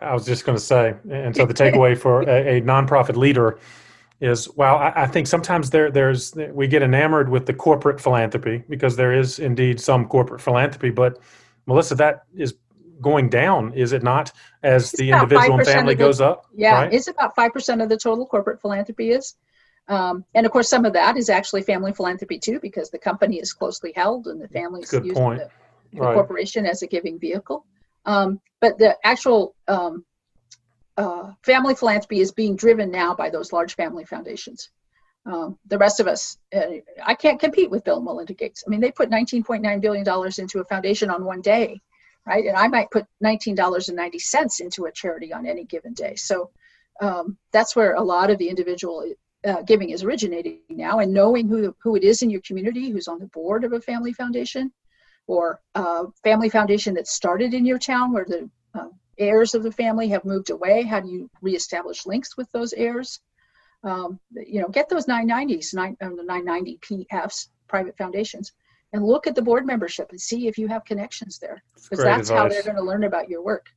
I 0.01 0.13
was 0.13 0.25
just 0.25 0.45
going 0.45 0.57
to 0.57 0.63
say, 0.63 0.95
and 1.09 1.35
so 1.35 1.45
the 1.45 1.53
takeaway 1.53 1.97
for 1.97 2.23
a, 2.23 2.57
a 2.57 2.61
nonprofit 2.61 3.15
leader 3.15 3.59
is 4.21 4.49
well 4.56 4.78
I, 4.78 4.93
I, 4.95 5.08
think 5.08 5.28
sometimes 5.28 5.69
there 5.69 5.91
there's 5.91 6.34
we 6.36 6.67
get 6.67 6.82
enamored 6.82 7.30
with 7.30 7.45
the 7.45 7.54
corporate 7.54 7.99
philanthropy 7.99 8.63
because 8.69 8.95
there 8.95 9.13
is 9.13 9.39
indeed 9.39 9.80
some 9.80 10.08
corporate 10.08 10.41
philanthropy 10.41 10.89
but 10.89 11.19
melissa 11.65 11.95
that 11.95 12.23
is 12.36 12.56
going 13.01 13.30
down 13.30 13.73
is 13.73 13.91
it 13.91 14.04
not 14.04 14.32
as 14.63 14.93
it's 14.93 14.99
the 14.99 15.12
individual 15.12 15.58
and 15.58 15.67
family 15.67 15.95
the, 15.95 15.99
goes 15.99 16.21
up 16.21 16.45
yeah 16.56 16.84
right? 16.84 16.93
it's 16.93 17.08
about 17.08 17.36
5% 17.36 17.84
of 17.84 17.89
the 17.89 17.97
total 17.97 18.25
corporate 18.25 18.62
philanthropy 18.62 19.12
is 19.12 19.36
um, 19.88 20.23
and 20.34 20.45
of 20.45 20.51
course 20.51 20.69
some 20.69 20.86
of 20.86 20.93
that 20.93 21.17
is 21.17 21.30
actually 21.30 21.62
family 21.62 21.91
philanthropy 21.91 22.39
too 22.39 22.60
because 22.62 22.89
the 22.89 22.97
company 22.97 23.38
is 23.38 23.51
closely 23.51 23.91
held 23.95 24.28
and 24.28 24.41
the 24.41 24.47
families 24.47 24.91
use 24.93 25.13
the, 25.13 25.49
the 25.91 25.99
right. 25.99 26.13
corporation 26.13 26.65
as 26.65 26.82
a 26.84 26.88
giving 26.88 27.19
vehicle 27.19 27.65
um, 28.06 28.39
but 28.62 28.78
the 28.78 28.95
actual 29.04 29.56
um, 29.67 30.06
uh, 30.97 31.34
family 31.41 31.75
philanthropy 31.75 32.21
is 32.21 32.31
being 32.31 32.55
driven 32.55 32.91
now 32.91 33.13
by 33.13 33.29
those 33.29 33.51
large 33.51 33.75
family 33.75 34.05
foundations. 34.05 34.69
Um, 35.25 35.58
the 35.67 35.77
rest 35.77 35.99
of 35.99 36.08
us, 36.08 36.38
uh, 36.55 36.77
I 37.03 37.15
can't 37.15 37.39
compete 37.39 37.69
with 37.69 37.84
Bill 37.84 37.97
and 37.97 38.05
Melinda 38.05 38.34
Gates. 38.34 38.63
I 38.65 38.69
mean, 38.69 38.79
they 38.79 38.91
put 38.91 39.10
$19.9 39.10 39.81
billion 39.81 40.31
into 40.38 40.60
a 40.60 40.65
foundation 40.65 41.10
on 41.10 41.25
one 41.25 41.41
day, 41.41 41.81
right? 42.27 42.45
And 42.45 42.55
I 42.55 42.67
might 42.67 42.91
put 42.91 43.08
$19.90 43.23 44.62
into 44.62 44.86
a 44.86 44.91
charity 44.91 45.34
on 45.34 45.47
any 45.47 45.63
given 45.63 45.93
day. 45.93 46.15
So 46.15 46.51
um, 47.01 47.38
that's 47.51 47.75
where 47.75 47.95
a 47.95 48.03
lot 48.03 48.29
of 48.29 48.38
the 48.38 48.49
individual 48.49 49.12
uh, 49.45 49.62
giving 49.63 49.89
is 49.89 50.03
originating 50.03 50.60
now. 50.69 50.99
And 50.99 51.12
knowing 51.12 51.47
who, 51.47 51.75
who 51.81 51.95
it 51.95 52.03
is 52.03 52.21
in 52.21 52.29
your 52.29 52.41
community 52.41 52.91
who's 52.91 53.08
on 53.08 53.19
the 53.19 53.27
board 53.27 53.63
of 53.63 53.73
a 53.73 53.81
family 53.81 54.13
foundation 54.13 54.71
or 55.27 55.60
a 55.73 56.05
family 56.23 56.49
foundation 56.49 56.93
that 56.93 57.08
started 57.08 57.55
in 57.55 57.65
your 57.65 57.79
town 57.79 58.13
where 58.13 58.25
the 58.25 58.49
uh, 58.75 58.89
heirs 59.17 59.56
of 59.56 59.63
the 59.63 59.71
family 59.71 60.10
have 60.10 60.25
moved 60.25 60.49
away. 60.49 60.84
How 60.84 60.99
do 60.99 61.10
you 61.10 61.30
reestablish 61.41 62.06
links 62.06 62.38
with 62.38 62.51
those 62.51 62.73
heirs? 62.73 63.19
Um, 63.84 64.19
you 64.32 64.62
know, 64.62 64.67
get 64.67 64.89
those 64.89 65.06
990s, 65.06 65.73
nine, 65.73 65.95
uh, 66.01 66.10
the 66.10 66.23
990 66.23 66.80
PFs, 66.80 67.49
private 67.67 67.95
foundations, 67.97 68.51
and 68.93 69.04
look 69.04 69.28
at 69.28 69.36
the 69.36 69.41
board 69.41 69.65
membership 69.65 70.10
and 70.10 70.19
see 70.19 70.47
if 70.47 70.58
you 70.58 70.67
have 70.67 70.86
connections 70.86 71.38
there. 71.39 71.62
Because 71.75 72.04
that's 72.04 72.30
advice. 72.30 72.30
how 72.30 72.47
they're 72.47 72.63
going 72.63 72.78
to 72.78 72.84
learn 72.84 73.04
about 73.04 73.30
your 73.30 73.43
work 73.43 73.67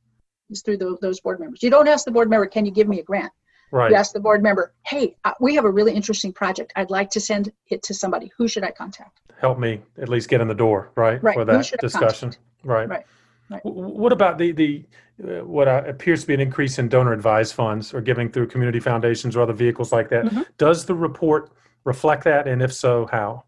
is 0.49 0.61
through 0.63 0.77
the, 0.77 0.97
those 1.01 1.19
board 1.19 1.39
members. 1.39 1.61
You 1.61 1.69
don't 1.69 1.87
ask 1.87 2.05
the 2.05 2.11
board 2.11 2.29
member, 2.29 2.47
can 2.47 2.65
you 2.65 2.71
give 2.71 2.87
me 2.87 2.99
a 2.99 3.03
grant? 3.03 3.31
Right. 3.71 3.91
You 3.91 3.97
ask 3.97 4.13
the 4.13 4.19
board 4.19 4.41
member, 4.41 4.73
hey, 4.87 5.15
uh, 5.25 5.33
we 5.39 5.53
have 5.55 5.65
a 5.65 5.69
really 5.69 5.93
interesting 5.93 6.33
project. 6.33 6.73
I'd 6.75 6.89
like 6.89 7.11
to 7.11 7.19
send 7.19 7.51
it 7.67 7.83
to 7.83 7.93
somebody. 7.93 8.31
Who 8.37 8.47
should 8.47 8.63
I 8.63 8.71
contact? 8.71 9.19
Help 9.39 9.59
me 9.59 9.81
at 10.01 10.09
least 10.09 10.27
get 10.27 10.41
in 10.41 10.47
the 10.47 10.55
door, 10.55 10.91
right? 10.95 11.21
Right. 11.21 11.35
For 11.35 11.45
that 11.45 11.71
discussion. 11.79 12.33
Right. 12.63 12.89
Right. 12.89 13.05
Right. 13.49 13.61
What 13.63 14.11
about 14.11 14.37
the 14.37 14.51
the 14.51 14.85
uh, 15.23 15.45
what 15.45 15.67
uh, 15.67 15.83
appears 15.85 16.21
to 16.21 16.27
be 16.27 16.33
an 16.33 16.39
increase 16.39 16.79
in 16.79 16.87
donor 16.87 17.13
advised 17.13 17.53
funds 17.53 17.93
or 17.93 18.01
giving 18.01 18.29
through 18.29 18.47
community 18.47 18.79
foundations 18.79 19.35
or 19.35 19.41
other 19.41 19.53
vehicles 19.53 19.91
like 19.91 20.09
that? 20.09 20.25
Mm-hmm. 20.25 20.41
Does 20.57 20.85
the 20.85 20.95
report 20.95 21.51
reflect 21.83 22.23
that, 22.25 22.47
and 22.47 22.61
if 22.61 22.73
so, 22.73 23.07
how? 23.11 23.43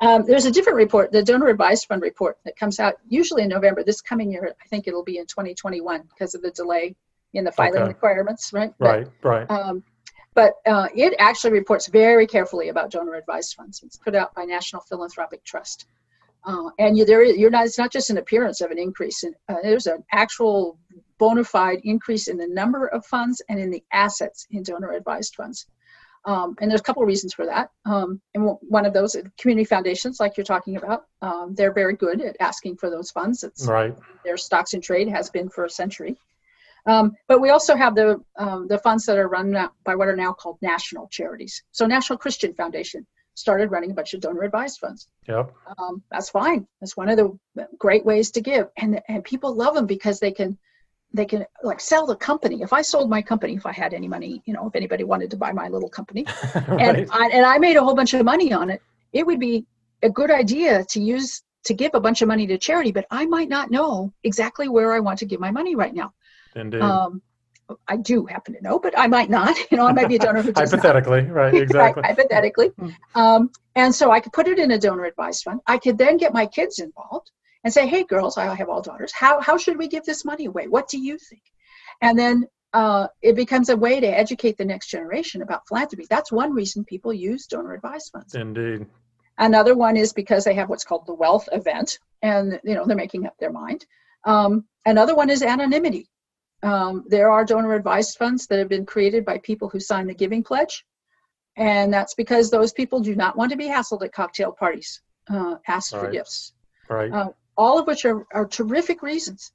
um, 0.00 0.24
there's 0.26 0.44
a 0.44 0.50
different 0.50 0.76
report, 0.76 1.12
the 1.12 1.22
donor 1.22 1.48
advised 1.48 1.86
fund 1.86 2.02
report, 2.02 2.38
that 2.44 2.56
comes 2.56 2.78
out 2.78 2.94
usually 3.08 3.42
in 3.42 3.48
November. 3.48 3.82
This 3.82 4.00
coming 4.00 4.30
year, 4.30 4.54
I 4.60 4.68
think 4.68 4.86
it'll 4.86 5.04
be 5.04 5.18
in 5.18 5.26
2021 5.26 6.02
because 6.02 6.34
of 6.34 6.42
the 6.42 6.50
delay 6.50 6.94
in 7.34 7.44
the 7.44 7.52
filing 7.52 7.82
okay. 7.82 7.88
requirements, 7.88 8.52
right? 8.52 8.72
Right, 8.78 9.08
but, 9.22 9.28
right. 9.28 9.50
Um, 9.50 9.82
but 10.34 10.54
uh, 10.66 10.88
it 10.94 11.14
actually 11.18 11.52
reports 11.52 11.88
very 11.88 12.26
carefully 12.26 12.68
about 12.68 12.90
donor 12.90 13.14
advised 13.14 13.54
funds. 13.54 13.82
It's 13.84 13.96
put 13.96 14.14
out 14.14 14.34
by 14.34 14.44
National 14.44 14.82
Philanthropic 14.82 15.44
Trust. 15.44 15.86
Uh, 16.44 16.70
and 16.78 16.96
you, 16.96 17.04
there, 17.04 17.22
you're 17.24 17.50
not. 17.50 17.66
It's 17.66 17.78
not 17.78 17.92
just 17.92 18.10
an 18.10 18.18
appearance 18.18 18.60
of 18.60 18.70
an 18.70 18.78
increase. 18.78 19.22
In, 19.22 19.34
uh, 19.48 19.56
there's 19.62 19.86
an 19.86 20.02
actual 20.12 20.78
bona 21.18 21.44
fide 21.44 21.80
increase 21.84 22.26
in 22.28 22.36
the 22.36 22.48
number 22.48 22.88
of 22.88 23.06
funds 23.06 23.40
and 23.48 23.60
in 23.60 23.70
the 23.70 23.84
assets 23.92 24.46
in 24.50 24.62
donor 24.62 24.92
advised 24.92 25.36
funds. 25.36 25.66
Um, 26.24 26.56
and 26.60 26.70
there's 26.70 26.80
a 26.80 26.84
couple 26.84 27.02
of 27.02 27.08
reasons 27.08 27.34
for 27.34 27.46
that. 27.46 27.70
Um, 27.84 28.20
and 28.34 28.56
one 28.60 28.86
of 28.86 28.92
those, 28.92 29.16
community 29.38 29.64
foundations, 29.64 30.20
like 30.20 30.36
you're 30.36 30.44
talking 30.44 30.76
about, 30.76 31.06
um, 31.20 31.54
they're 31.56 31.72
very 31.72 31.94
good 31.94 32.20
at 32.20 32.36
asking 32.38 32.76
for 32.76 32.90
those 32.90 33.10
funds. 33.10 33.42
It's 33.42 33.66
right. 33.66 33.96
Their 34.24 34.36
stocks 34.36 34.74
and 34.74 34.82
trade 34.82 35.08
has 35.08 35.30
been 35.30 35.48
for 35.48 35.64
a 35.64 35.70
century. 35.70 36.16
Um, 36.86 37.16
but 37.28 37.40
we 37.40 37.50
also 37.50 37.76
have 37.76 37.94
the 37.94 38.20
um, 38.36 38.66
the 38.66 38.78
funds 38.78 39.06
that 39.06 39.16
are 39.16 39.28
run 39.28 39.52
by 39.84 39.94
what 39.94 40.08
are 40.08 40.16
now 40.16 40.32
called 40.32 40.58
national 40.62 41.06
charities. 41.08 41.62
So 41.70 41.86
National 41.86 42.18
Christian 42.18 42.54
Foundation 42.54 43.06
started 43.34 43.70
running 43.70 43.90
a 43.90 43.94
bunch 43.94 44.14
of 44.14 44.20
donor 44.20 44.42
advised 44.42 44.78
funds. 44.78 45.08
Yep. 45.28 45.52
Um, 45.78 46.02
that's 46.10 46.30
fine. 46.30 46.66
That's 46.80 46.96
one 46.96 47.08
of 47.08 47.16
the 47.16 47.66
great 47.78 48.04
ways 48.04 48.30
to 48.32 48.40
give, 48.40 48.68
and 48.76 49.00
and 49.08 49.24
people 49.24 49.54
love 49.54 49.74
them 49.74 49.86
because 49.86 50.20
they 50.20 50.32
can 50.32 50.58
they 51.14 51.24
can 51.24 51.44
like 51.62 51.80
sell 51.80 52.06
the 52.06 52.16
company. 52.16 52.62
If 52.62 52.72
I 52.72 52.82
sold 52.82 53.10
my 53.10 53.22
company, 53.22 53.54
if 53.54 53.66
I 53.66 53.72
had 53.72 53.94
any 53.94 54.08
money, 54.08 54.42
you 54.44 54.54
know, 54.54 54.66
if 54.66 54.74
anybody 54.74 55.04
wanted 55.04 55.30
to 55.30 55.36
buy 55.36 55.52
my 55.52 55.68
little 55.68 55.88
company, 55.88 56.24
right. 56.54 56.98
and 56.98 57.10
I, 57.10 57.28
and 57.28 57.46
I 57.46 57.58
made 57.58 57.76
a 57.76 57.82
whole 57.82 57.94
bunch 57.94 58.14
of 58.14 58.24
money 58.24 58.52
on 58.52 58.70
it, 58.70 58.82
it 59.12 59.26
would 59.26 59.40
be 59.40 59.66
a 60.02 60.10
good 60.10 60.30
idea 60.30 60.84
to 60.84 61.00
use 61.00 61.42
to 61.64 61.74
give 61.74 61.92
a 61.94 62.00
bunch 62.00 62.22
of 62.22 62.28
money 62.28 62.46
to 62.46 62.58
charity. 62.58 62.92
But 62.92 63.06
I 63.10 63.26
might 63.26 63.48
not 63.48 63.70
know 63.70 64.12
exactly 64.24 64.68
where 64.68 64.92
I 64.92 65.00
want 65.00 65.18
to 65.20 65.26
give 65.26 65.40
my 65.40 65.50
money 65.50 65.74
right 65.74 65.94
now. 65.94 66.12
Indeed. 66.54 66.80
Um, 66.80 67.22
I 67.88 67.96
do 67.96 68.26
happen 68.26 68.54
to 68.54 68.62
know, 68.62 68.78
but 68.78 68.98
I 68.98 69.06
might 69.06 69.30
not. 69.30 69.56
You 69.70 69.78
know, 69.78 69.86
I 69.86 69.92
might 69.92 70.08
be 70.08 70.16
a 70.16 70.18
donor 70.18 70.42
who 70.42 70.52
does 70.52 70.70
hypothetically, 70.70 71.22
not. 71.22 71.32
right? 71.32 71.54
Exactly. 71.54 72.02
right, 72.02 72.10
hypothetically, 72.10 72.68
hmm. 72.68 72.90
um, 73.14 73.50
and 73.74 73.94
so 73.94 74.10
I 74.10 74.20
could 74.20 74.32
put 74.32 74.48
it 74.48 74.58
in 74.58 74.70
a 74.70 74.78
donor 74.78 75.04
advised 75.04 75.44
fund. 75.44 75.60
I 75.66 75.78
could 75.78 75.96
then 75.96 76.18
get 76.18 76.34
my 76.34 76.46
kids 76.46 76.78
involved 76.78 77.30
and 77.64 77.72
say, 77.72 77.86
"Hey, 77.86 78.04
girls, 78.04 78.36
I 78.36 78.54
have 78.54 78.68
all 78.68 78.82
daughters. 78.82 79.12
How 79.12 79.40
how 79.40 79.56
should 79.56 79.78
we 79.78 79.88
give 79.88 80.04
this 80.04 80.24
money 80.24 80.46
away? 80.46 80.68
What 80.68 80.88
do 80.88 80.98
you 80.98 81.16
think?" 81.16 81.42
And 82.02 82.18
then 82.18 82.46
uh, 82.72 83.08
it 83.20 83.36
becomes 83.36 83.68
a 83.68 83.76
way 83.76 84.00
to 84.00 84.06
educate 84.06 84.56
the 84.56 84.64
next 84.64 84.88
generation 84.88 85.42
about 85.42 85.66
philanthropy. 85.68 86.06
That's 86.08 86.32
one 86.32 86.52
reason 86.52 86.84
people 86.84 87.12
use 87.12 87.46
donor 87.46 87.74
advised 87.74 88.10
funds. 88.12 88.34
Indeed. 88.34 88.86
Another 89.38 89.74
one 89.74 89.96
is 89.96 90.12
because 90.12 90.44
they 90.44 90.54
have 90.54 90.68
what's 90.68 90.84
called 90.84 91.06
the 91.06 91.14
wealth 91.14 91.48
event, 91.52 91.98
and 92.20 92.60
you 92.64 92.74
know 92.74 92.84
they're 92.86 92.96
making 92.96 93.26
up 93.26 93.36
their 93.38 93.52
mind. 93.52 93.86
Um, 94.24 94.66
another 94.84 95.14
one 95.14 95.30
is 95.30 95.42
anonymity. 95.42 96.08
Um, 96.62 97.04
there 97.08 97.30
are 97.30 97.44
donor 97.44 97.74
advised 97.74 98.18
funds 98.18 98.46
that 98.46 98.58
have 98.58 98.68
been 98.68 98.86
created 98.86 99.24
by 99.24 99.38
people 99.38 99.68
who 99.68 99.80
sign 99.80 100.06
the 100.06 100.14
giving 100.14 100.42
pledge, 100.42 100.84
and 101.56 101.92
that's 101.92 102.14
because 102.14 102.50
those 102.50 102.72
people 102.72 103.00
do 103.00 103.16
not 103.16 103.36
want 103.36 103.50
to 103.50 103.56
be 103.56 103.68
hassled 103.68 104.04
at 104.04 104.12
cocktail 104.12 104.52
parties, 104.52 105.00
uh, 105.28 105.56
asked 105.66 105.92
right. 105.92 106.04
for 106.04 106.10
gifts. 106.10 106.52
Right. 106.88 107.12
Uh, 107.12 107.30
all 107.56 107.78
of 107.78 107.86
which 107.86 108.04
are, 108.04 108.26
are 108.32 108.46
terrific 108.46 109.02
reasons. 109.02 109.52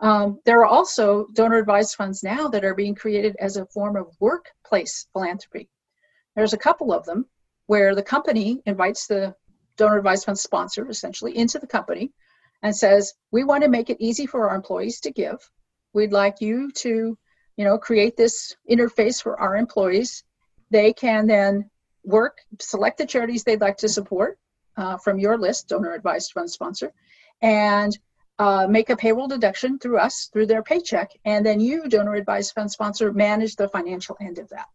Um, 0.00 0.40
there 0.44 0.60
are 0.60 0.66
also 0.66 1.26
donor 1.32 1.58
advised 1.58 1.96
funds 1.96 2.22
now 2.22 2.48
that 2.48 2.64
are 2.64 2.74
being 2.74 2.94
created 2.94 3.36
as 3.40 3.56
a 3.56 3.66
form 3.66 3.96
of 3.96 4.14
workplace 4.20 5.06
philanthropy. 5.12 5.68
There's 6.36 6.52
a 6.52 6.58
couple 6.58 6.92
of 6.92 7.04
them 7.04 7.26
where 7.66 7.94
the 7.94 8.02
company 8.02 8.62
invites 8.64 9.06
the 9.06 9.34
donor 9.76 9.98
advised 9.98 10.24
fund 10.24 10.38
sponsor 10.38 10.88
essentially 10.88 11.36
into 11.36 11.58
the 11.58 11.66
company 11.66 12.12
and 12.62 12.74
says, 12.74 13.14
We 13.32 13.44
want 13.44 13.64
to 13.64 13.68
make 13.68 13.90
it 13.90 14.00
easy 14.00 14.26
for 14.26 14.48
our 14.48 14.54
employees 14.56 15.00
to 15.00 15.10
give. 15.10 15.38
We'd 15.92 16.12
like 16.12 16.40
you 16.40 16.70
to, 16.72 17.18
you 17.56 17.64
know, 17.64 17.78
create 17.78 18.16
this 18.16 18.56
interface 18.70 19.22
for 19.22 19.38
our 19.40 19.56
employees. 19.56 20.24
They 20.70 20.92
can 20.92 21.26
then 21.26 21.70
work, 22.04 22.38
select 22.60 22.98
the 22.98 23.06
charities 23.06 23.44
they'd 23.44 23.60
like 23.60 23.78
to 23.78 23.88
support 23.88 24.38
uh, 24.76 24.96
from 24.98 25.18
your 25.18 25.36
list, 25.36 25.68
donor 25.68 25.92
advised 25.94 26.32
fund 26.32 26.50
sponsor, 26.50 26.92
and 27.42 27.98
uh, 28.38 28.66
make 28.68 28.90
a 28.90 28.96
payroll 28.96 29.26
deduction 29.26 29.78
through 29.78 29.98
us, 29.98 30.30
through 30.32 30.46
their 30.46 30.62
paycheck, 30.62 31.10
and 31.24 31.44
then 31.44 31.58
you, 31.60 31.88
donor 31.88 32.14
advised 32.14 32.52
fund 32.54 32.70
sponsor, 32.70 33.12
manage 33.12 33.56
the 33.56 33.68
financial 33.68 34.16
end 34.20 34.38
of 34.38 34.48
that. 34.50 34.66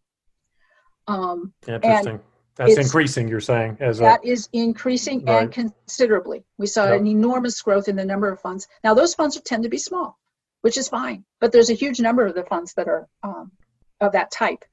Um, 1.06 1.52
Interesting. 1.66 2.20
That's 2.56 2.76
increasing, 2.76 3.26
you're 3.26 3.40
saying, 3.40 3.78
as 3.80 3.98
that 3.98 4.24
a, 4.24 4.28
is 4.28 4.48
increasing 4.52 5.24
right. 5.24 5.42
and 5.42 5.52
considerably. 5.52 6.44
We 6.56 6.68
saw 6.68 6.84
yep. 6.84 7.00
an 7.00 7.06
enormous 7.06 7.60
growth 7.60 7.88
in 7.88 7.96
the 7.96 8.04
number 8.04 8.30
of 8.30 8.40
funds. 8.40 8.68
Now, 8.84 8.94
those 8.94 9.12
funds 9.14 9.40
tend 9.40 9.64
to 9.64 9.68
be 9.68 9.78
small, 9.78 10.16
which 10.64 10.78
is 10.78 10.88
fine, 10.88 11.26
but 11.42 11.52
there's 11.52 11.68
a 11.68 11.74
huge 11.74 12.00
number 12.00 12.24
of 12.24 12.34
the 12.34 12.42
funds 12.42 12.72
that 12.72 12.88
are 12.88 13.06
um, 13.22 13.52
of 14.00 14.12
that 14.12 14.30
type. 14.30 14.64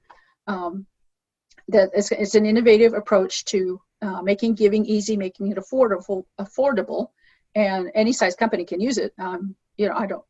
Um, 0.48 0.86
that 1.68 1.90
it's, 1.94 2.14
it's, 2.14 2.34
an 2.34 2.46
innovative 2.46 2.94
approach 2.94 3.44
to 3.46 3.82
uh, 4.02 4.22
making 4.22 4.56
giving 4.56 4.86
easy, 4.86 5.18
making 5.18 5.52
it 5.52 5.58
affordable, 5.58 6.24
affordable, 6.40 7.10
and 7.56 7.92
any 7.94 8.14
size 8.14 8.38
company 8.38 8.64
can 8.64 8.80
use 8.80 8.98
it. 8.98 9.14
Um, 9.20 9.54
you 9.76 9.90
know, 9.90 9.96
I 9.96 10.06
don't 10.06 10.24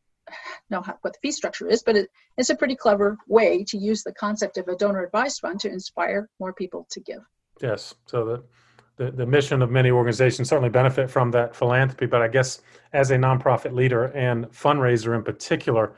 know 0.71 0.82
how, 0.82 0.97
what 1.02 1.13
the 1.13 1.19
fee 1.21 1.32
structure 1.32 1.67
is, 1.67 1.84
but 1.84 1.95
it, 1.95 2.10
it's 2.38 2.50
a 2.50 2.56
pretty 2.56 2.76
clever 2.76 3.19
way 3.28 3.63
to 3.65 3.78
use 3.78 4.02
the 4.02 4.13
concept 4.13 4.58
of 4.58 4.67
a 4.67 4.76
donor 4.76 5.04
advised 5.04 5.41
fund 5.41 5.60
to 5.60 5.69
inspire 5.69 6.28
more 6.39 6.54
people 6.54 6.88
to 6.89 7.00
give. 7.02 7.21
Yes, 7.62 7.93
so 8.08 8.26
the, 8.26 8.43
the, 9.02 9.10
the 9.10 9.26
mission 9.26 9.64
of 9.64 9.72
many 9.72 9.90
organizations 9.90 10.50
certainly 10.50 10.70
benefit 10.70 11.10
from 11.10 11.32
that 11.32 11.56
philanthropy, 11.56 12.06
but 12.06 12.22
I 12.22 12.28
guess 12.28 12.62
as 12.94 13.10
a 13.10 13.16
nonprofit 13.16 13.74
leader 13.74 14.06
and 14.06 14.46
fundraiser 14.52 15.16
in 15.16 15.24
particular, 15.24 15.96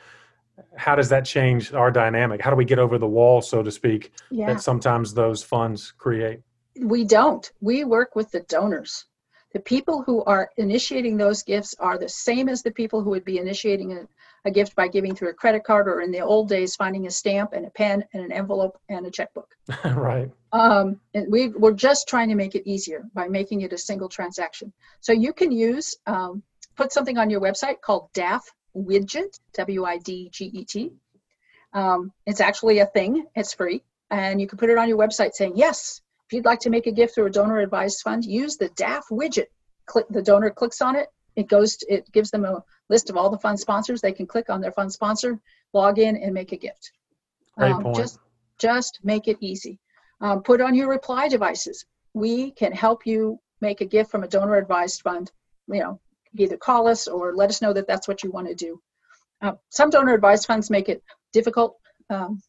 how 0.77 0.95
does 0.95 1.09
that 1.09 1.25
change 1.25 1.73
our 1.73 1.91
dynamic? 1.91 2.39
How 2.41 2.49
do 2.49 2.55
we 2.55 2.63
get 2.63 2.79
over 2.79 2.97
the 2.97 3.07
wall, 3.07 3.41
so 3.41 3.61
to 3.61 3.71
speak, 3.71 4.13
yeah. 4.31 4.53
that 4.53 4.61
sometimes 4.61 5.13
those 5.13 5.43
funds 5.43 5.91
create? 5.97 6.39
We 6.79 7.03
don't. 7.03 7.51
We 7.59 7.83
work 7.83 8.15
with 8.15 8.31
the 8.31 8.39
donors. 8.41 9.05
The 9.53 9.59
people 9.59 10.01
who 10.01 10.23
are 10.23 10.49
initiating 10.55 11.17
those 11.17 11.43
gifts 11.43 11.75
are 11.79 11.97
the 11.97 12.09
same 12.09 12.47
as 12.47 12.63
the 12.63 12.71
people 12.71 13.03
who 13.03 13.09
would 13.09 13.25
be 13.25 13.37
initiating 13.37 13.91
a, 13.91 14.07
a 14.45 14.51
gift 14.51 14.75
by 14.75 14.87
giving 14.87 15.13
through 15.13 15.29
a 15.29 15.33
credit 15.33 15.65
card 15.65 15.89
or 15.89 16.01
in 16.01 16.11
the 16.11 16.21
old 16.21 16.47
days 16.47 16.75
finding 16.75 17.05
a 17.05 17.11
stamp 17.11 17.51
and 17.51 17.65
a 17.65 17.69
pen 17.69 18.05
and 18.13 18.23
an 18.23 18.31
envelope 18.31 18.79
and 18.87 19.05
a 19.05 19.11
checkbook. 19.11 19.49
right. 19.85 20.31
Um, 20.53 21.01
and 21.15 21.31
we, 21.31 21.47
we're 21.49 21.73
just 21.73 22.07
trying 22.07 22.29
to 22.29 22.35
make 22.35 22.53
it 22.53 22.69
easier 22.69 23.03
by 23.15 23.27
making 23.27 23.61
it 23.61 23.73
a 23.73 23.77
single 23.77 24.07
transaction. 24.07 24.71
So 25.01 25.11
you 25.11 25.33
can 25.33 25.51
use, 25.51 25.97
um, 26.05 26.43
put 26.75 26.93
something 26.93 27.17
on 27.17 27.31
your 27.31 27.41
website 27.41 27.81
called 27.81 28.13
DAF 28.13 28.41
Widget, 28.75 29.39
W 29.53 29.83
I 29.83 29.97
D 29.97 30.29
G 30.31 30.45
E 30.53 30.63
T. 30.63 30.91
Um, 31.73 32.11
it's 32.27 32.39
actually 32.39 32.79
a 32.79 32.85
thing, 32.85 33.25
it's 33.35 33.53
free. 33.53 33.83
And 34.11 34.39
you 34.39 34.47
can 34.47 34.59
put 34.59 34.69
it 34.69 34.77
on 34.77 34.87
your 34.87 34.99
website 34.99 35.31
saying, 35.33 35.53
yes, 35.55 36.01
if 36.27 36.33
you'd 36.33 36.45
like 36.45 36.59
to 36.61 36.69
make 36.69 36.85
a 36.85 36.91
gift 36.91 37.15
through 37.15 37.25
a 37.25 37.31
donor 37.31 37.57
advised 37.57 38.01
fund, 38.01 38.23
use 38.23 38.57
the 38.57 38.69
DAF 38.69 39.01
widget. 39.11 39.47
Click 39.87 40.05
the 40.09 40.21
donor 40.21 40.51
clicks 40.51 40.81
on 40.81 40.95
it. 40.95 41.07
It 41.35 41.47
goes 41.47 41.77
to, 41.77 41.91
it 41.91 42.11
gives 42.11 42.29
them 42.29 42.45
a 42.45 42.63
list 42.89 43.09
of 43.09 43.17
all 43.17 43.31
the 43.31 43.39
fund 43.39 43.59
sponsors. 43.59 44.01
They 44.01 44.13
can 44.13 44.27
click 44.27 44.51
on 44.51 44.61
their 44.61 44.71
fund 44.71 44.93
sponsor, 44.93 45.39
log 45.73 45.97
in, 45.97 46.15
and 46.15 46.31
make 46.31 46.51
a 46.51 46.57
gift. 46.57 46.91
Great 47.57 47.71
um, 47.71 47.83
point. 47.83 47.95
Just 47.95 48.19
just 48.59 48.99
make 49.03 49.27
it 49.27 49.37
easy. 49.41 49.79
Um, 50.23 50.41
put 50.41 50.61
on 50.61 50.73
your 50.73 50.89
reply 50.89 51.27
devices. 51.27 51.85
We 52.13 52.51
can 52.51 52.71
help 52.71 53.05
you 53.05 53.39
make 53.59 53.81
a 53.81 53.85
gift 53.85 54.09
from 54.09 54.23
a 54.23 54.27
donor 54.27 54.55
advised 54.55 55.01
fund. 55.01 55.31
You 55.67 55.81
know, 55.81 55.99
either 56.37 56.57
call 56.57 56.87
us 56.87 57.07
or 57.07 57.35
let 57.35 57.49
us 57.49 57.61
know 57.61 57.73
that 57.73 57.87
that's 57.87 58.07
what 58.07 58.23
you 58.23 58.31
want 58.31 58.47
to 58.47 58.55
do. 58.55 58.81
Uh, 59.41 59.53
some 59.69 59.89
donor 59.89 60.13
advised 60.13 60.45
funds 60.47 60.69
make 60.69 60.87
it 60.89 61.03
difficult 61.33 61.75
um, 62.09 62.41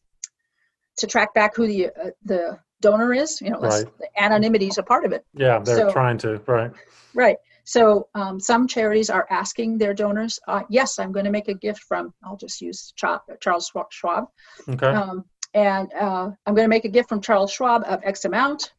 to 0.99 1.07
track 1.07 1.33
back 1.33 1.55
who 1.55 1.67
the 1.67 1.87
uh, 1.87 2.11
the 2.23 2.57
donor 2.81 3.13
is. 3.13 3.41
You 3.41 3.51
know, 3.51 3.59
right. 3.59 3.85
anonymity 4.17 4.67
is 4.67 4.77
a 4.77 4.83
part 4.83 5.05
of 5.05 5.11
it. 5.11 5.25
Yeah, 5.33 5.59
they're 5.59 5.89
so, 5.89 5.91
trying 5.91 6.17
to, 6.19 6.41
right. 6.47 6.71
Right. 7.13 7.37
So 7.65 8.07
um, 8.13 8.39
some 8.39 8.67
charities 8.67 9.09
are 9.09 9.25
asking 9.29 9.79
their 9.79 9.95
donors, 9.95 10.39
uh, 10.47 10.61
yes, 10.69 10.99
I'm 10.99 11.11
going 11.11 11.25
to 11.25 11.31
make 11.31 11.47
a 11.47 11.53
gift 11.55 11.81
from, 11.83 12.13
I'll 12.23 12.37
just 12.37 12.61
use 12.61 12.93
Charles 12.95 13.71
Schwab. 13.89 14.25
Okay. 14.69 14.85
Um, 14.85 15.25
and 15.55 15.91
uh, 15.93 16.29
I'm 16.45 16.53
going 16.53 16.65
to 16.65 16.69
make 16.69 16.85
a 16.85 16.89
gift 16.89 17.09
from 17.09 17.21
Charles 17.21 17.51
Schwab 17.51 17.83
of 17.85 18.01
X 18.03 18.25
amount. 18.25 18.73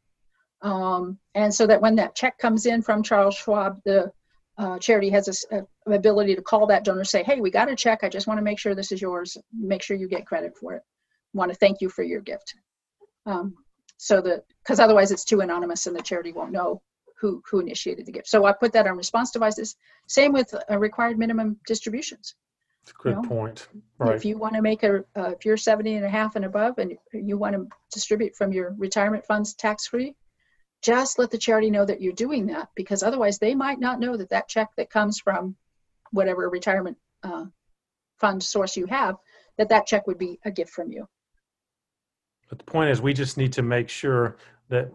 Um, 0.60 1.18
and 1.34 1.52
so 1.52 1.66
that 1.66 1.80
when 1.80 1.96
that 1.96 2.14
check 2.14 2.38
comes 2.38 2.66
in 2.66 2.82
from 2.82 3.02
Charles 3.02 3.34
Schwab, 3.34 3.80
the 3.84 4.12
uh, 4.58 4.78
charity 4.78 5.10
has 5.10 5.46
a, 5.50 5.56
a, 5.56 5.92
ability 5.92 6.34
to 6.34 6.42
call 6.42 6.66
that 6.66 6.84
donor, 6.84 7.04
say, 7.04 7.22
hey, 7.22 7.40
we 7.40 7.50
got 7.50 7.70
a 7.70 7.76
check. 7.76 8.00
I 8.02 8.08
just 8.08 8.26
want 8.26 8.38
to 8.38 8.44
make 8.44 8.58
sure 8.58 8.74
this 8.74 8.92
is 8.92 9.00
yours. 9.00 9.36
Make 9.58 9.82
sure 9.82 9.96
you 9.96 10.08
get 10.08 10.26
credit 10.26 10.56
for 10.56 10.74
it. 10.74 10.82
want 11.32 11.50
to 11.50 11.58
thank 11.58 11.80
you 11.80 11.88
for 11.88 12.02
your 12.02 12.20
gift. 12.20 12.54
Um, 13.24 13.54
so 13.96 14.20
that 14.20 14.44
because 14.62 14.78
otherwise 14.78 15.10
it's 15.10 15.24
too 15.24 15.40
anonymous 15.40 15.86
and 15.86 15.96
the 15.96 16.02
charity 16.02 16.32
won't 16.32 16.52
know 16.52 16.82
who 17.18 17.42
who 17.50 17.60
initiated 17.60 18.04
the 18.04 18.12
gift. 18.12 18.28
So 18.28 18.44
I 18.44 18.52
put 18.52 18.72
that 18.72 18.86
on 18.86 18.96
response 18.96 19.30
devices. 19.30 19.76
Same 20.06 20.32
with 20.32 20.54
uh, 20.70 20.78
required 20.78 21.18
minimum 21.18 21.58
distributions. 21.66 22.34
Good 22.92 23.16
you 23.16 23.22
know? 23.22 23.28
point. 23.28 23.68
Right. 23.98 24.14
If 24.14 24.24
you 24.24 24.38
want 24.38 24.54
to 24.54 24.62
make 24.62 24.82
a, 24.82 25.04
uh, 25.16 25.30
if 25.30 25.44
you're 25.44 25.56
70 25.56 25.94
and 25.94 26.04
a 26.04 26.08
half 26.08 26.36
and 26.36 26.44
above 26.44 26.78
and 26.78 26.96
you 27.12 27.36
want 27.36 27.54
to 27.54 27.68
distribute 27.92 28.36
from 28.36 28.52
your 28.52 28.74
retirement 28.78 29.24
funds 29.26 29.54
tax 29.54 29.86
free, 29.86 30.14
just 30.82 31.18
let 31.18 31.30
the 31.30 31.38
charity 31.38 31.70
know 31.70 31.84
that 31.84 32.00
you're 32.00 32.12
doing 32.12 32.46
that 32.46 32.68
because 32.74 33.02
otherwise 33.02 33.38
they 33.38 33.54
might 33.54 33.80
not 33.80 33.98
know 33.98 34.16
that 34.16 34.30
that 34.30 34.48
check 34.48 34.68
that 34.76 34.90
comes 34.90 35.18
from 35.18 35.56
whatever 36.12 36.48
retirement 36.48 36.96
uh, 37.22 37.46
fund 38.18 38.42
source 38.42 38.76
you 38.76 38.86
have, 38.86 39.16
that 39.58 39.70
that 39.70 39.86
check 39.86 40.06
would 40.06 40.18
be 40.18 40.38
a 40.44 40.50
gift 40.50 40.70
from 40.70 40.92
you. 40.92 41.06
But 42.48 42.58
the 42.58 42.64
point 42.64 42.90
is, 42.90 43.00
we 43.00 43.12
just 43.12 43.36
need 43.36 43.52
to 43.54 43.62
make 43.62 43.88
sure 43.88 44.36
that 44.68 44.92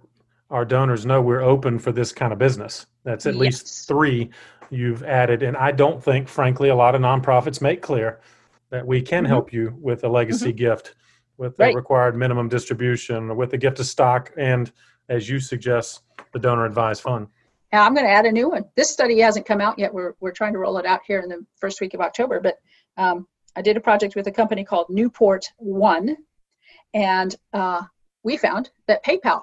our 0.52 0.66
donors 0.66 1.06
know 1.06 1.22
we're 1.22 1.42
open 1.42 1.80
for 1.80 1.92
this 1.92 2.12
kind 2.12 2.32
of 2.32 2.40
business. 2.40 2.86
That's 3.04 3.26
at 3.26 3.34
yes. 3.34 3.42
least 3.42 3.88
three 3.88 4.30
you've 4.70 5.04
added. 5.04 5.44
And 5.44 5.58
I 5.58 5.72
don't 5.72 6.04
think, 6.04 6.28
frankly, 6.28 6.70
a 6.70 6.76
lot 6.76 6.94
of 6.94 7.02
nonprofits 7.02 7.62
make 7.62 7.82
clear 7.82 8.22
that 8.70 8.86
we 8.86 9.02
can 9.02 9.24
mm-hmm. 9.24 9.32
help 9.32 9.52
you 9.52 9.76
with 9.80 10.04
a 10.04 10.08
legacy 10.08 10.50
mm-hmm. 10.50 10.58
gift, 10.58 10.96
with 11.38 11.58
the 11.58 11.66
right. 11.66 11.76
required 11.76 12.16
minimum 12.16 12.48
distribution, 12.48 13.36
with 13.36 13.52
the 13.52 13.58
gift 13.58 13.80
of 13.80 13.86
stock, 13.86 14.32
and 14.38 14.72
as 15.10 15.28
you 15.28 15.40
suggest, 15.40 16.04
the 16.32 16.40
donor 16.40 16.66
advised 16.66 17.02
fund. 17.02 17.28
Now, 17.74 17.86
I'm 17.86 17.94
going 17.94 18.06
to 18.06 18.12
add 18.12 18.26
a 18.26 18.32
new 18.32 18.50
one. 18.50 18.66
This 18.76 18.90
study 18.90 19.20
hasn't 19.20 19.46
come 19.46 19.62
out 19.62 19.80
yet. 19.80 19.94
We're, 19.94 20.16
we're 20.20 20.32
trying 20.32 20.54
to 20.54 20.60
roll 20.60 20.78
it 20.78 20.86
out 20.86 21.02
here 21.08 21.20
in 21.20 21.30
the 21.30 21.46
first 21.58 21.82
week 21.82 21.94
of 21.94 22.02
October. 22.02 22.40
But 22.40 22.60
um, 22.98 23.28
I 23.56 23.62
did 23.62 23.78
a 23.78 23.82
project 23.82 24.16
with 24.16 24.28
a 24.28 24.32
company 24.32 24.64
called 24.64 24.88
Newport 24.90 25.46
One, 25.58 26.18
and 26.94 27.36
uh, 27.54 27.84
we 28.24 28.38
found 28.38 28.70
that 28.88 29.04
PayPal, 29.04 29.42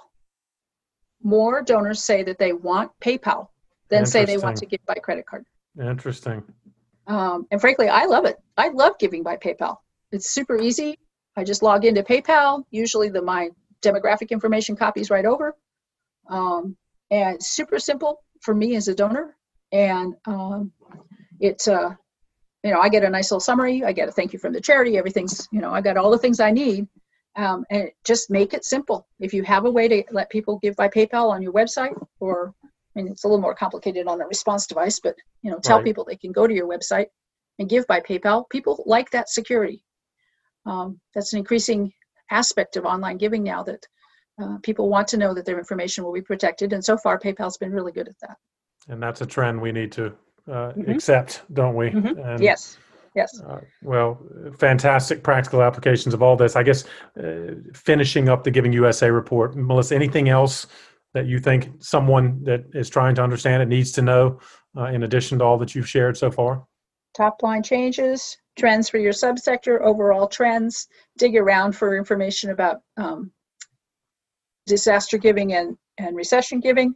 more 1.22 1.62
donors 1.62 2.04
say 2.04 2.22
that 2.22 2.38
they 2.38 2.52
want 2.52 2.90
PayPal 3.00 3.48
than 3.88 4.06
say 4.06 4.24
they 4.24 4.38
want 4.38 4.56
to 4.58 4.66
give 4.66 4.84
by 4.86 4.94
credit 4.94 5.26
card. 5.26 5.44
Interesting. 5.80 6.42
Um, 7.06 7.46
and 7.50 7.60
frankly, 7.60 7.88
I 7.88 8.04
love 8.04 8.24
it. 8.26 8.36
I 8.56 8.68
love 8.68 8.98
giving 8.98 9.22
by 9.22 9.36
PayPal. 9.36 9.76
It's 10.12 10.30
super 10.30 10.58
easy. 10.58 10.98
I 11.36 11.44
just 11.44 11.62
log 11.62 11.84
into 11.84 12.02
PayPal. 12.02 12.64
Usually, 12.70 13.08
the 13.08 13.22
my 13.22 13.50
demographic 13.82 14.30
information 14.30 14.76
copies 14.76 15.08
right 15.08 15.24
over, 15.24 15.56
um, 16.28 16.76
and 17.10 17.42
super 17.42 17.78
simple 17.78 18.22
for 18.40 18.54
me 18.54 18.76
as 18.76 18.88
a 18.88 18.94
donor. 18.94 19.36
And 19.72 20.14
um, 20.26 20.72
it's 21.40 21.68
uh, 21.68 21.94
you 22.64 22.72
know, 22.72 22.80
I 22.80 22.88
get 22.88 23.04
a 23.04 23.10
nice 23.10 23.30
little 23.30 23.40
summary. 23.40 23.84
I 23.84 23.92
get 23.92 24.08
a 24.08 24.12
thank 24.12 24.32
you 24.32 24.38
from 24.38 24.52
the 24.52 24.60
charity. 24.60 24.98
Everything's 24.98 25.48
you 25.50 25.60
know, 25.60 25.70
I 25.70 25.80
got 25.80 25.96
all 25.96 26.10
the 26.10 26.18
things 26.18 26.40
I 26.40 26.50
need. 26.50 26.88
Um, 27.38 27.64
and 27.70 27.90
just 28.04 28.30
make 28.30 28.52
it 28.52 28.64
simple. 28.64 29.06
If 29.20 29.32
you 29.32 29.44
have 29.44 29.64
a 29.64 29.70
way 29.70 29.86
to 29.86 30.02
let 30.10 30.28
people 30.28 30.58
give 30.58 30.74
by 30.74 30.88
PayPal 30.88 31.30
on 31.30 31.40
your 31.40 31.52
website, 31.52 31.94
or 32.18 32.52
I 32.62 32.68
mean, 33.00 33.12
it's 33.12 33.22
a 33.22 33.28
little 33.28 33.40
more 33.40 33.54
complicated 33.54 34.08
on 34.08 34.20
a 34.20 34.26
response 34.26 34.66
device, 34.66 34.98
but 34.98 35.14
you 35.42 35.50
know, 35.52 35.60
tell 35.60 35.76
right. 35.76 35.84
people 35.84 36.04
they 36.04 36.16
can 36.16 36.32
go 36.32 36.48
to 36.48 36.52
your 36.52 36.66
website 36.66 37.06
and 37.60 37.68
give 37.68 37.86
by 37.86 38.00
PayPal. 38.00 38.50
People 38.50 38.82
like 38.86 39.10
that 39.12 39.28
security. 39.28 39.84
Um, 40.66 41.00
that's 41.14 41.32
an 41.32 41.38
increasing 41.38 41.92
aspect 42.28 42.76
of 42.76 42.84
online 42.84 43.18
giving 43.18 43.44
now 43.44 43.62
that 43.62 43.86
uh, 44.42 44.58
people 44.64 44.88
want 44.88 45.06
to 45.08 45.16
know 45.16 45.32
that 45.32 45.46
their 45.46 45.60
information 45.60 46.02
will 46.02 46.12
be 46.12 46.22
protected, 46.22 46.72
and 46.72 46.84
so 46.84 46.96
far, 46.96 47.20
PayPal's 47.20 47.56
been 47.56 47.72
really 47.72 47.92
good 47.92 48.08
at 48.08 48.18
that. 48.20 48.36
And 48.88 49.00
that's 49.00 49.20
a 49.20 49.26
trend 49.26 49.60
we 49.60 49.70
need 49.70 49.92
to 49.92 50.06
uh, 50.48 50.72
mm-hmm. 50.72 50.90
accept, 50.90 51.42
don't 51.52 51.76
we? 51.76 51.90
Mm-hmm. 51.90 52.18
And, 52.18 52.42
yes. 52.42 52.78
Yes. 53.14 53.40
Uh, 53.40 53.60
well, 53.82 54.20
fantastic 54.58 55.22
practical 55.22 55.62
applications 55.62 56.14
of 56.14 56.22
all 56.22 56.36
this. 56.36 56.56
I 56.56 56.62
guess 56.62 56.84
uh, 57.18 57.54
finishing 57.74 58.28
up 58.28 58.44
the 58.44 58.50
Giving 58.50 58.72
USA 58.72 59.10
report, 59.10 59.56
Melissa, 59.56 59.94
anything 59.94 60.28
else 60.28 60.66
that 61.14 61.26
you 61.26 61.38
think 61.38 61.70
someone 61.80 62.42
that 62.44 62.64
is 62.74 62.88
trying 62.88 63.14
to 63.14 63.22
understand 63.22 63.62
it 63.62 63.68
needs 63.68 63.92
to 63.92 64.02
know 64.02 64.40
uh, 64.76 64.84
in 64.84 65.02
addition 65.02 65.38
to 65.38 65.44
all 65.44 65.58
that 65.58 65.74
you've 65.74 65.88
shared 65.88 66.16
so 66.16 66.30
far? 66.30 66.64
Top 67.16 67.42
line 67.42 67.62
changes, 67.62 68.36
trends 68.58 68.88
for 68.88 68.98
your 68.98 69.12
subsector, 69.12 69.80
overall 69.80 70.28
trends, 70.28 70.86
dig 71.16 71.36
around 71.36 71.72
for 71.72 71.96
information 71.96 72.50
about 72.50 72.78
um, 72.96 73.32
disaster 74.66 75.18
giving 75.18 75.54
and, 75.54 75.76
and 75.96 76.14
recession 76.14 76.60
giving. 76.60 76.94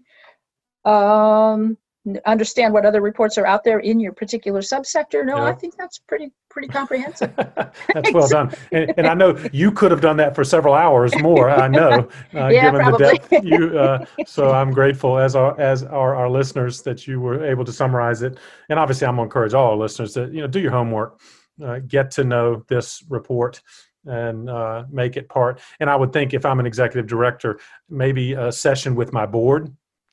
Um, 0.84 1.78
understand 2.26 2.72
what 2.74 2.84
other 2.84 3.00
reports 3.00 3.38
are 3.38 3.46
out 3.46 3.62
there 3.64 3.78
in 3.78 4.00
your 4.00 4.12
particular 4.12 4.60
subsector. 4.60 5.24
No, 5.24 5.36
yeah. 5.36 5.44
I 5.44 5.52
think 5.52 5.76
that's 5.76 5.98
pretty 5.98 6.32
pretty 6.50 6.68
comprehensive. 6.68 7.32
that's 7.36 8.12
well 8.12 8.28
done, 8.28 8.52
and, 8.72 8.92
and, 8.96 9.06
I 9.06 9.14
know 9.14 9.38
you 9.52 9.70
could 9.70 9.90
have 9.90 10.00
done 10.00 10.16
that 10.16 10.34
for 10.34 10.44
several 10.44 10.74
hours 10.74 11.16
more. 11.20 11.48
I 11.48 11.68
know, 11.68 12.08
uh, 12.34 12.48
yeah, 12.48 12.64
given 12.64 12.80
probably. 12.80 13.06
the 13.06 13.28
depth 13.28 13.44
you. 13.44 13.78
Uh, 13.78 14.04
so 14.26 14.50
I'm 14.50 14.72
grateful 14.72 15.18
as 15.18 15.36
our 15.36 15.58
as 15.60 15.84
our, 15.84 16.14
our 16.16 16.28
listeners 16.28 16.82
that 16.82 17.06
you 17.06 17.20
were 17.20 17.44
able 17.44 17.64
to 17.64 17.72
summarize 17.72 18.22
it. 18.22 18.38
And 18.68 18.78
obviously, 18.78 19.06
I'm 19.06 19.16
going 19.16 19.28
to 19.28 19.30
encourage 19.30 19.54
all 19.54 19.70
our 19.70 19.76
listeners 19.76 20.14
to 20.14 20.26
you 20.26 20.40
know 20.40 20.48
do 20.48 20.60
your 20.60 20.72
homework, 20.72 21.20
uh, 21.64 21.78
get 21.86 22.10
to 22.12 22.24
know 22.24 22.64
this 22.68 23.04
report 23.08 23.62
and 24.04 24.50
uh, 24.50 24.84
make 24.90 25.16
it 25.16 25.28
part. 25.28 25.60
And 25.78 25.88
I 25.88 25.94
would 25.94 26.12
think 26.12 26.34
if 26.34 26.44
I'm 26.44 26.58
an 26.58 26.66
executive 26.66 27.06
director, 27.06 27.60
maybe 27.88 28.32
a 28.32 28.50
session 28.50 28.96
with 28.96 29.12
my 29.12 29.26
board 29.26 29.72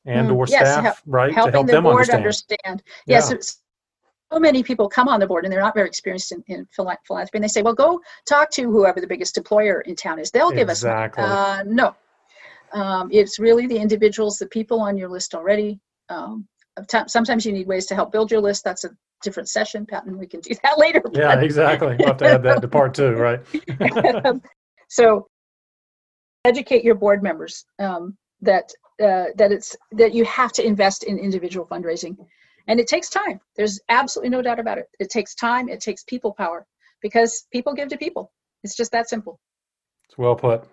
and 0.09 0.29
mm, 0.29 0.35
or 0.35 0.45
yes, 0.47 0.61
staff, 0.61 0.83
help, 0.83 0.97
right, 1.05 1.33
helping 1.33 1.51
to 1.51 1.57
help 1.57 1.67
the 1.67 1.73
them 1.73 1.83
board 1.83 2.09
understand. 2.09 2.19
understand. 2.65 2.83
Yes, 3.05 3.31
yeah. 3.31 4.33
so 4.33 4.39
many 4.39 4.63
people 4.63 4.89
come 4.89 5.07
on 5.07 5.19
the 5.19 5.27
board 5.27 5.45
and 5.45 5.51
they're 5.51 5.61
not 5.61 5.75
very 5.75 5.87
experienced 5.87 6.31
in, 6.31 6.43
in 6.47 6.67
philanthropy, 6.71 7.29
and 7.33 7.43
they 7.43 7.47
say, 7.47 7.61
"Well, 7.61 7.73
go 7.75 8.01
talk 8.27 8.49
to 8.51 8.63
whoever 8.63 8.99
the 8.99 9.07
biggest 9.07 9.37
employer 9.37 9.81
in 9.81 9.95
town 9.95 10.19
is. 10.19 10.31
They'll 10.31 10.51
give 10.51 10.69
exactly. 10.69 11.23
us." 11.23 11.29
Uh, 11.29 11.63
no, 11.65 11.95
um, 12.73 13.09
it's 13.11 13.39
really 13.39 13.67
the 13.67 13.77
individuals, 13.77 14.37
the 14.37 14.47
people 14.47 14.79
on 14.79 14.97
your 14.97 15.09
list 15.09 15.35
already. 15.35 15.79
Um, 16.09 16.47
sometimes 17.07 17.45
you 17.45 17.51
need 17.51 17.67
ways 17.67 17.85
to 17.87 17.95
help 17.95 18.11
build 18.11 18.31
your 18.31 18.41
list. 18.41 18.63
That's 18.63 18.83
a 18.83 18.91
different 19.21 19.49
session, 19.49 19.85
Patton. 19.85 20.17
We 20.17 20.27
can 20.27 20.39
do 20.41 20.53
that 20.63 20.77
later. 20.77 21.01
Yeah, 21.11 21.39
exactly. 21.39 21.95
We'll 21.97 22.07
have 22.07 22.17
to 22.17 22.25
add 22.25 22.43
that 22.43 22.61
to 22.61 22.67
part 22.67 22.93
two, 22.93 23.13
right? 23.13 23.41
so, 24.89 25.27
educate 26.45 26.83
your 26.83 26.95
board 26.95 27.21
members 27.21 27.65
um, 27.79 28.17
that 28.41 28.71
uh, 28.99 29.25
that 29.35 29.51
it's 29.51 29.75
that 29.91 30.13
you 30.13 30.25
have 30.25 30.51
to 30.53 30.65
invest 30.65 31.03
in 31.03 31.17
individual 31.17 31.65
fundraising. 31.65 32.17
And 32.67 32.79
it 32.79 32.87
takes 32.87 33.09
time. 33.09 33.39
There's 33.55 33.79
absolutely 33.89 34.29
no 34.29 34.41
doubt 34.41 34.59
about 34.59 34.77
it. 34.77 34.89
It 34.99 35.09
takes 35.09 35.33
time. 35.33 35.69
It 35.69 35.81
takes 35.81 36.03
people 36.03 36.33
power 36.33 36.67
because 37.01 37.47
people 37.51 37.73
give 37.73 37.89
to 37.89 37.97
people. 37.97 38.31
It's 38.63 38.75
just 38.75 38.91
that 38.91 39.09
simple. 39.09 39.39
It's 40.07 40.17
well 40.17 40.35
put. 40.35 40.65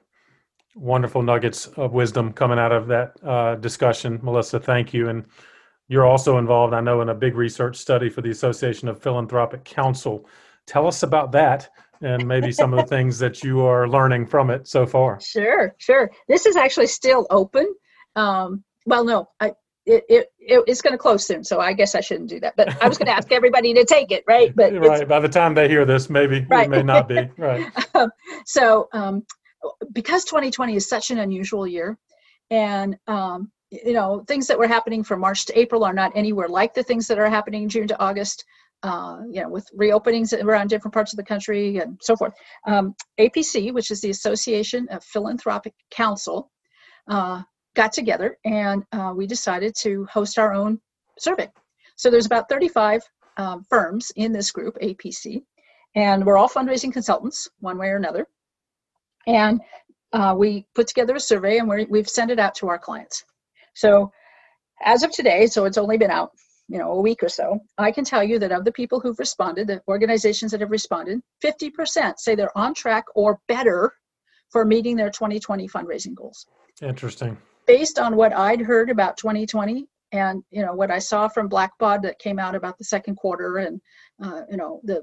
Wonderful 0.74 1.22
nuggets 1.22 1.66
of 1.68 1.92
wisdom 1.92 2.32
coming 2.32 2.58
out 2.58 2.72
of 2.72 2.86
that 2.88 3.12
uh, 3.24 3.54
discussion. 3.54 4.20
Melissa 4.22 4.60
thank 4.60 4.92
you. 4.92 5.08
And 5.08 5.24
you're 5.88 6.06
also 6.06 6.38
involved 6.38 6.74
i 6.74 6.80
know 6.80 7.00
in 7.00 7.08
a 7.08 7.14
big 7.14 7.36
research 7.36 7.76
study 7.76 8.08
for 8.08 8.20
the 8.20 8.30
association 8.30 8.88
of 8.88 9.00
philanthropic 9.00 9.64
counsel 9.64 10.28
tell 10.66 10.86
us 10.86 11.02
about 11.02 11.32
that 11.32 11.68
and 12.02 12.26
maybe 12.26 12.52
some 12.52 12.74
of 12.74 12.78
the 12.78 12.86
things 12.96 13.18
that 13.18 13.42
you 13.42 13.60
are 13.60 13.88
learning 13.88 14.26
from 14.26 14.50
it 14.50 14.68
so 14.68 14.86
far. 14.86 15.20
Sure 15.20 15.74
sure. 15.78 16.10
This 16.28 16.46
is 16.46 16.56
actually 16.56 16.88
still 16.88 17.26
open 17.30 17.74
um, 18.16 18.64
well, 18.86 19.04
no, 19.04 19.28
I, 19.40 19.52
it, 19.86 20.04
it, 20.08 20.26
it, 20.40 20.64
it's 20.66 20.82
going 20.82 20.92
to 20.92 20.98
close 20.98 21.24
soon, 21.24 21.44
so 21.44 21.60
I 21.60 21.72
guess 21.72 21.94
I 21.94 22.00
shouldn't 22.00 22.28
do 22.28 22.40
that. 22.40 22.54
But 22.56 22.82
I 22.82 22.88
was 22.88 22.98
going 22.98 23.06
to 23.06 23.12
ask 23.12 23.30
everybody 23.30 23.72
to 23.74 23.84
take 23.84 24.10
it, 24.10 24.24
right? 24.26 24.54
But 24.54 24.74
right 24.74 25.06
by 25.06 25.20
the 25.20 25.28
time 25.28 25.54
they 25.54 25.68
hear 25.68 25.84
this, 25.84 26.10
maybe 26.10 26.44
right. 26.48 26.66
it 26.66 26.70
may 26.70 26.82
not 26.82 27.08
be 27.08 27.30
right. 27.38 27.70
um, 27.94 28.10
so, 28.44 28.88
um, 28.92 29.24
because 29.92 30.24
2020 30.24 30.74
is 30.74 30.88
such 30.88 31.10
an 31.10 31.18
unusual 31.18 31.66
year, 31.66 31.96
and 32.50 32.96
um, 33.06 33.52
you 33.70 33.92
know 33.92 34.24
things 34.26 34.48
that 34.48 34.58
were 34.58 34.66
happening 34.66 35.04
from 35.04 35.20
March 35.20 35.46
to 35.46 35.58
April 35.58 35.84
are 35.84 35.94
not 35.94 36.12
anywhere 36.16 36.48
like 36.48 36.74
the 36.74 36.82
things 36.82 37.06
that 37.06 37.18
are 37.18 37.30
happening 37.30 37.68
June 37.68 37.86
to 37.88 38.00
August. 38.00 38.44
Uh, 38.82 39.22
you 39.30 39.40
know, 39.40 39.48
with 39.48 39.66
reopenings 39.76 40.38
around 40.44 40.68
different 40.68 40.92
parts 40.92 41.12
of 41.12 41.16
the 41.16 41.24
country 41.24 41.78
and 41.78 41.98
so 42.02 42.14
forth. 42.14 42.34
Um, 42.66 42.94
APC, 43.18 43.72
which 43.72 43.90
is 43.90 44.02
the 44.02 44.10
Association 44.10 44.86
of 44.90 45.02
Philanthropic 45.02 45.72
Counsel, 45.90 46.52
uh, 47.08 47.42
got 47.76 47.92
together 47.92 48.36
and 48.44 48.82
uh, 48.92 49.12
we 49.14 49.26
decided 49.26 49.76
to 49.76 50.06
host 50.06 50.38
our 50.38 50.52
own 50.52 50.80
survey. 51.18 51.48
So 51.94 52.10
there's 52.10 52.26
about 52.26 52.48
35 52.48 53.02
um, 53.36 53.64
firms 53.68 54.10
in 54.16 54.32
this 54.32 54.50
group, 54.50 54.76
APC, 54.82 55.42
and 55.94 56.24
we're 56.24 56.38
all 56.38 56.48
fundraising 56.48 56.92
consultants, 56.92 57.48
one 57.60 57.78
way 57.78 57.88
or 57.88 57.96
another. 57.96 58.26
And 59.26 59.60
uh, 60.12 60.34
we 60.36 60.66
put 60.74 60.88
together 60.88 61.14
a 61.16 61.20
survey 61.20 61.58
and 61.58 61.68
we 61.68 61.98
have 61.98 62.08
sent 62.08 62.30
it 62.30 62.38
out 62.38 62.54
to 62.56 62.68
our 62.68 62.78
clients. 62.78 63.22
So 63.74 64.10
as 64.82 65.02
of 65.02 65.10
today, 65.10 65.46
so 65.46 65.66
it's 65.66 65.78
only 65.78 65.98
been 65.98 66.10
out, 66.10 66.30
you 66.68 66.78
know, 66.78 66.92
a 66.92 67.00
week 67.00 67.22
or 67.22 67.28
so, 67.28 67.60
I 67.76 67.92
can 67.92 68.04
tell 68.04 68.24
you 68.24 68.38
that 68.38 68.52
of 68.52 68.64
the 68.64 68.72
people 68.72 69.00
who've 69.00 69.18
responded, 69.18 69.66
the 69.66 69.82
organizations 69.86 70.50
that 70.52 70.60
have 70.60 70.70
responded, 70.70 71.20
50% 71.44 72.18
say 72.18 72.34
they're 72.34 72.56
on 72.56 72.72
track 72.72 73.04
or 73.14 73.38
better 73.48 73.92
for 74.50 74.64
meeting 74.64 74.96
their 74.96 75.10
2020 75.10 75.68
fundraising 75.68 76.14
goals. 76.14 76.46
Interesting 76.82 77.36
based 77.66 77.98
on 77.98 78.16
what 78.16 78.32
I'd 78.32 78.60
heard 78.60 78.90
about 78.90 79.16
2020 79.16 79.86
and 80.12 80.42
you 80.50 80.62
know 80.62 80.72
what 80.72 80.90
I 80.90 80.98
saw 80.98 81.28
from 81.28 81.48
Blackbaud 81.48 82.02
that 82.02 82.18
came 82.18 82.38
out 82.38 82.54
about 82.54 82.78
the 82.78 82.84
second 82.84 83.16
quarter 83.16 83.58
and 83.58 83.80
uh, 84.22 84.42
you 84.50 84.56
know 84.56 84.80
the 84.84 85.02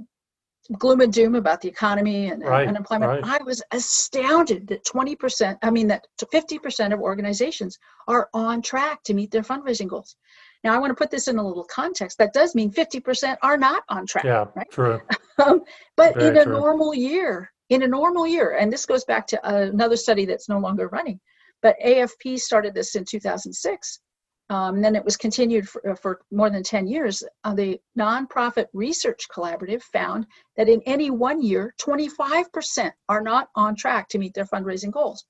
gloom 0.78 1.02
and 1.02 1.12
doom 1.12 1.36
about 1.36 1.62
the 1.62 1.68
economy 1.68 2.28
and, 2.28 2.44
right, 2.44 2.68
unemployment, 2.68 3.24
right. 3.24 3.42
I 3.42 3.44
was 3.44 3.62
astounded 3.72 4.68
that 4.68 4.86
20%, 4.86 5.58
I 5.62 5.70
mean 5.70 5.88
that 5.88 6.08
50% 6.22 6.94
of 6.94 7.02
organizations 7.02 7.78
are 8.08 8.30
on 8.34 8.62
track 8.62 9.04
to 9.04 9.14
meet 9.14 9.32
their 9.32 9.42
fundraising 9.42 9.88
goals. 9.88 10.16
Now 10.64 10.74
I 10.74 10.78
want 10.78 10.92
to 10.92 10.96
put 10.96 11.12
this 11.12 11.28
in 11.28 11.38
a 11.38 11.46
little 11.46 11.66
context. 11.66 12.18
That 12.18 12.34
does 12.34 12.56
mean 12.56 12.72
50% 12.72 13.38
are 13.42 13.58
not 13.58 13.84
on 13.90 14.06
track. 14.06 14.24
Yeah, 14.24 14.46
right? 14.56 14.72
true. 14.72 15.02
um, 15.46 15.62
but 15.98 16.16
Very 16.16 16.28
in 16.28 16.38
a 16.38 16.44
true. 16.46 16.54
normal 16.54 16.94
year, 16.94 17.52
in 17.70 17.84
a 17.84 17.88
normal 17.88 18.26
year, 18.26 18.56
and 18.58 18.72
this 18.72 18.86
goes 18.86 19.04
back 19.04 19.28
to 19.28 19.48
another 19.48 19.98
study 19.98 20.26
that's 20.26 20.48
no 20.48 20.60
longer 20.60 20.88
running, 20.88 21.20
but 21.64 21.80
AFP 21.84 22.38
started 22.38 22.76
this 22.76 22.96
in 22.96 23.06
2006. 23.06 24.00
Um, 24.50 24.76
and 24.76 24.84
then 24.84 24.96
it 24.96 25.04
was 25.04 25.18
continued 25.18 25.68
for, 25.68 25.90
uh, 25.90 25.96
for 25.96 26.20
more 26.32 26.50
than 26.50 26.62
10 26.62 26.86
years. 26.86 27.24
Uh, 27.46 27.56
the 27.56 27.80
Nonprofit 27.98 28.66
Research 28.74 29.26
Collaborative 29.34 29.82
found 29.82 30.28
that 30.58 30.70
in 30.70 30.82
any 30.86 31.10
one 31.10 31.42
year, 31.42 31.74
25% 31.82 32.92
are 33.10 33.22
not 33.22 33.48
on 33.56 33.76
track 33.76 34.10
to 34.10 34.20
meet 34.20 34.34
their 34.34 34.46
fundraising 34.46 34.92
goals. 34.92 35.24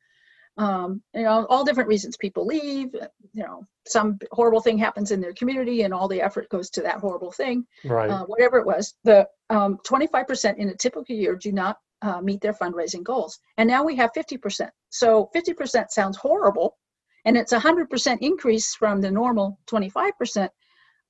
Um, 0.57 1.01
you 1.13 1.23
know, 1.23 1.45
all 1.49 1.63
different 1.63 1.89
reasons. 1.89 2.17
People 2.17 2.45
leave, 2.45 2.93
you 3.34 3.43
know, 3.43 3.65
some 3.88 4.19
horrible 4.31 4.61
thing 4.61 4.77
happens 4.77 5.11
in 5.11 5.21
their 5.21 5.34
community 5.34 5.84
and 5.84 5.93
all 5.93 6.07
the 6.07 6.21
effort 6.21 6.49
goes 6.49 6.69
to 6.71 6.81
that 6.81 6.99
horrible 6.99 7.31
thing. 7.31 7.65
Right. 7.86 8.09
Uh, 8.09 8.25
whatever 8.25 8.57
it 8.57 8.65
was, 8.65 8.95
the 9.03 9.27
um, 9.49 9.77
25% 9.88 10.57
in 10.57 10.69
a 10.69 10.75
typical 10.75 11.15
year 11.15 11.36
do 11.36 11.51
not 11.51 11.77
uh, 12.04 12.22
meet 12.22 12.41
their 12.41 12.54
fundraising 12.54 13.04
goals. 13.04 13.39
And 13.58 13.68
now 13.68 13.84
we 13.84 13.95
have 13.95 14.12
50%. 14.14 14.70
So 14.89 15.30
50% 15.36 15.89
sounds 15.89 16.18
horrible, 16.18 16.78
and 17.26 17.38
it's 17.38 17.54
a 17.54 17.60
100% 17.60 18.18
increase 18.22 18.76
from 18.76 19.01
the 19.01 19.10
normal 19.10 19.58
25%, 19.68 20.49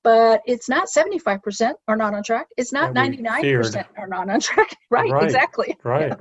but 0.04 0.40
it's 0.46 0.68
not 0.68 0.88
75% 0.88 1.74
are 1.88 1.96
not 1.96 2.14
on 2.14 2.22
track. 2.22 2.46
It's 2.56 2.72
not 2.72 2.94
99% 2.94 3.84
are 3.98 4.06
not 4.06 4.30
on 4.30 4.40
track. 4.40 4.76
right, 4.90 5.10
right, 5.10 5.24
exactly. 5.24 5.76
Right. 5.84 6.08
Yeah. 6.08 6.16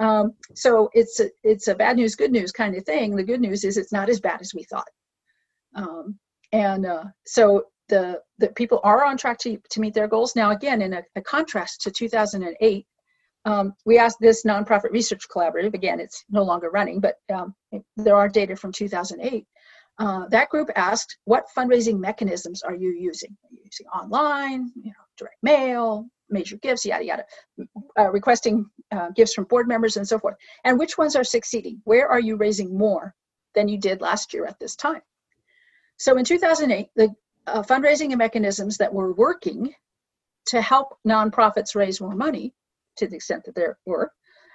Um, 0.00 0.34
so 0.54 0.90
it's 0.92 1.18
a, 1.20 1.28
it's 1.42 1.68
a 1.68 1.74
bad 1.74 1.96
news, 1.96 2.14
good 2.14 2.30
news 2.30 2.52
kind 2.52 2.76
of 2.76 2.84
thing. 2.84 3.16
The 3.16 3.24
good 3.24 3.40
news 3.40 3.64
is 3.64 3.76
it's 3.76 3.92
not 3.92 4.08
as 4.08 4.20
bad 4.20 4.40
as 4.40 4.54
we 4.54 4.62
thought. 4.64 4.88
Um, 5.74 6.18
and 6.52 6.86
uh, 6.86 7.04
so 7.26 7.64
the 7.88 8.20
the 8.38 8.48
people 8.48 8.80
are 8.84 9.04
on 9.04 9.16
track 9.16 9.38
to, 9.38 9.58
to 9.70 9.80
meet 9.80 9.94
their 9.94 10.08
goals. 10.08 10.36
Now, 10.36 10.50
again, 10.50 10.82
in 10.82 10.94
a, 10.94 11.02
a 11.16 11.20
contrast 11.20 11.80
to 11.82 11.90
2008, 11.90 12.86
um, 13.48 13.74
we 13.86 13.98
asked 13.98 14.18
this 14.20 14.44
nonprofit 14.44 14.90
research 14.90 15.26
collaborative. 15.34 15.72
Again, 15.72 16.00
it's 16.00 16.22
no 16.28 16.42
longer 16.42 16.68
running, 16.68 17.00
but 17.00 17.14
um, 17.32 17.54
there 17.96 18.14
are 18.14 18.28
data 18.28 18.54
from 18.54 18.72
2008. 18.72 19.46
Uh, 19.98 20.28
that 20.28 20.50
group 20.50 20.68
asked, 20.76 21.16
"What 21.24 21.46
fundraising 21.56 21.98
mechanisms 21.98 22.62
are 22.62 22.74
you 22.74 22.90
using? 22.90 23.36
Are 23.44 23.48
you 23.50 23.60
using 23.64 23.86
online, 23.86 24.70
you 24.76 24.90
know, 24.90 25.04
direct 25.16 25.42
mail, 25.42 26.06
major 26.28 26.58
gifts, 26.58 26.84
yada 26.84 27.04
yada, 27.04 27.24
uh, 27.98 28.10
requesting 28.10 28.66
uh, 28.92 29.08
gifts 29.16 29.32
from 29.32 29.44
board 29.44 29.66
members 29.66 29.96
and 29.96 30.06
so 30.06 30.18
forth? 30.18 30.36
And 30.64 30.78
which 30.78 30.98
ones 30.98 31.16
are 31.16 31.24
succeeding? 31.24 31.80
Where 31.84 32.06
are 32.06 32.20
you 32.20 32.36
raising 32.36 32.76
more 32.76 33.14
than 33.54 33.66
you 33.66 33.78
did 33.78 34.02
last 34.02 34.34
year 34.34 34.44
at 34.44 34.60
this 34.60 34.76
time?" 34.76 35.02
So 35.96 36.18
in 36.18 36.24
2008, 36.24 36.90
the 36.96 37.14
uh, 37.46 37.62
fundraising 37.62 38.14
mechanisms 38.14 38.76
that 38.76 38.92
were 38.92 39.14
working 39.14 39.74
to 40.48 40.60
help 40.60 40.98
nonprofits 41.06 41.74
raise 41.74 42.00
more 42.00 42.14
money, 42.14 42.54
to 42.98 43.06
the 43.06 43.16
extent 43.16 43.44
that 43.44 43.54
there 43.54 43.78
were, 43.86 44.12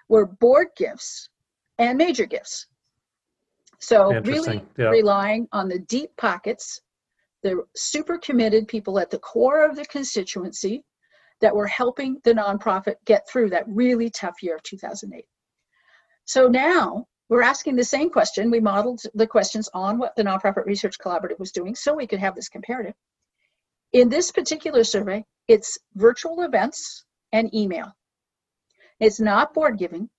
were 0.09 0.25
board 0.25 0.67
gifts 0.77 1.29
and 1.77 1.97
major 1.97 2.25
gifts. 2.25 2.67
So 3.79 4.13
really 4.21 4.63
yeah. 4.77 4.89
relying 4.89 5.47
on 5.51 5.67
the 5.67 5.79
deep 5.79 6.11
pockets, 6.17 6.79
the 7.41 7.63
super 7.75 8.17
committed 8.17 8.67
people 8.67 8.97
at 8.99 9.09
the 9.09 9.19
core 9.19 9.65
of 9.65 9.75
the 9.75 9.85
constituency 9.85 10.85
that 11.41 11.53
were 11.53 11.67
helping 11.67 12.21
the 12.23 12.33
nonprofit 12.33 12.95
get 13.05 13.27
through 13.29 13.49
that 13.49 13.65
really 13.67 14.09
tough 14.09 14.41
year 14.41 14.55
of 14.55 14.63
2008. 14.63 15.25
So 16.25 16.47
now 16.47 17.05
we're 17.29 17.41
asking 17.41 17.75
the 17.75 17.83
same 17.83 18.09
question. 18.09 18.49
We 18.49 18.59
modeled 18.59 19.01
the 19.13 19.27
questions 19.27 19.69
on 19.73 19.97
what 19.97 20.15
the 20.15 20.23
Nonprofit 20.23 20.65
Research 20.65 20.97
Collaborative 20.99 21.39
was 21.39 21.51
doing 21.51 21.75
so 21.75 21.93
we 21.93 22.07
could 22.07 22.19
have 22.19 22.35
this 22.35 22.47
comparative. 22.47 22.93
In 23.91 24.07
this 24.07 24.31
particular 24.31 24.83
survey, 24.83 25.25
it's 25.47 25.77
virtual 25.95 26.43
events 26.43 27.05
and 27.31 27.53
email. 27.53 27.91
It's 28.99 29.19
not 29.19 29.53
board 29.53 29.77
giving. 29.77 30.09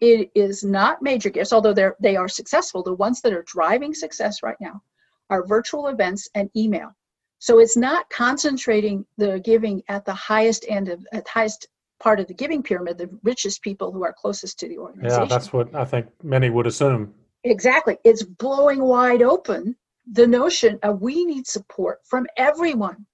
It 0.00 0.30
is 0.34 0.64
not 0.64 1.02
major 1.02 1.30
gifts, 1.30 1.52
although 1.52 1.72
they're, 1.72 1.96
they 2.00 2.16
are 2.16 2.28
successful. 2.28 2.82
The 2.82 2.94
ones 2.94 3.20
that 3.22 3.32
are 3.32 3.44
driving 3.46 3.94
success 3.94 4.42
right 4.42 4.56
now 4.60 4.82
are 5.30 5.46
virtual 5.46 5.88
events 5.88 6.28
and 6.34 6.50
email. 6.56 6.90
So 7.38 7.58
it's 7.58 7.76
not 7.76 8.08
concentrating 8.10 9.04
the 9.18 9.40
giving 9.40 9.82
at 9.88 10.04
the 10.04 10.14
highest 10.14 10.64
end 10.68 10.88
of, 10.88 11.06
at 11.12 11.28
highest 11.28 11.68
part 12.00 12.20
of 12.20 12.26
the 12.26 12.34
giving 12.34 12.62
pyramid, 12.62 12.98
the 12.98 13.10
richest 13.22 13.62
people 13.62 13.92
who 13.92 14.04
are 14.04 14.12
closest 14.12 14.58
to 14.60 14.68
the 14.68 14.78
organization. 14.78 15.22
Yeah, 15.22 15.28
that's 15.28 15.52
what 15.52 15.74
I 15.74 15.84
think 15.84 16.06
many 16.22 16.50
would 16.50 16.66
assume. 16.66 17.14
Exactly. 17.44 17.98
It's 18.04 18.22
blowing 18.22 18.82
wide 18.82 19.22
open 19.22 19.76
the 20.12 20.26
notion 20.26 20.78
of 20.82 21.00
we 21.00 21.24
need 21.24 21.46
support 21.46 22.00
from 22.04 22.26
everyone. 22.36 23.06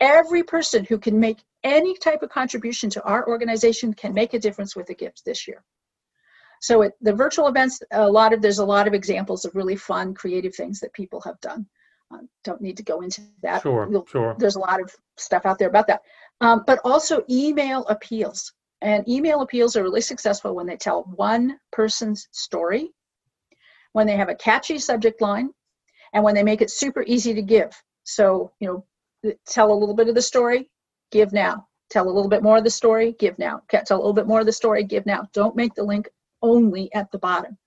Every 0.00 0.42
person 0.42 0.84
who 0.84 0.98
can 0.98 1.18
make 1.20 1.38
any 1.64 1.96
type 1.96 2.22
of 2.22 2.30
contribution 2.30 2.90
to 2.90 3.02
our 3.02 3.26
organization 3.28 3.92
can 3.92 4.14
make 4.14 4.34
a 4.34 4.38
difference 4.38 4.74
with 4.74 4.86
the 4.86 4.94
gifts 4.94 5.22
this 5.22 5.46
year. 5.46 5.62
So 6.60 6.90
the 7.00 7.12
virtual 7.12 7.48
events, 7.48 7.80
a 7.90 8.08
lot 8.08 8.32
of 8.32 8.42
there's 8.42 8.58
a 8.58 8.64
lot 8.64 8.86
of 8.86 8.94
examples 8.94 9.44
of 9.44 9.54
really 9.54 9.76
fun, 9.76 10.14
creative 10.14 10.54
things 10.54 10.80
that 10.80 10.92
people 10.92 11.20
have 11.22 11.40
done. 11.40 11.66
Um, 12.10 12.28
don't 12.44 12.60
need 12.60 12.76
to 12.76 12.82
go 12.82 13.00
into 13.00 13.22
that. 13.42 13.62
Sure, 13.62 13.86
we'll, 13.88 14.04
sure. 14.06 14.34
There's 14.38 14.56
a 14.56 14.60
lot 14.60 14.80
of 14.80 14.94
stuff 15.16 15.46
out 15.46 15.58
there 15.58 15.68
about 15.68 15.86
that 15.86 16.02
um, 16.40 16.64
but 16.66 16.80
also 16.84 17.24
email 17.28 17.84
appeals. 17.86 18.52
And 18.82 19.06
email 19.08 19.42
appeals 19.42 19.76
are 19.76 19.82
really 19.82 20.00
successful 20.00 20.54
when 20.54 20.66
they 20.66 20.76
tell 20.76 21.04
one 21.14 21.58
person's 21.70 22.28
story, 22.32 22.90
when 23.92 24.06
they 24.06 24.16
have 24.16 24.30
a 24.30 24.34
catchy 24.34 24.78
subject 24.78 25.20
line, 25.20 25.50
and 26.14 26.24
when 26.24 26.34
they 26.34 26.42
make 26.42 26.62
it 26.62 26.70
super 26.70 27.04
easy 27.06 27.34
to 27.34 27.42
give. 27.42 27.70
So, 28.04 28.52
you 28.58 28.84
know, 29.24 29.32
tell 29.46 29.70
a 29.70 29.74
little 29.74 29.94
bit 29.94 30.08
of 30.08 30.14
the 30.14 30.22
story, 30.22 30.70
give 31.10 31.32
now. 31.32 31.66
Tell 31.90 32.06
a 32.06 32.12
little 32.12 32.28
bit 32.28 32.42
more 32.42 32.58
of 32.58 32.64
the 32.64 32.70
story, 32.70 33.14
give 33.18 33.38
now. 33.38 33.62
Tell 33.68 33.96
a 33.96 33.98
little 33.98 34.12
bit 34.12 34.26
more 34.26 34.40
of 34.40 34.46
the 34.46 34.52
story, 34.52 34.84
give 34.84 35.06
now. 35.06 35.28
Don't 35.32 35.56
make 35.56 35.74
the 35.74 35.82
link 35.82 36.08
only 36.42 36.92
at 36.94 37.10
the 37.10 37.18
bottom. 37.18 37.58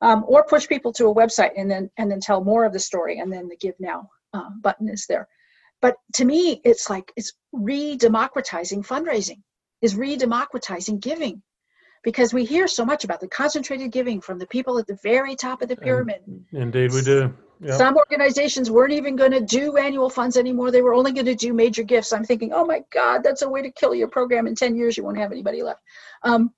Um, 0.00 0.24
or 0.28 0.44
push 0.44 0.68
people 0.68 0.92
to 0.94 1.06
a 1.06 1.14
website 1.14 1.52
and 1.56 1.70
then 1.70 1.90
and 1.96 2.10
then 2.10 2.20
tell 2.20 2.44
more 2.44 2.64
of 2.64 2.72
the 2.72 2.78
story 2.78 3.20
and 3.20 3.32
then 3.32 3.48
the 3.48 3.56
give 3.56 3.74
now 3.78 4.08
uh, 4.34 4.50
button 4.60 4.88
is 4.88 5.06
there 5.08 5.28
but 5.84 5.96
to 6.14 6.24
me, 6.24 6.62
it's 6.64 6.88
like 6.88 7.12
it's 7.14 7.34
re-democratizing 7.52 8.82
fundraising, 8.84 9.42
is 9.82 9.94
re-democratizing 9.94 10.98
giving. 10.98 11.42
Because 12.02 12.32
we 12.32 12.46
hear 12.46 12.66
so 12.66 12.86
much 12.86 13.04
about 13.04 13.20
the 13.20 13.28
concentrated 13.28 13.92
giving 13.92 14.22
from 14.22 14.38
the 14.38 14.46
people 14.46 14.78
at 14.78 14.86
the 14.86 14.98
very 15.02 15.36
top 15.36 15.60
of 15.60 15.68
the 15.68 15.76
pyramid. 15.76 16.22
Indeed, 16.52 16.92
we 16.92 17.02
do. 17.02 17.34
Yep. 17.60 17.78
Some 17.78 17.96
organizations 17.96 18.70
weren't 18.70 18.92
even 18.92 19.16
going 19.16 19.30
to 19.30 19.40
do 19.40 19.76
annual 19.76 20.10
funds 20.10 20.36
anymore. 20.36 20.70
They 20.70 20.82
were 20.82 20.94
only 20.94 21.12
going 21.12 21.26
to 21.26 21.34
do 21.34 21.52
major 21.52 21.82
gifts. 21.82 22.12
I'm 22.12 22.24
thinking, 22.24 22.52
oh 22.52 22.64
my 22.64 22.82
God, 22.90 23.22
that's 23.22 23.42
a 23.42 23.48
way 23.48 23.62
to 23.62 23.70
kill 23.70 23.94
your 23.94 24.08
program. 24.08 24.46
In 24.46 24.54
10 24.54 24.76
years, 24.76 24.96
you 24.96 25.04
won't 25.04 25.18
have 25.18 25.32
anybody 25.32 25.62
left. 25.62 25.80
Um, 26.22 26.52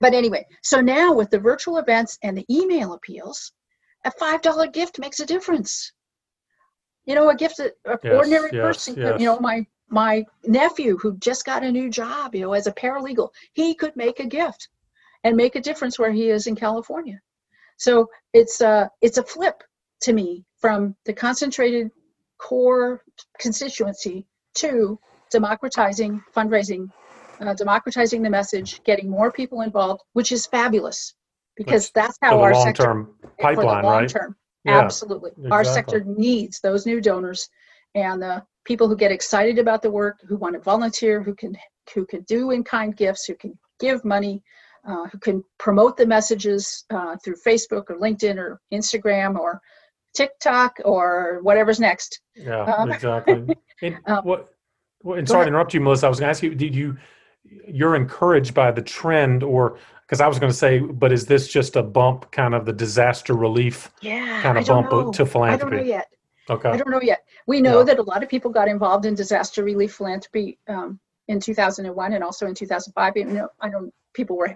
but 0.00 0.14
anyway, 0.14 0.46
so 0.62 0.80
now 0.80 1.12
with 1.12 1.30
the 1.30 1.38
virtual 1.38 1.78
events 1.78 2.18
and 2.22 2.36
the 2.36 2.46
email 2.50 2.94
appeals, 2.94 3.52
a 4.04 4.10
$5 4.10 4.72
gift 4.72 4.98
makes 4.98 5.20
a 5.20 5.26
difference 5.26 5.92
you 7.06 7.14
know, 7.14 7.28
a 7.28 7.34
gift 7.34 7.58
an 7.58 7.70
yes, 7.86 7.98
ordinary 8.04 8.50
yes, 8.52 8.62
person. 8.62 8.94
Yes. 8.96 9.20
You 9.20 9.26
know, 9.26 9.38
my 9.38 9.66
my 9.88 10.24
nephew 10.44 10.96
who 10.96 11.16
just 11.18 11.44
got 11.44 11.62
a 11.62 11.70
new 11.70 11.90
job, 11.90 12.34
you 12.34 12.40
know, 12.40 12.52
as 12.52 12.66
a 12.66 12.72
paralegal, 12.72 13.30
he 13.52 13.74
could 13.74 13.94
make 13.96 14.20
a 14.20 14.26
gift 14.26 14.68
and 15.22 15.36
make 15.36 15.54
a 15.56 15.60
difference 15.60 15.98
where 15.98 16.12
he 16.12 16.30
is 16.30 16.46
in 16.46 16.56
California. 16.56 17.20
So 17.76 18.08
it's 18.32 18.60
a 18.60 18.90
it's 19.02 19.18
a 19.18 19.22
flip 19.22 19.62
to 20.04 20.12
me 20.12 20.44
from 20.58 20.94
the 21.04 21.12
concentrated 21.12 21.90
core 22.38 23.02
constituency 23.38 24.26
to 24.54 24.98
democratizing 25.30 26.22
fundraising, 26.34 26.88
uh, 27.40 27.54
democratizing 27.54 28.22
the 28.22 28.30
message, 28.30 28.82
getting 28.84 29.10
more 29.10 29.32
people 29.32 29.62
involved, 29.62 30.02
which 30.12 30.30
is 30.30 30.46
fabulous 30.46 31.14
because 31.56 31.86
which, 31.86 31.92
that's 31.94 32.18
how 32.22 32.40
our 32.40 32.54
sector. 32.54 32.84
long 32.84 33.06
term 33.06 33.14
pipeline, 33.40 33.84
right? 33.84 34.08
Term, 34.08 34.36
yeah, 34.64 34.80
Absolutely. 34.80 35.30
Exactly. 35.30 35.50
Our 35.50 35.64
sector 35.64 36.04
needs 36.04 36.60
those 36.60 36.86
new 36.86 37.00
donors 37.00 37.48
and 37.94 38.20
the 38.20 38.42
people 38.64 38.88
who 38.88 38.96
get 38.96 39.12
excited 39.12 39.58
about 39.58 39.82
the 39.82 39.90
work, 39.90 40.20
who 40.26 40.36
want 40.36 40.54
to 40.54 40.60
volunteer, 40.60 41.22
who 41.22 41.34
can 41.34 41.56
who 41.94 42.06
can 42.06 42.22
do 42.22 42.50
in-kind 42.50 42.96
gifts, 42.96 43.26
who 43.26 43.34
can 43.34 43.58
give 43.78 44.04
money, 44.04 44.42
uh, 44.88 45.06
who 45.08 45.18
can 45.18 45.44
promote 45.58 45.96
the 45.96 46.06
messages 46.06 46.84
uh, 46.90 47.16
through 47.22 47.36
Facebook 47.46 47.84
or 47.90 47.98
LinkedIn 47.98 48.36
or 48.38 48.60
Instagram 48.72 49.38
or 49.38 49.60
TikTok 50.14 50.78
or 50.84 51.40
whatever's 51.42 51.80
next. 51.80 52.20
Yeah, 52.34 52.62
um, 52.62 52.90
exactly. 52.90 53.56
And 53.82 53.98
um, 54.06 54.24
what, 54.24 54.54
what, 55.02 55.18
and 55.18 55.28
sorry 55.28 55.40
ahead. 55.40 55.46
to 55.46 55.48
interrupt 55.48 55.74
you, 55.74 55.80
Melissa. 55.80 56.06
I 56.06 56.08
was 56.08 56.20
going 56.20 56.28
to 56.28 56.30
ask 56.30 56.42
you, 56.44 56.54
did 56.54 56.74
you, 56.74 56.96
you're 57.66 57.96
encouraged 57.96 58.54
by 58.54 58.70
the 58.70 58.80
trend 58.80 59.42
or 59.42 59.78
because 60.06 60.20
I 60.20 60.28
was 60.28 60.38
going 60.38 60.50
to 60.50 60.56
say, 60.56 60.78
but 60.78 61.12
is 61.12 61.26
this 61.26 61.48
just 61.48 61.76
a 61.76 61.82
bump, 61.82 62.30
kind 62.30 62.54
of 62.54 62.66
the 62.66 62.72
disaster 62.72 63.34
relief 63.34 63.90
yeah, 64.00 64.40
kind 64.42 64.58
of 64.58 64.66
bump 64.66 64.90
know. 64.90 65.10
to 65.10 65.26
philanthropy? 65.26 65.66
I 65.66 65.78
don't 65.78 65.86
know 65.86 65.92
yet. 65.92 66.06
Okay. 66.50 66.68
I 66.68 66.76
don't 66.76 66.90
know 66.90 67.00
yet. 67.02 67.24
We 67.46 67.60
know 67.60 67.78
yeah. 67.78 67.84
that 67.84 67.98
a 67.98 68.02
lot 68.02 68.22
of 68.22 68.28
people 68.28 68.50
got 68.50 68.68
involved 68.68 69.06
in 69.06 69.14
disaster 69.14 69.64
relief 69.64 69.94
philanthropy 69.94 70.58
um, 70.68 71.00
in 71.28 71.40
2001 71.40 72.12
and 72.12 72.22
also 72.22 72.46
in 72.46 72.54
2005. 72.54 73.16
You 73.16 73.24
know, 73.24 73.48
I 73.60 73.68
know 73.70 73.90
people 74.12 74.36
were 74.36 74.54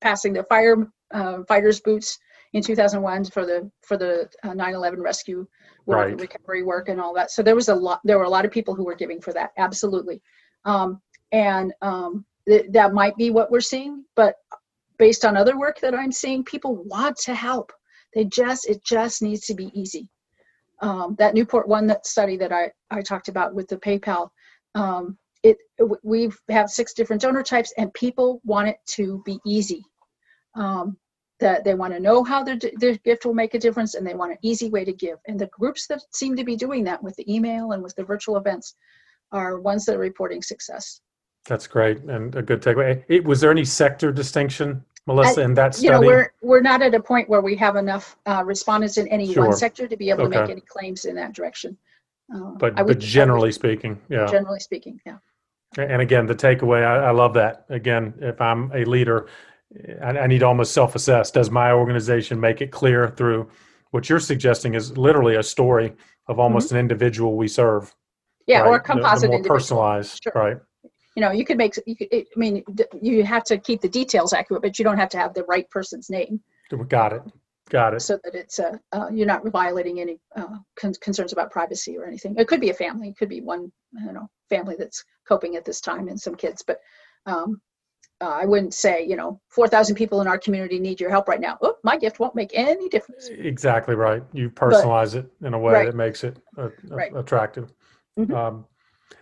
passing 0.00 0.32
the 0.32 0.44
fire 0.44 0.88
uh, 1.12 1.44
fighters 1.44 1.80
boots 1.80 2.18
in 2.56 2.62
2001 2.62 3.26
for 3.26 3.44
the 3.44 3.70
for 3.82 3.98
the 3.98 4.28
uh, 4.42 4.52
9/11 4.52 4.96
rescue 4.98 5.46
work, 5.84 6.06
right. 6.08 6.20
recovery 6.20 6.62
work, 6.62 6.88
and 6.88 6.98
all 6.98 7.12
that. 7.12 7.30
So 7.30 7.42
there 7.42 7.54
was 7.54 7.68
a 7.68 7.74
lot. 7.74 8.00
There 8.02 8.18
were 8.18 8.24
a 8.24 8.30
lot 8.30 8.46
of 8.46 8.50
people 8.50 8.74
who 8.74 8.84
were 8.84 8.94
giving 8.94 9.20
for 9.20 9.34
that. 9.34 9.50
Absolutely. 9.58 10.22
Um, 10.64 11.02
and 11.32 11.74
um, 11.82 12.24
th- 12.48 12.66
that 12.70 12.94
might 12.94 13.14
be 13.16 13.28
what 13.30 13.50
we're 13.50 13.60
seeing, 13.60 14.04
but 14.16 14.36
based 14.98 15.26
on 15.26 15.36
other 15.36 15.58
work 15.58 15.80
that 15.80 15.94
I'm 15.94 16.10
seeing, 16.10 16.44
people 16.44 16.82
want 16.84 17.18
to 17.18 17.34
help. 17.34 17.72
They 18.14 18.24
just, 18.24 18.66
it 18.70 18.82
just 18.82 19.20
needs 19.20 19.42
to 19.46 19.54
be 19.54 19.70
easy. 19.78 20.08
Um, 20.80 21.14
that 21.18 21.34
Newport 21.34 21.68
One 21.68 21.86
that 21.88 22.06
study 22.06 22.38
that 22.38 22.52
I, 22.52 22.70
I 22.90 23.02
talked 23.02 23.28
about 23.28 23.54
with 23.54 23.68
the 23.68 23.76
PayPal, 23.76 24.30
um, 24.74 25.18
it 25.42 25.58
we 26.02 26.30
have 26.48 26.70
six 26.70 26.94
different 26.94 27.20
donor 27.20 27.42
types, 27.42 27.74
and 27.76 27.92
people 27.92 28.40
want 28.44 28.68
it 28.68 28.78
to 28.96 29.22
be 29.26 29.38
easy. 29.44 29.84
Um, 30.54 30.96
that 31.40 31.64
they 31.64 31.74
want 31.74 31.92
to 31.92 32.00
know 32.00 32.24
how 32.24 32.42
their, 32.42 32.58
their 32.78 32.96
gift 32.98 33.26
will 33.26 33.34
make 33.34 33.54
a 33.54 33.58
difference, 33.58 33.94
and 33.94 34.06
they 34.06 34.14
want 34.14 34.32
an 34.32 34.38
easy 34.42 34.70
way 34.70 34.84
to 34.84 34.92
give. 34.92 35.18
And 35.26 35.38
the 35.38 35.48
groups 35.48 35.86
that 35.88 36.02
seem 36.12 36.36
to 36.36 36.44
be 36.44 36.56
doing 36.56 36.84
that 36.84 37.02
with 37.02 37.14
the 37.16 37.32
email 37.32 37.72
and 37.72 37.82
with 37.82 37.94
the 37.96 38.04
virtual 38.04 38.36
events 38.36 38.74
are 39.32 39.60
ones 39.60 39.84
that 39.84 39.96
are 39.96 40.00
reporting 40.00 40.42
success. 40.42 41.00
That's 41.46 41.66
great 41.66 41.98
and 41.98 42.34
a 42.34 42.42
good 42.42 42.62
takeaway. 42.62 43.04
It, 43.08 43.24
was 43.24 43.40
there 43.40 43.50
any 43.50 43.64
sector 43.64 44.10
distinction, 44.10 44.84
Melissa, 45.06 45.42
I, 45.42 45.44
in 45.44 45.54
that 45.54 45.74
study? 45.74 45.86
You 45.86 45.92
know, 45.92 46.00
we're 46.00 46.32
we're 46.42 46.60
not 46.60 46.82
at 46.82 46.94
a 46.94 47.00
point 47.00 47.28
where 47.28 47.40
we 47.40 47.54
have 47.56 47.76
enough 47.76 48.16
uh, 48.26 48.42
respondents 48.44 48.98
in 48.98 49.06
any 49.08 49.32
sure. 49.32 49.44
one 49.44 49.52
sector 49.52 49.86
to 49.86 49.96
be 49.96 50.10
able 50.10 50.22
okay. 50.22 50.34
to 50.34 50.40
make 50.40 50.50
any 50.50 50.60
claims 50.62 51.04
in 51.04 51.14
that 51.16 51.34
direction. 51.34 51.76
Uh, 52.34 52.50
but 52.58 52.74
but 52.74 52.98
generally 52.98 53.52
speaking, 53.52 54.00
yeah. 54.08 54.26
Generally 54.26 54.60
speaking, 54.60 55.00
yeah. 55.06 55.18
And 55.78 56.00
again, 56.00 56.26
the 56.26 56.34
takeaway, 56.34 56.84
I, 56.84 57.08
I 57.08 57.10
love 57.10 57.34
that. 57.34 57.66
Again, 57.68 58.14
if 58.20 58.40
I'm 58.40 58.72
a 58.72 58.84
leader, 58.84 59.28
I, 60.02 60.10
I 60.10 60.26
need 60.26 60.40
to 60.40 60.46
almost 60.46 60.72
self-assess. 60.72 61.30
Does 61.30 61.50
my 61.50 61.72
organization 61.72 62.40
make 62.40 62.60
it 62.60 62.70
clear 62.70 63.08
through 63.08 63.50
what 63.90 64.08
you're 64.08 64.20
suggesting 64.20 64.74
is 64.74 64.96
literally 64.96 65.36
a 65.36 65.42
story 65.42 65.94
of 66.28 66.38
almost 66.38 66.68
mm-hmm. 66.68 66.76
an 66.76 66.80
individual 66.80 67.36
we 67.36 67.48
serve. 67.48 67.94
Yeah, 68.46 68.60
right? 68.60 68.68
or 68.68 68.76
a 68.76 68.80
composite, 68.80 69.30
the, 69.30 69.38
the 69.38 69.48
more 69.48 69.56
personalized, 69.56 70.22
sure. 70.22 70.32
right? 70.34 70.56
You 71.16 71.22
know, 71.22 71.30
you 71.30 71.44
could 71.44 71.56
make. 71.56 71.74
You 71.86 71.96
could, 71.96 72.08
I 72.12 72.24
mean, 72.36 72.62
you 73.00 73.24
have 73.24 73.42
to 73.44 73.58
keep 73.58 73.80
the 73.80 73.88
details 73.88 74.32
accurate, 74.32 74.62
but 74.62 74.78
you 74.78 74.84
don't 74.84 74.98
have 74.98 75.08
to 75.10 75.18
have 75.18 75.34
the 75.34 75.44
right 75.44 75.68
person's 75.70 76.10
name. 76.10 76.40
Got 76.88 77.14
it. 77.14 77.22
Got 77.70 77.94
it. 77.94 78.02
So 78.02 78.18
that 78.22 78.34
it's 78.34 78.60
uh, 78.60 78.76
uh 78.92 79.08
you're 79.12 79.26
not 79.26 79.44
violating 79.48 80.00
any 80.00 80.20
uh, 80.36 80.58
con- 80.78 80.94
concerns 81.00 81.32
about 81.32 81.50
privacy 81.50 81.96
or 81.96 82.06
anything. 82.06 82.36
It 82.36 82.46
could 82.46 82.60
be 82.60 82.70
a 82.70 82.74
family. 82.74 83.08
It 83.08 83.16
could 83.16 83.28
be 83.28 83.40
one, 83.40 83.72
you 83.92 84.12
know, 84.12 84.28
family 84.48 84.76
that's 84.78 85.04
coping 85.26 85.56
at 85.56 85.64
this 85.64 85.80
time 85.80 86.06
and 86.08 86.20
some 86.20 86.36
kids. 86.36 86.62
But 86.64 86.78
um, 87.24 87.60
uh, 88.20 88.28
I 88.28 88.46
wouldn't 88.46 88.72
say, 88.72 89.04
you 89.04 89.16
know, 89.16 89.40
4,000 89.48 89.94
people 89.94 90.20
in 90.20 90.26
our 90.26 90.38
community 90.38 90.78
need 90.78 91.00
your 91.00 91.10
help 91.10 91.28
right 91.28 91.40
now. 91.40 91.58
Oh, 91.60 91.76
my 91.82 91.96
gift 91.96 92.18
won't 92.18 92.34
make 92.34 92.50
any 92.54 92.88
difference. 92.88 93.28
Exactly 93.28 93.94
right. 93.94 94.22
You 94.32 94.48
personalize 94.48 95.14
but, 95.14 95.24
it 95.24 95.46
in 95.46 95.54
a 95.54 95.58
way 95.58 95.72
right. 95.74 95.86
that 95.86 95.94
makes 95.94 96.24
it 96.24 96.38
uh, 96.56 96.70
right. 96.88 97.12
attractive. 97.14 97.72
Mm-hmm. 98.18 98.34
Um, 98.34 98.64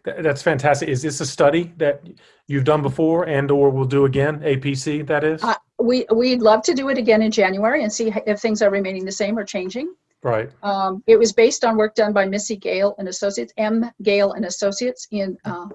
th- 0.05 0.18
that's 0.20 0.42
fantastic. 0.42 0.88
Is 0.88 1.03
this 1.03 1.20
a 1.20 1.26
study 1.26 1.72
that 1.78 2.05
you've 2.47 2.64
done 2.64 2.82
before 2.82 3.24
and 3.24 3.51
or 3.51 3.70
will 3.70 3.84
do 3.84 4.05
again? 4.05 4.40
APC, 4.40 5.05
that 5.09 5.24
is? 5.24 5.42
Uh, 5.42 5.55
we, 5.80 6.07
we'd 6.14 6.40
love 6.40 6.62
to 6.62 6.74
do 6.74 6.88
it 6.88 6.99
again 6.99 7.20
in 7.20 7.32
January 7.32 7.82
and 7.82 7.92
see 7.92 8.12
if 8.26 8.38
things 8.38 8.62
are 8.62 8.70
remaining 8.70 9.05
the 9.05 9.12
same 9.12 9.36
or 9.36 9.45
changing. 9.45 9.92
Right. 10.22 10.51
Um, 10.62 11.03
it 11.07 11.18
was 11.18 11.32
based 11.32 11.64
on 11.64 11.76
work 11.76 11.97
done 11.97 12.12
by 12.12 12.26
Missy 12.26 12.57
Gale 12.57 12.95
and 12.99 13.09
Associates, 13.09 13.53
M. 13.57 13.90
Gale 14.03 14.32
and 14.32 14.45
Associates 14.45 15.07
in 15.11 15.36
uh, 15.45 15.66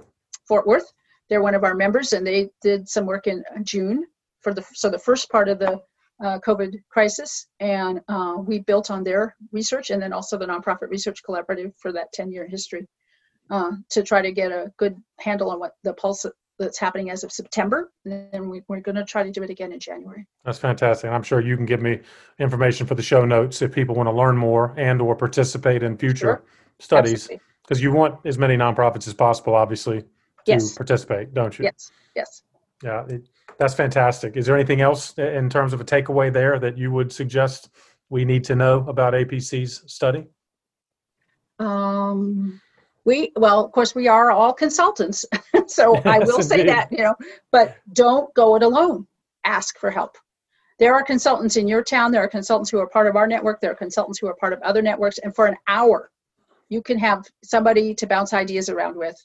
Fort 0.48 0.66
Worth 0.66 0.92
they're 1.30 1.44
one 1.44 1.56
of 1.56 1.64
our 1.64 1.76
members, 1.76 2.14
and 2.14 2.26
they 2.26 2.50
did 2.62 2.90
some 2.90 3.06
work 3.06 3.28
in 3.28 3.44
June 3.64 4.06
for 4.42 4.54
the 4.54 4.66
so 4.74 4.90
the 4.90 5.00
first 5.00 5.30
part 5.30 5.48
of 5.48 5.60
the 5.60 5.82
uh, 6.24 6.40
COVID 6.40 6.76
crisis, 6.90 7.48
and 7.60 8.02
uh, 8.08 8.36
we 8.38 8.60
built 8.60 8.92
on 8.92 9.04
their 9.04 9.36
research, 9.52 9.90
and 9.90 10.02
then 10.02 10.14
also 10.14 10.38
the 10.38 10.46
nonprofit 10.46 10.90
research 10.90 11.22
collaborative 11.28 11.74
for 11.78 11.94
that 11.94 12.08
10-year 12.18 12.46
history 12.48 12.88
uh, 13.50 13.72
to 13.90 14.04
try 14.04 14.22
to 14.22 14.32
get 14.32 14.52
a 14.52 14.72
good 14.78 14.96
handle 15.20 15.50
on 15.50 15.60
what 15.60 15.74
the 15.84 15.94
pulse 15.94 16.26
that's 16.58 16.78
happening 16.78 17.10
as 17.10 17.24
of 17.24 17.32
September, 17.32 17.90
and 18.04 18.28
then 18.34 18.50
we, 18.50 18.62
are 18.70 18.82
going 18.82 18.96
to 18.96 19.06
try 19.06 19.24
to 19.24 19.32
do 19.32 19.42
it 19.44 19.50
again 19.50 19.72
in 19.72 19.80
January. 19.80 20.28
That's 20.44 20.60
fantastic. 20.60 21.10
I'm 21.10 21.24
sure 21.24 21.40
you 21.40 21.56
can 21.56 21.66
give 21.66 21.82
me 21.82 22.02
information 22.38 22.86
for 22.86 22.96
the 22.96 23.02
show 23.02 23.24
notes 23.24 23.62
if 23.62 23.74
people 23.74 23.96
want 23.96 24.08
to 24.08 24.14
learn 24.14 24.36
more 24.36 24.74
and 24.78 25.02
or 25.02 25.16
participate 25.16 25.84
in 25.84 25.98
future 25.98 26.20
sure. 26.20 26.44
studies, 26.80 27.30
because 27.64 27.82
you 27.82 27.94
want 27.94 28.20
as 28.26 28.38
many 28.38 28.58
nonprofits 28.58 29.08
as 29.08 29.14
possible, 29.14 29.56
obviously 29.56 30.04
yes. 30.46 30.72
to 30.72 30.76
participate, 30.76 31.34
don't 31.34 31.58
you? 31.58 31.66
Yes. 31.66 31.92
Yes. 32.16 32.44
Yeah, 32.84 33.06
it, 33.08 33.28
that's 33.58 33.74
fantastic. 33.74 34.38
Is 34.38 34.46
there 34.46 34.56
anything 34.56 34.82
else 34.82 35.14
in 35.18 35.50
terms 35.50 35.74
of 35.74 35.82
a 35.82 35.84
takeaway 35.84 36.32
there 36.32 36.60
that 36.60 36.78
you 36.78 36.92
would 36.92 37.12
suggest 37.12 37.70
we 38.10 38.26
need 38.26 38.44
to 38.46 38.56
know 38.56 38.86
about 38.88 39.14
APC's 39.14 39.84
study? 39.92 40.28
Um, 41.60 42.62
we 43.06 43.32
well, 43.36 43.66
of 43.66 43.72
course, 43.72 43.94
we 43.94 44.08
are 44.08 44.32
all 44.32 44.54
consultants, 44.54 45.26
so 45.68 45.94
yes, 45.96 46.06
I 46.06 46.20
will 46.20 46.42
say 46.42 46.66
that 46.66 46.92
you 46.92 47.00
know, 47.00 47.16
but 47.52 47.76
don't 47.94 48.34
go 48.34 48.56
it 48.56 48.64
alone. 48.64 49.08
Ask 49.44 49.78
for 49.78 49.92
help. 49.92 50.18
There 50.80 50.94
are 50.94 51.04
consultants 51.04 51.58
in 51.58 51.68
your 51.68 51.84
town. 51.84 52.12
There 52.12 52.24
are 52.24 52.30
consultants 52.30 52.70
who 52.70 52.80
are 52.80 52.88
part 52.88 53.08
of 53.08 53.18
our 53.18 53.28
network. 53.28 53.60
There 53.60 53.72
are 53.72 53.76
consultants 53.76 54.20
who 54.20 54.28
are 54.28 54.36
part 54.36 54.54
of 54.54 54.62
other 54.62 54.82
networks, 54.82 55.18
and 55.18 55.36
for 55.36 55.48
an 55.48 55.58
hour, 55.68 56.12
you 56.70 56.82
can 56.82 56.98
have 56.98 57.26
somebody 57.44 57.94
to 57.96 58.08
bounce 58.08 58.34
ideas 58.34 58.70
around 58.70 58.96
with 58.96 59.18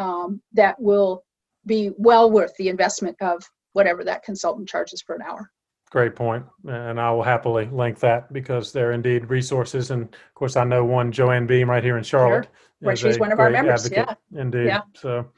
um, 0.00 0.40
that 0.54 0.80
will 0.80 1.24
be 1.66 1.90
well 1.98 2.30
worth 2.30 2.56
the 2.56 2.68
investment 2.68 3.16
of 3.20 3.42
whatever 3.74 4.02
that 4.02 4.24
consultant 4.24 4.68
charges 4.68 5.02
for 5.02 5.14
an 5.14 5.22
hour. 5.22 5.50
Great 5.90 6.16
point, 6.16 6.44
and 6.68 7.00
I 7.00 7.10
will 7.10 7.22
happily 7.22 7.66
link 7.66 7.98
that 7.98 8.32
because 8.32 8.72
they're 8.72 8.92
indeed 8.92 9.28
resources. 9.28 9.90
And 9.90 10.04
of 10.04 10.34
course, 10.34 10.56
I 10.56 10.64
know 10.64 10.84
one 10.84 11.12
Joanne 11.12 11.46
Beam 11.46 11.68
right 11.68 11.82
here 11.82 11.98
in 11.98 12.04
Charlotte. 12.04 12.44
Sure. 12.44 12.88
Right, 12.88 12.98
she's 12.98 13.18
one 13.18 13.32
of 13.32 13.40
our 13.40 13.50
members. 13.50 13.90
Yeah, 13.90 14.14
indeed. 14.34 14.66
Yeah. 14.66 14.82
So 14.94 15.30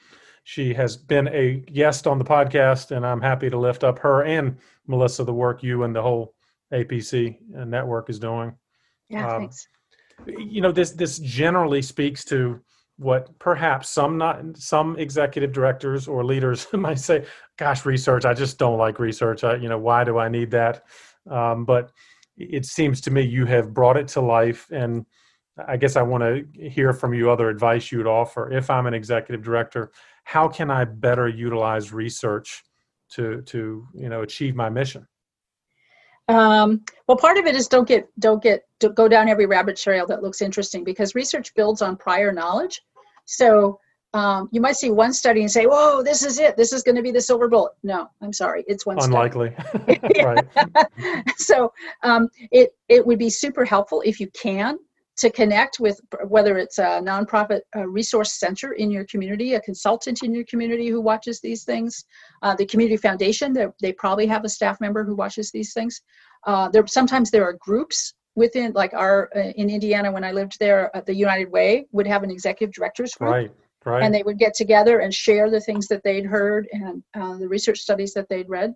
she 0.44 0.74
has 0.74 0.96
been 0.96 1.28
a 1.28 1.54
guest 1.54 2.06
on 2.06 2.18
the 2.18 2.24
podcast, 2.24 2.94
and 2.94 3.04
I'm 3.04 3.20
happy 3.20 3.48
to 3.50 3.58
lift 3.58 3.82
up 3.82 3.98
her 4.00 4.24
and 4.24 4.58
Melissa 4.86 5.24
the 5.24 5.34
work 5.34 5.62
you 5.62 5.84
and 5.84 5.96
the 5.96 6.02
whole 6.02 6.34
APC 6.72 7.38
network 7.48 8.10
is 8.10 8.18
doing. 8.18 8.54
Yeah, 9.08 9.26
um, 9.26 9.40
thanks. 9.40 9.66
You 10.26 10.60
know, 10.60 10.70
this 10.70 10.90
this 10.92 11.18
generally 11.18 11.80
speaks 11.80 12.24
to 12.26 12.60
what 13.03 13.38
perhaps 13.38 13.88
some 13.88 14.16
not 14.16 14.57
some 14.57 14.96
executive 14.98 15.53
directors 15.53 16.09
or 16.09 16.24
leaders 16.24 16.66
might 16.72 16.98
say 16.98 17.24
gosh 17.59 17.84
research 17.84 18.24
i 18.24 18.34
just 18.34 18.59
don't 18.59 18.78
like 18.78 18.98
research. 18.98 19.44
I, 19.44 19.57
you 19.57 19.68
know 19.68 19.78
why 19.78 20.05
do 20.05 20.18
i 20.18 20.28
need 20.28 20.50
that? 20.53 20.84
Um, 21.30 21.64
but 21.64 21.92
it 22.36 22.64
seems 22.64 23.00
to 23.03 23.11
me 23.11 23.22
you 23.22 23.46
have 23.46 23.74
brought 23.74 23.96
it 23.96 24.09
to 24.09 24.20
life 24.20 24.68
and 24.70 25.05
i 25.68 25.76
guess 25.76 25.96
i 25.96 26.03
want 26.03 26.22
to 26.22 26.68
hear 26.70 26.92
from 26.92 27.12
you 27.14 27.30
other 27.30 27.48
advice 27.48 27.92
you'd 27.92 28.07
offer. 28.07 28.50
If 28.53 28.70
i'm 28.70 28.86
an 28.86 28.94
executive 28.94 29.44
director 29.44 29.92
how 30.24 30.48
can 30.48 30.70
i 30.70 30.84
better 30.84 31.28
utilize 31.28 31.92
research 31.92 32.62
to 33.11 33.42
to 33.42 33.86
you 33.94 34.09
know 34.09 34.22
achieve 34.22 34.55
my 34.55 34.68
mission? 34.68 35.07
Um, 36.28 36.82
well, 37.07 37.16
part 37.16 37.36
of 37.36 37.46
it 37.46 37.55
is 37.55 37.68
don't 37.68 37.86
get 37.86 38.09
don't 38.18 38.42
get 38.42 38.62
don't 38.80 38.94
go 38.94 39.09
down 39.09 39.28
every 39.28 39.46
rabbit 39.46 39.76
trail 39.76 40.07
that 40.07 40.22
looks 40.22 40.40
interesting 40.40 40.84
because 40.84 41.14
research 41.14 41.55
builds 41.55 41.82
on 41.82 41.96
prior 41.96 42.32
knowledge. 42.32 42.80
So 43.25 43.79
um, 44.14 44.49
you 44.53 44.61
might 44.61 44.77
see 44.77 44.91
one 44.91 45.12
study 45.12 45.41
and 45.41 45.51
say, 45.51 45.66
"Whoa, 45.66 46.03
this 46.03 46.23
is 46.23 46.39
it. 46.39 46.57
This 46.57 46.73
is 46.73 46.83
going 46.83 46.97
to 46.97 47.03
be 47.03 47.11
the 47.11 47.20
silver 47.20 47.49
bullet." 47.49 47.73
No, 47.83 48.09
I'm 48.20 48.33
sorry, 48.33 48.64
it's 48.66 48.85
one. 48.85 48.99
Unlikely. 49.01 49.55
so 51.37 51.73
um, 52.03 52.29
it 52.51 52.75
it 52.89 53.07
would 53.07 53.18
be 53.18 53.31
super 53.31 53.64
helpful 53.64 54.03
if 54.05 54.20
you 54.20 54.29
can 54.31 54.79
to 55.16 55.31
connect 55.31 55.79
with 55.79 56.01
whether 56.27 56.59
it's 56.59 56.79
a 56.79 57.01
nonprofit 57.03 57.61
a 57.75 57.87
resource 57.89 58.39
center 58.39 58.73
in 58.73 58.91
your 58.91 59.05
community, 59.07 59.55
a 59.55 59.61
consultant 59.61 60.23
in 60.23 60.35
your 60.35 60.45
community 60.45 60.89
who 60.89 61.01
watches 61.01 61.41
these 61.41 61.64
things, 61.64 62.05
uh, 62.43 62.55
the 62.55 62.66
community 62.66 62.97
foundation. 62.97 63.57
They 63.81 63.93
probably 63.93 64.27
have 64.27 64.45
a 64.45 64.49
staff 64.49 64.81
member 64.81 65.05
who 65.05 65.14
watches 65.14 65.51
these 65.51 65.73
things. 65.73 66.03
Uh, 66.47 66.68
there 66.68 66.87
sometimes 66.87 67.31
there 67.31 67.45
are 67.45 67.55
groups 67.55 68.14
within 68.35 68.72
like 68.72 68.95
our 68.95 69.30
uh, 69.37 69.53
in 69.57 69.70
Indiana 69.70 70.11
when 70.11 70.24
I 70.24 70.33
lived 70.33 70.59
there, 70.59 70.95
uh, 70.97 71.03
the 71.05 71.14
United 71.14 71.51
Way 71.51 71.87
would 71.93 72.07
have 72.07 72.22
an 72.22 72.30
executive 72.30 72.74
directors 72.74 73.14
group. 73.14 73.30
Right. 73.30 73.51
Right. 73.85 74.05
And 74.05 74.14
they 74.14 74.22
would 74.22 74.39
get 74.39 74.55
together 74.55 75.01
and 75.01 75.12
share 75.12 75.51
the 75.51 75.61
things 75.61 75.89
that 75.89 76.05
they'd 76.05 76.24
heard 76.24 76.68
and 76.70 77.03
uh, 77.14 77.37
the 77.37 77.49
research 77.49 77.80
studies 77.80 78.14
that 78.14 78.28
they'd 78.28 78.49
read. 78.49 78.74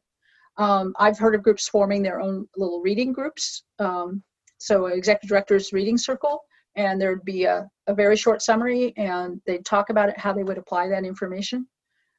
Um, 0.56 0.94
I've 0.98 1.16
heard 1.16 1.36
of 1.36 1.44
groups 1.44 1.68
forming 1.68 2.02
their 2.02 2.20
own 2.20 2.48
little 2.56 2.80
reading 2.80 3.12
groups. 3.12 3.62
Um, 3.78 4.24
so, 4.58 4.86
executive 4.86 5.28
director's 5.28 5.72
reading 5.72 5.96
circle, 5.96 6.40
and 6.74 7.00
there'd 7.00 7.24
be 7.24 7.44
a, 7.44 7.68
a 7.86 7.94
very 7.94 8.16
short 8.16 8.42
summary, 8.42 8.94
and 8.96 9.40
they'd 9.46 9.64
talk 9.64 9.90
about 9.90 10.08
it, 10.08 10.18
how 10.18 10.32
they 10.32 10.42
would 10.42 10.58
apply 10.58 10.88
that 10.88 11.04
information. 11.04 11.68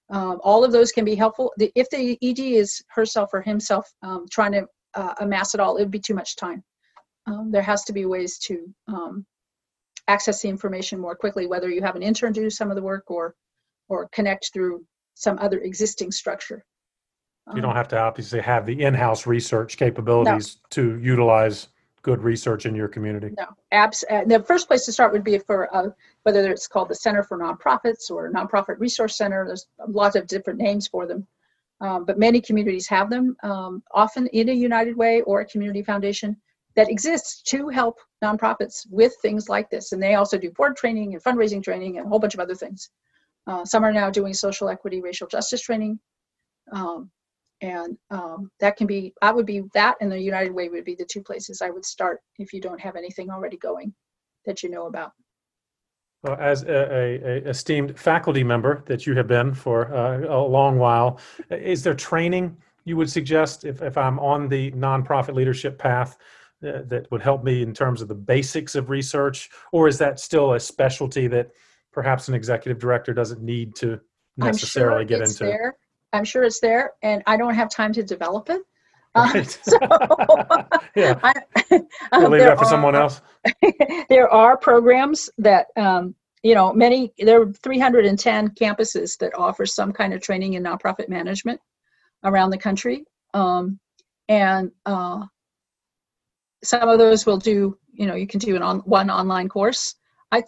Um, 0.10 0.40
all 0.44 0.64
of 0.64 0.72
those 0.72 0.94
can 0.94 1.04
be 1.04 1.16
helpful. 1.16 1.52
The, 1.58 1.72
if 1.76 1.90
the 1.90 2.18
ED 2.22 2.40
is 2.40 2.82
herself 2.90 3.32
or 3.34 3.42
himself 3.42 3.92
um, 4.02 4.28
trying 4.32 4.54
to 4.54 4.66
uh, 4.94 5.16
amass 5.20 5.54
it 5.56 5.60
all, 5.60 5.76
it 5.76 5.82
would 5.82 5.92
be 5.92 6.00
too 6.00 6.14
much 6.14 6.38
time 6.38 6.64
um, 7.28 7.52
there 7.52 7.62
has 7.62 7.84
to 7.84 7.94
be 7.94 8.06
ways 8.06 8.38
to 8.40 8.74
um, 8.88 9.26
access 10.08 10.42
the 10.42 10.50
information 10.50 11.00
more 11.00 11.16
quickly, 11.16 11.46
whether 11.46 11.70
you 11.70 11.82
have 11.82 11.96
an 11.96 12.04
intern 12.04 12.32
do 12.32 12.50
some 12.50 12.72
of 12.72 12.76
the 12.76 12.82
work 12.82 13.12
or 13.12 13.36
or 13.90 14.10
connect 14.10 14.52
through 14.54 14.84
some 15.14 15.38
other 15.40 15.60
existing 15.60 16.12
structure. 16.12 16.64
You 17.56 17.62
don't 17.62 17.72
um, 17.72 17.78
have 17.78 17.88
to 17.90 18.00
obviously 18.00 18.42
have 18.42 18.66
the 18.66 18.82
in-house 18.82 19.26
research 19.26 19.78
capabilities 19.78 20.58
no. 20.58 20.68
to 20.72 21.00
utilize 21.00 21.70
good 22.02 22.22
research 22.22 22.66
in 22.66 22.76
your 22.76 22.90
community. 22.90 23.34
No, 23.38 23.48
abs- 23.72 24.04
uh, 24.10 24.26
the 24.26 24.44
first 24.44 24.68
place 24.68 24.86
to 24.86 24.92
start 24.92 25.14
would 25.14 25.24
be 25.24 25.38
for 25.40 25.74
uh, 25.76 25.90
whether 26.24 26.52
it's 26.52 26.68
called 26.68 26.90
the 26.90 26.96
Center 26.96 27.24
for 27.24 27.38
Nonprofits 27.38 28.12
or 28.12 28.30
Nonprofit 28.32 28.80
Resource 28.80 29.18
Center. 29.18 29.46
There's 29.46 29.68
a 29.80 29.90
lot 29.90 30.18
of 30.18 30.28
different 30.28 30.60
names 30.60 30.88
for 30.88 31.06
them, 31.06 31.26
um, 31.80 32.04
but 32.04 32.20
many 32.20 32.42
communities 32.42 32.88
have 32.88 33.10
them. 33.10 33.38
Um, 33.44 33.82
often 33.92 34.28
in 34.28 34.50
a 34.50 34.54
United 34.54 34.98
Way 34.98 35.22
or 35.22 35.40
a 35.40 35.46
community 35.46 35.84
foundation, 35.84 36.36
that 36.78 36.90
exists 36.90 37.42
to 37.42 37.68
help 37.68 38.00
nonprofits 38.24 38.86
with 38.92 39.14
things 39.22 39.50
like 39.50 39.70
this. 39.70 39.92
And 39.92 40.02
they 40.02 40.14
also 40.14 40.38
do 40.38 40.52
board 40.52 40.78
training 40.78 41.16
and 41.16 41.24
fundraising 41.24 41.62
training 41.62 41.98
and 41.98 42.06
a 42.06 42.10
whole 42.10 42.20
bunch 42.20 42.36
of 42.36 42.40
other 42.40 42.56
things. 42.56 42.92
Uh, 43.48 43.66
some 43.66 43.84
are 43.84 43.92
now 43.92 44.12
doing 44.12 44.34
social 44.34 44.70
equity, 44.70 45.02
racial 45.02 45.28
justice 45.28 45.62
training. 45.62 46.00
Um, 46.72 47.10
and 47.62 47.98
um, 48.12 48.52
that 48.60 48.78
can 48.78 48.86
be, 48.86 49.12
I 49.24 49.32
would 49.32 49.48
be, 49.48 49.64
that 49.74 49.96
and 50.02 50.12
the 50.12 50.22
United 50.22 50.54
Way 50.54 50.70
would 50.70 50.86
be 50.86 50.94
the 50.94 51.06
two 51.06 51.24
places 51.24 51.64
I 51.64 51.72
would 51.72 51.84
start 51.84 52.20
if 52.38 52.54
you 52.54 52.62
don't 52.62 52.80
have 52.80 52.96
anything 52.96 53.32
already 53.32 53.58
going 53.58 53.94
that 54.46 54.62
you 54.62 54.70
know 54.70 54.86
about. 54.86 55.14
Well, 56.22 56.38
as 56.40 56.64
a, 56.64 56.68
a, 56.68 57.50
esteemed 57.50 57.98
faculty 57.98 58.44
member 58.44 58.84
that 58.86 59.08
you 59.08 59.16
have 59.16 59.28
been 59.28 59.56
for 59.56 59.92
uh, 59.96 60.20
a 60.28 60.38
long 60.38 60.78
while, 60.78 61.20
is 61.50 61.84
there 61.84 61.96
training 61.96 62.56
you 62.86 62.98
would 62.98 63.10
suggest 63.10 63.66
if, 63.66 63.82
if 63.82 63.98
I'm 63.98 64.20
on 64.20 64.48
the 64.48 64.72
nonprofit 64.72 65.34
leadership 65.34 65.78
path 65.80 66.18
uh, 66.66 66.82
that 66.88 67.08
would 67.12 67.22
help 67.22 67.44
me 67.44 67.62
in 67.62 67.74
terms 67.74 68.02
of 68.02 68.08
the 68.08 68.16
basics 68.16 68.76
of 68.76 68.90
research, 68.90 69.50
or 69.72 69.88
is 69.88 69.98
that 70.00 70.20
still 70.20 70.54
a 70.54 70.60
specialty 70.60 71.28
that 71.28 71.52
perhaps 71.92 72.28
an 72.28 72.34
executive 72.34 72.80
director 72.80 73.14
doesn't 73.14 73.42
need 73.42 73.76
to 73.76 74.00
necessarily 74.38 75.02
sure 75.02 75.20
get 75.20 75.22
into? 75.22 75.44
There. 75.44 75.78
I'm 76.14 76.24
sure 76.24 76.44
it's 76.44 76.60
there, 76.60 76.94
and 77.04 77.22
I 77.28 77.38
don't 77.38 77.54
have 77.54 77.70
time 77.70 77.94
to 77.94 78.04
develop 78.04 78.50
it. 78.50 78.62
Right. 79.16 79.50
so, 79.62 79.78
yeah. 80.96 81.20
I, 81.24 81.34
um, 82.12 82.32
leave 82.32 82.42
that 82.42 82.58
for 82.58 82.66
are, 82.66 82.70
someone 82.70 82.96
else. 82.96 83.22
there 84.10 84.30
are 84.30 84.58
programs 84.58 85.30
that 85.38 85.68
um, 85.76 86.16
you 86.44 86.56
know 86.56 86.74
many 86.74 87.14
there 87.20 87.42
are 87.42 87.52
310 87.52 88.50
campuses 88.50 89.18
that 89.20 89.34
offer 89.36 89.66
some 89.66 89.92
kind 89.92 90.14
of 90.14 90.22
training 90.22 90.54
in 90.54 90.64
nonprofit 90.64 91.10
management 91.10 91.60
around 92.24 92.52
the 92.52 92.58
country 92.58 93.06
um, 93.34 93.80
and 94.28 94.72
uh, 94.86 95.26
some 96.68 96.90
of 96.90 97.00
those 97.00 97.26
will 97.26 97.38
do 97.38 97.78
you 97.94 98.06
know 98.06 98.16
you 98.16 98.28
can 98.28 98.40
do 98.40 98.56
an 98.56 98.62
on 98.62 98.80
one 98.80 99.10
online 99.10 99.48
course. 99.50 99.96
I 100.32 100.44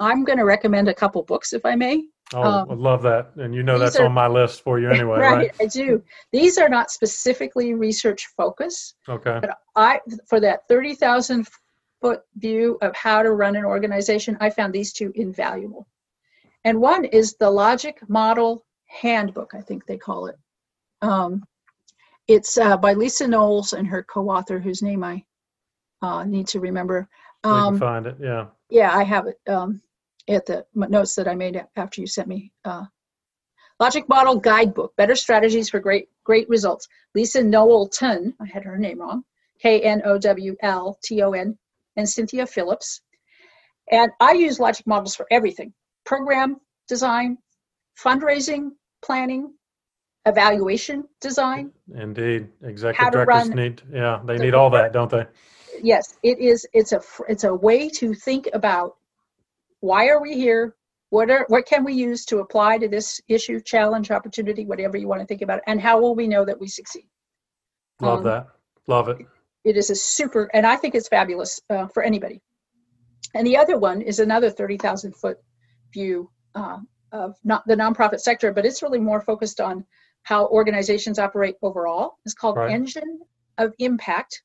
i'm 0.00 0.24
going 0.24 0.38
to 0.38 0.44
recommend 0.44 0.88
a 0.88 0.94
couple 0.94 1.22
books 1.22 1.52
if 1.52 1.64
i 1.64 1.74
may. 1.74 2.04
Oh 2.34 2.42
um, 2.42 2.70
i 2.70 2.74
love 2.74 3.02
that. 3.02 3.32
And 3.36 3.54
you 3.54 3.62
know 3.62 3.78
that's 3.78 3.96
are, 3.96 4.06
on 4.06 4.12
my 4.12 4.26
list 4.26 4.62
for 4.62 4.80
you 4.80 4.90
anyway 4.96 5.18
right, 5.18 5.36
right, 5.36 5.50
i 5.60 5.66
do. 5.66 6.02
These 6.32 6.58
are 6.58 6.68
not 6.68 6.90
specifically 6.90 7.74
research 7.74 8.28
focus 8.36 8.94
okay. 9.08 9.38
but 9.40 9.58
i 9.76 10.00
for 10.28 10.40
that 10.40 10.66
30000 10.68 11.46
foot 12.00 12.22
view 12.36 12.78
of 12.80 12.96
how 12.96 13.22
to 13.22 13.32
run 13.32 13.54
an 13.54 13.64
organization 13.64 14.36
i 14.40 14.48
found 14.48 14.72
these 14.72 14.92
two 14.92 15.12
invaluable. 15.14 15.86
And 16.64 16.80
one 16.80 17.04
is 17.04 17.34
the 17.34 17.50
logic 17.50 18.00
model 18.08 18.64
handbook 18.86 19.52
i 19.54 19.60
think 19.60 19.84
they 19.84 19.98
call 19.98 20.26
it. 20.26 20.36
Um, 21.02 21.42
it's 22.26 22.56
uh, 22.56 22.78
by 22.78 22.94
lisa 22.94 23.28
knowles 23.28 23.74
and 23.74 23.86
her 23.86 24.02
co-author 24.02 24.58
whose 24.58 24.80
name 24.80 25.04
i 25.04 25.22
uh, 26.02 26.24
need 26.24 26.46
to 26.48 26.60
remember. 26.60 27.08
Um, 27.44 27.78
find 27.78 28.06
it, 28.06 28.16
yeah. 28.20 28.46
Yeah, 28.68 28.94
I 28.96 29.04
have 29.04 29.26
it 29.26 29.40
um, 29.48 29.80
at 30.28 30.46
the 30.46 30.64
notes 30.74 31.14
that 31.14 31.28
I 31.28 31.34
made 31.34 31.62
after 31.76 32.00
you 32.00 32.06
sent 32.06 32.28
me. 32.28 32.52
Uh, 32.64 32.84
Logic 33.80 34.08
Model 34.08 34.38
Guidebook: 34.38 34.94
Better 34.96 35.16
Strategies 35.16 35.68
for 35.70 35.80
Great 35.80 36.08
Great 36.24 36.48
Results. 36.48 36.86
Lisa 37.14 37.42
Knowlton, 37.42 38.34
I 38.40 38.46
had 38.46 38.64
her 38.64 38.78
name 38.78 39.00
wrong. 39.00 39.24
K 39.60 39.80
N 39.80 40.02
O 40.04 40.18
W 40.18 40.56
L 40.62 40.98
T 41.02 41.22
O 41.22 41.32
N, 41.32 41.56
and 41.96 42.08
Cynthia 42.08 42.46
Phillips. 42.46 43.00
And 43.90 44.10
I 44.20 44.32
use 44.32 44.60
logic 44.60 44.86
models 44.86 45.14
for 45.14 45.26
everything: 45.30 45.72
program 46.04 46.60
design, 46.88 47.38
fundraising, 47.98 48.70
planning, 49.04 49.52
evaluation 50.26 51.04
design. 51.20 51.72
Indeed, 51.94 52.48
executive 52.62 53.12
directors 53.12 53.50
need 53.50 53.82
yeah 53.92 54.20
they 54.24 54.38
need 54.38 54.54
all 54.54 54.70
that, 54.70 54.92
don't 54.92 55.10
they? 55.10 55.26
Yes, 55.82 56.16
it 56.22 56.38
is. 56.38 56.66
It's 56.72 56.92
a 56.92 57.00
it's 57.28 57.44
a 57.44 57.54
way 57.54 57.88
to 57.90 58.14
think 58.14 58.48
about 58.52 58.96
why 59.80 60.08
are 60.08 60.22
we 60.22 60.34
here? 60.34 60.74
What 61.10 61.30
are 61.30 61.44
what 61.48 61.66
can 61.66 61.84
we 61.84 61.92
use 61.92 62.24
to 62.26 62.38
apply 62.38 62.78
to 62.78 62.88
this 62.88 63.20
issue, 63.28 63.60
challenge, 63.60 64.10
opportunity, 64.10 64.64
whatever 64.64 64.96
you 64.96 65.08
want 65.08 65.20
to 65.20 65.26
think 65.26 65.42
about, 65.42 65.58
it, 65.58 65.64
and 65.66 65.80
how 65.80 66.00
will 66.00 66.14
we 66.14 66.26
know 66.26 66.44
that 66.44 66.58
we 66.58 66.68
succeed? 66.68 67.06
Love 68.00 68.18
um, 68.18 68.24
that. 68.24 68.46
Love 68.86 69.08
it. 69.08 69.18
It 69.64 69.76
is 69.76 69.90
a 69.90 69.94
super, 69.94 70.50
and 70.54 70.66
I 70.66 70.76
think 70.76 70.94
it's 70.94 71.08
fabulous 71.08 71.60
uh, 71.70 71.86
for 71.88 72.02
anybody. 72.02 72.40
And 73.34 73.46
the 73.46 73.56
other 73.56 73.78
one 73.78 74.02
is 74.02 74.18
another 74.18 74.50
thirty 74.50 74.78
thousand 74.78 75.14
foot 75.16 75.38
view 75.92 76.30
uh, 76.54 76.78
of 77.12 77.36
not 77.44 77.66
the 77.66 77.76
nonprofit 77.76 78.20
sector, 78.20 78.52
but 78.52 78.64
it's 78.64 78.82
really 78.82 78.98
more 78.98 79.20
focused 79.20 79.60
on 79.60 79.84
how 80.22 80.46
organizations 80.46 81.18
operate 81.18 81.56
overall. 81.62 82.18
It's 82.24 82.34
called 82.34 82.56
right. 82.56 82.70
Engine 82.70 83.20
of 83.58 83.74
Impact 83.78 84.42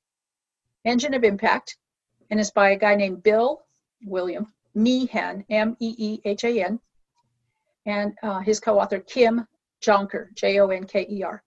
Engine 0.86 1.13
of 1.13 1.23
Impact, 1.23 1.78
and 2.30 2.39
it's 2.39 2.51
by 2.51 2.71
a 2.71 2.78
guy 2.78 2.95
named 2.95 3.23
Bill 3.23 3.61
William 4.05 4.53
Meehan, 4.75 5.43
M 5.49 5.75
E 5.80 5.95
E 5.97 6.21
H 6.25 6.43
A 6.43 6.63
N, 6.63 6.80
and 7.86 8.13
uh, 8.23 8.39
his 8.39 8.59
co-author 8.59 8.99
Kim 8.99 9.47
Jonker, 9.82 10.34
J 10.36 10.59
O 10.59 10.67
N 10.67 10.86
K 10.86 11.07
E 11.09 11.23
R. 11.23 11.43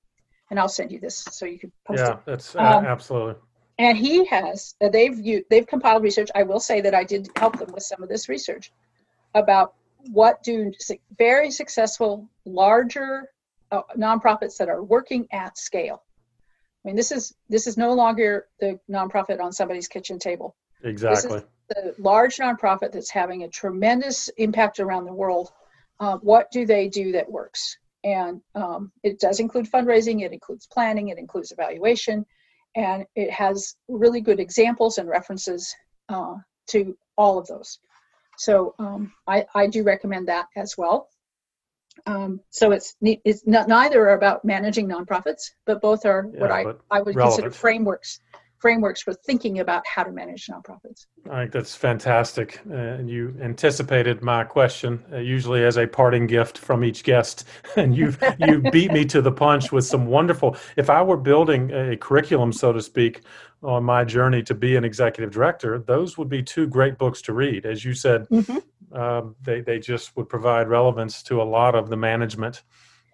And 0.50 0.58
I'll 0.58 0.68
send 0.68 0.90
you 0.90 0.98
this 0.98 1.16
so 1.30 1.46
you 1.46 1.58
can 1.58 1.70
post 1.86 2.00
yeah, 2.00 2.10
it. 2.10 2.10
Yeah, 2.10 2.18
that's 2.26 2.56
um, 2.56 2.84
absolutely. 2.84 3.34
And 3.78 3.96
he 3.96 4.24
has 4.26 4.74
uh, 4.82 4.88
they've 4.88 5.18
used, 5.18 5.44
they've 5.48 5.66
compiled 5.66 6.02
research. 6.02 6.28
I 6.34 6.42
will 6.42 6.60
say 6.60 6.80
that 6.80 6.94
I 6.94 7.04
did 7.04 7.28
help 7.36 7.58
them 7.58 7.72
with 7.72 7.84
some 7.84 8.02
of 8.02 8.08
this 8.08 8.28
research 8.28 8.72
about 9.34 9.74
what 10.12 10.42
do 10.42 10.72
very 11.16 11.50
successful 11.50 12.28
larger 12.44 13.28
uh, 13.70 13.82
nonprofits 13.96 14.56
that 14.56 14.68
are 14.68 14.82
working 14.82 15.28
at 15.30 15.56
scale 15.56 16.02
I 16.84 16.88
mean, 16.88 16.96
this 16.96 17.12
is 17.12 17.34
this 17.48 17.66
is 17.66 17.76
no 17.76 17.92
longer 17.92 18.46
the 18.58 18.78
nonprofit 18.90 19.40
on 19.40 19.52
somebody's 19.52 19.88
kitchen 19.88 20.18
table. 20.18 20.56
Exactly. 20.82 21.42
the 21.68 21.94
large 21.98 22.38
nonprofit 22.38 22.92
that's 22.92 23.10
having 23.10 23.42
a 23.42 23.48
tremendous 23.48 24.28
impact 24.38 24.80
around 24.80 25.04
the 25.04 25.12
world. 25.12 25.52
Uh, 25.98 26.16
what 26.18 26.50
do 26.50 26.64
they 26.64 26.88
do 26.88 27.12
that 27.12 27.30
works? 27.30 27.76
And 28.02 28.40
um, 28.54 28.90
it 29.02 29.20
does 29.20 29.40
include 29.40 29.70
fundraising. 29.70 30.22
It 30.22 30.32
includes 30.32 30.66
planning. 30.66 31.08
It 31.08 31.18
includes 31.18 31.52
evaluation, 31.52 32.24
and 32.74 33.04
it 33.14 33.30
has 33.30 33.76
really 33.88 34.22
good 34.22 34.40
examples 34.40 34.96
and 34.96 35.06
references 35.06 35.74
uh, 36.08 36.36
to 36.70 36.96
all 37.18 37.38
of 37.38 37.46
those. 37.46 37.78
So 38.38 38.74
um, 38.78 39.12
I, 39.26 39.44
I 39.54 39.66
do 39.66 39.82
recommend 39.82 40.28
that 40.28 40.46
as 40.56 40.78
well. 40.78 41.10
Um, 42.06 42.40
so 42.50 42.72
it's 42.72 42.96
it's 43.02 43.46
not, 43.46 43.68
neither 43.68 44.08
are 44.08 44.14
about 44.14 44.44
managing 44.44 44.88
nonprofits, 44.88 45.50
but 45.66 45.80
both 45.80 46.04
are 46.06 46.28
yeah, 46.32 46.40
what 46.40 46.50
I, 46.50 46.64
I 46.90 47.00
would 47.02 47.14
relevant. 47.14 47.42
consider 47.42 47.50
frameworks 47.50 48.20
frameworks 48.60 49.02
for 49.02 49.12
thinking 49.12 49.60
about 49.60 49.82
how 49.86 50.02
to 50.02 50.12
manage 50.12 50.46
nonprofits. 50.46 51.06
I 51.30 51.40
think 51.40 51.52
that's 51.52 51.74
fantastic, 51.74 52.60
uh, 52.70 52.74
and 52.74 53.10
you 53.10 53.36
anticipated 53.42 54.22
my 54.22 54.44
question. 54.44 55.02
Uh, 55.12 55.18
usually, 55.18 55.64
as 55.64 55.76
a 55.76 55.86
parting 55.86 56.26
gift 56.26 56.58
from 56.58 56.84
each 56.84 57.02
guest, 57.02 57.44
and 57.76 57.96
you 57.96 58.14
you 58.38 58.60
beat 58.70 58.92
me 58.92 59.04
to 59.06 59.22
the 59.22 59.32
punch 59.32 59.72
with 59.72 59.84
some 59.84 60.06
wonderful. 60.06 60.56
If 60.76 60.90
I 60.90 61.02
were 61.02 61.16
building 61.16 61.70
a 61.72 61.96
curriculum, 61.96 62.52
so 62.52 62.72
to 62.72 62.82
speak, 62.82 63.22
on 63.62 63.84
my 63.84 64.04
journey 64.04 64.42
to 64.44 64.54
be 64.54 64.76
an 64.76 64.84
executive 64.84 65.32
director, 65.32 65.78
those 65.78 66.16
would 66.16 66.28
be 66.28 66.42
two 66.42 66.66
great 66.66 66.98
books 66.98 67.20
to 67.22 67.32
read. 67.32 67.66
As 67.66 67.84
you 67.84 67.94
said, 67.94 68.28
mm-hmm 68.28 68.58
um, 68.92 69.36
they 69.42 69.60
they 69.60 69.78
just 69.78 70.16
would 70.16 70.28
provide 70.28 70.68
relevance 70.68 71.22
to 71.24 71.40
a 71.42 71.44
lot 71.44 71.74
of 71.74 71.90
the 71.90 71.96
management 71.96 72.62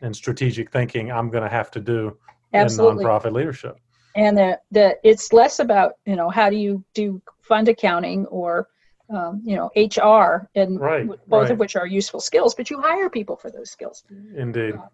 and 0.00 0.14
strategic 0.14 0.70
thinking 0.70 1.10
I'm 1.10 1.30
going 1.30 1.42
to 1.42 1.50
have 1.50 1.70
to 1.72 1.80
do 1.80 2.16
Absolutely. 2.52 3.04
in 3.04 3.10
nonprofit 3.10 3.32
leadership. 3.32 3.78
And 4.16 4.36
the, 4.36 4.58
the 4.70 4.98
it's 5.04 5.32
less 5.32 5.58
about 5.58 5.92
you 6.06 6.16
know 6.16 6.30
how 6.30 6.50
do 6.50 6.56
you 6.56 6.84
do 6.94 7.20
fund 7.42 7.68
accounting 7.68 8.26
or 8.26 8.68
um, 9.10 9.42
you 9.44 9.56
know 9.56 9.70
HR 9.76 10.48
and 10.54 10.80
right, 10.80 11.06
both 11.06 11.42
right. 11.42 11.50
of 11.50 11.58
which 11.58 11.76
are 11.76 11.86
useful 11.86 12.20
skills, 12.20 12.54
but 12.54 12.70
you 12.70 12.80
hire 12.80 13.10
people 13.10 13.36
for 13.36 13.50
those 13.50 13.70
skills. 13.70 14.04
Indeed. 14.36 14.74
Uh, 14.74 14.88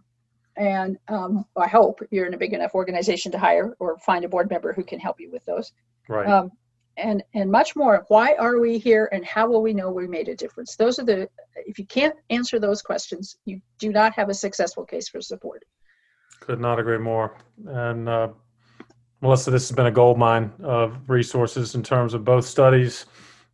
and 0.57 0.99
um, 1.09 1.47
I 1.57 1.67
hope 1.67 2.01
you're 2.11 2.27
in 2.27 2.35
a 2.35 2.39
big 2.39 2.53
enough 2.53 2.75
organization 2.75 3.33
to 3.33 3.39
hire 3.39 3.75
or 3.79 3.97
find 4.01 4.25
a 4.25 4.29
board 4.29 4.51
member 4.51 4.75
who 4.75 4.85
can 4.85 5.01
help 5.01 5.19
you 5.19 5.31
with 5.31 5.45
those. 5.47 5.73
Right. 6.09 6.29
Um, 6.29 6.51
and 6.97 7.23
and 7.35 7.51
much 7.51 7.75
more 7.75 8.05
why 8.09 8.35
are 8.35 8.59
we 8.61 8.79
here 8.79 9.09
and 9.13 9.25
how 9.25 9.49
will 9.49 9.63
we 9.63 9.73
know 9.73 9.91
we 9.91 10.07
made 10.07 10.29
a 10.29 10.35
difference 10.35 10.77
those 10.77 10.99
are 10.99 11.05
the 11.05 11.29
if 11.57 11.79
you 11.79 11.87
can't 11.87 12.15
answer 12.31 12.59
those 12.59 12.83
questions 12.83 13.39
you 13.45 13.61
do 13.79 13.91
not 13.93 14.13
have 14.13 14.29
a 14.29 14.35
successful 14.35 14.85
case 14.85 15.09
for 15.09 15.21
support 15.21 15.65
could 16.41 16.61
not 16.61 16.79
agree 16.79 16.99
more 16.99 17.39
and 17.67 18.09
uh, 18.09 18.29
melissa 19.23 19.51
this 19.51 19.69
has 19.69 19.75
been 19.75 19.87
a 19.87 19.91
gold 19.91 20.19
mine 20.19 20.53
of 20.63 21.09
resources 21.09 21.75
in 21.75 21.83
terms 21.83 22.13
of 22.15 22.25
both 22.25 22.45
studies 22.45 23.07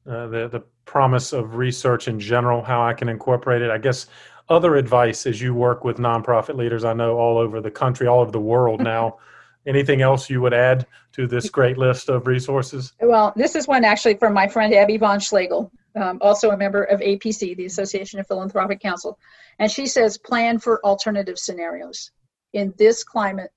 uh, 0.08 0.26
the 0.26 0.48
the 0.48 0.62
promise 0.84 1.32
of 1.32 1.56
research 1.56 2.08
in 2.08 2.18
general 2.18 2.62
how 2.62 2.82
i 2.82 2.92
can 2.92 3.08
incorporate 3.08 3.62
it 3.62 3.70
i 3.70 3.78
guess 3.78 4.06
other 4.48 4.76
advice 4.76 5.26
as 5.26 5.40
you 5.40 5.54
work 5.54 5.84
with 5.84 5.98
nonprofit 5.98 6.56
leaders 6.56 6.84
i 6.84 6.92
know 6.92 7.16
all 7.16 7.38
over 7.38 7.60
the 7.60 7.70
country 7.70 8.06
all 8.06 8.20
over 8.20 8.32
the 8.32 8.40
world 8.40 8.80
now 8.80 9.16
Anything 9.68 10.00
else 10.00 10.30
you 10.30 10.40
would 10.40 10.54
add 10.54 10.86
to 11.12 11.26
this 11.26 11.50
great 11.50 11.76
list 11.76 12.08
of 12.08 12.26
resources? 12.26 12.94
Well, 13.00 13.34
this 13.36 13.54
is 13.54 13.68
one 13.68 13.84
actually 13.84 14.14
from 14.14 14.32
my 14.32 14.48
friend 14.48 14.72
Abby 14.72 14.96
von 14.96 15.20
Schlegel, 15.20 15.70
um, 15.94 16.18
also 16.22 16.50
a 16.50 16.56
member 16.56 16.84
of 16.84 17.00
APC, 17.00 17.54
the 17.54 17.66
Association 17.66 18.18
of 18.18 18.26
Philanthropic 18.26 18.80
Counsel. 18.80 19.18
And 19.58 19.70
she 19.70 19.86
says, 19.86 20.16
plan 20.16 20.58
for 20.58 20.82
alternative 20.86 21.38
scenarios. 21.38 22.12
In 22.54 22.72
this 22.78 23.04
climate, 23.04 23.50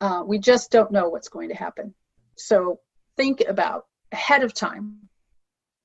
uh, 0.00 0.22
we 0.26 0.38
just 0.38 0.70
don't 0.70 0.92
know 0.92 1.08
what's 1.08 1.28
going 1.28 1.48
to 1.48 1.54
happen. 1.54 1.94
So 2.36 2.80
think 3.16 3.42
about 3.48 3.86
ahead 4.12 4.42
of 4.42 4.54
time 4.54 5.08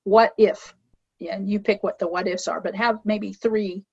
what 0.04 0.32
if, 0.38 0.74
and 1.20 1.48
you 1.48 1.60
pick 1.60 1.82
what 1.82 1.98
the 1.98 2.08
what 2.08 2.26
ifs 2.26 2.48
are, 2.48 2.60
but 2.60 2.74
have 2.74 3.00
maybe 3.04 3.32
three 3.32 3.84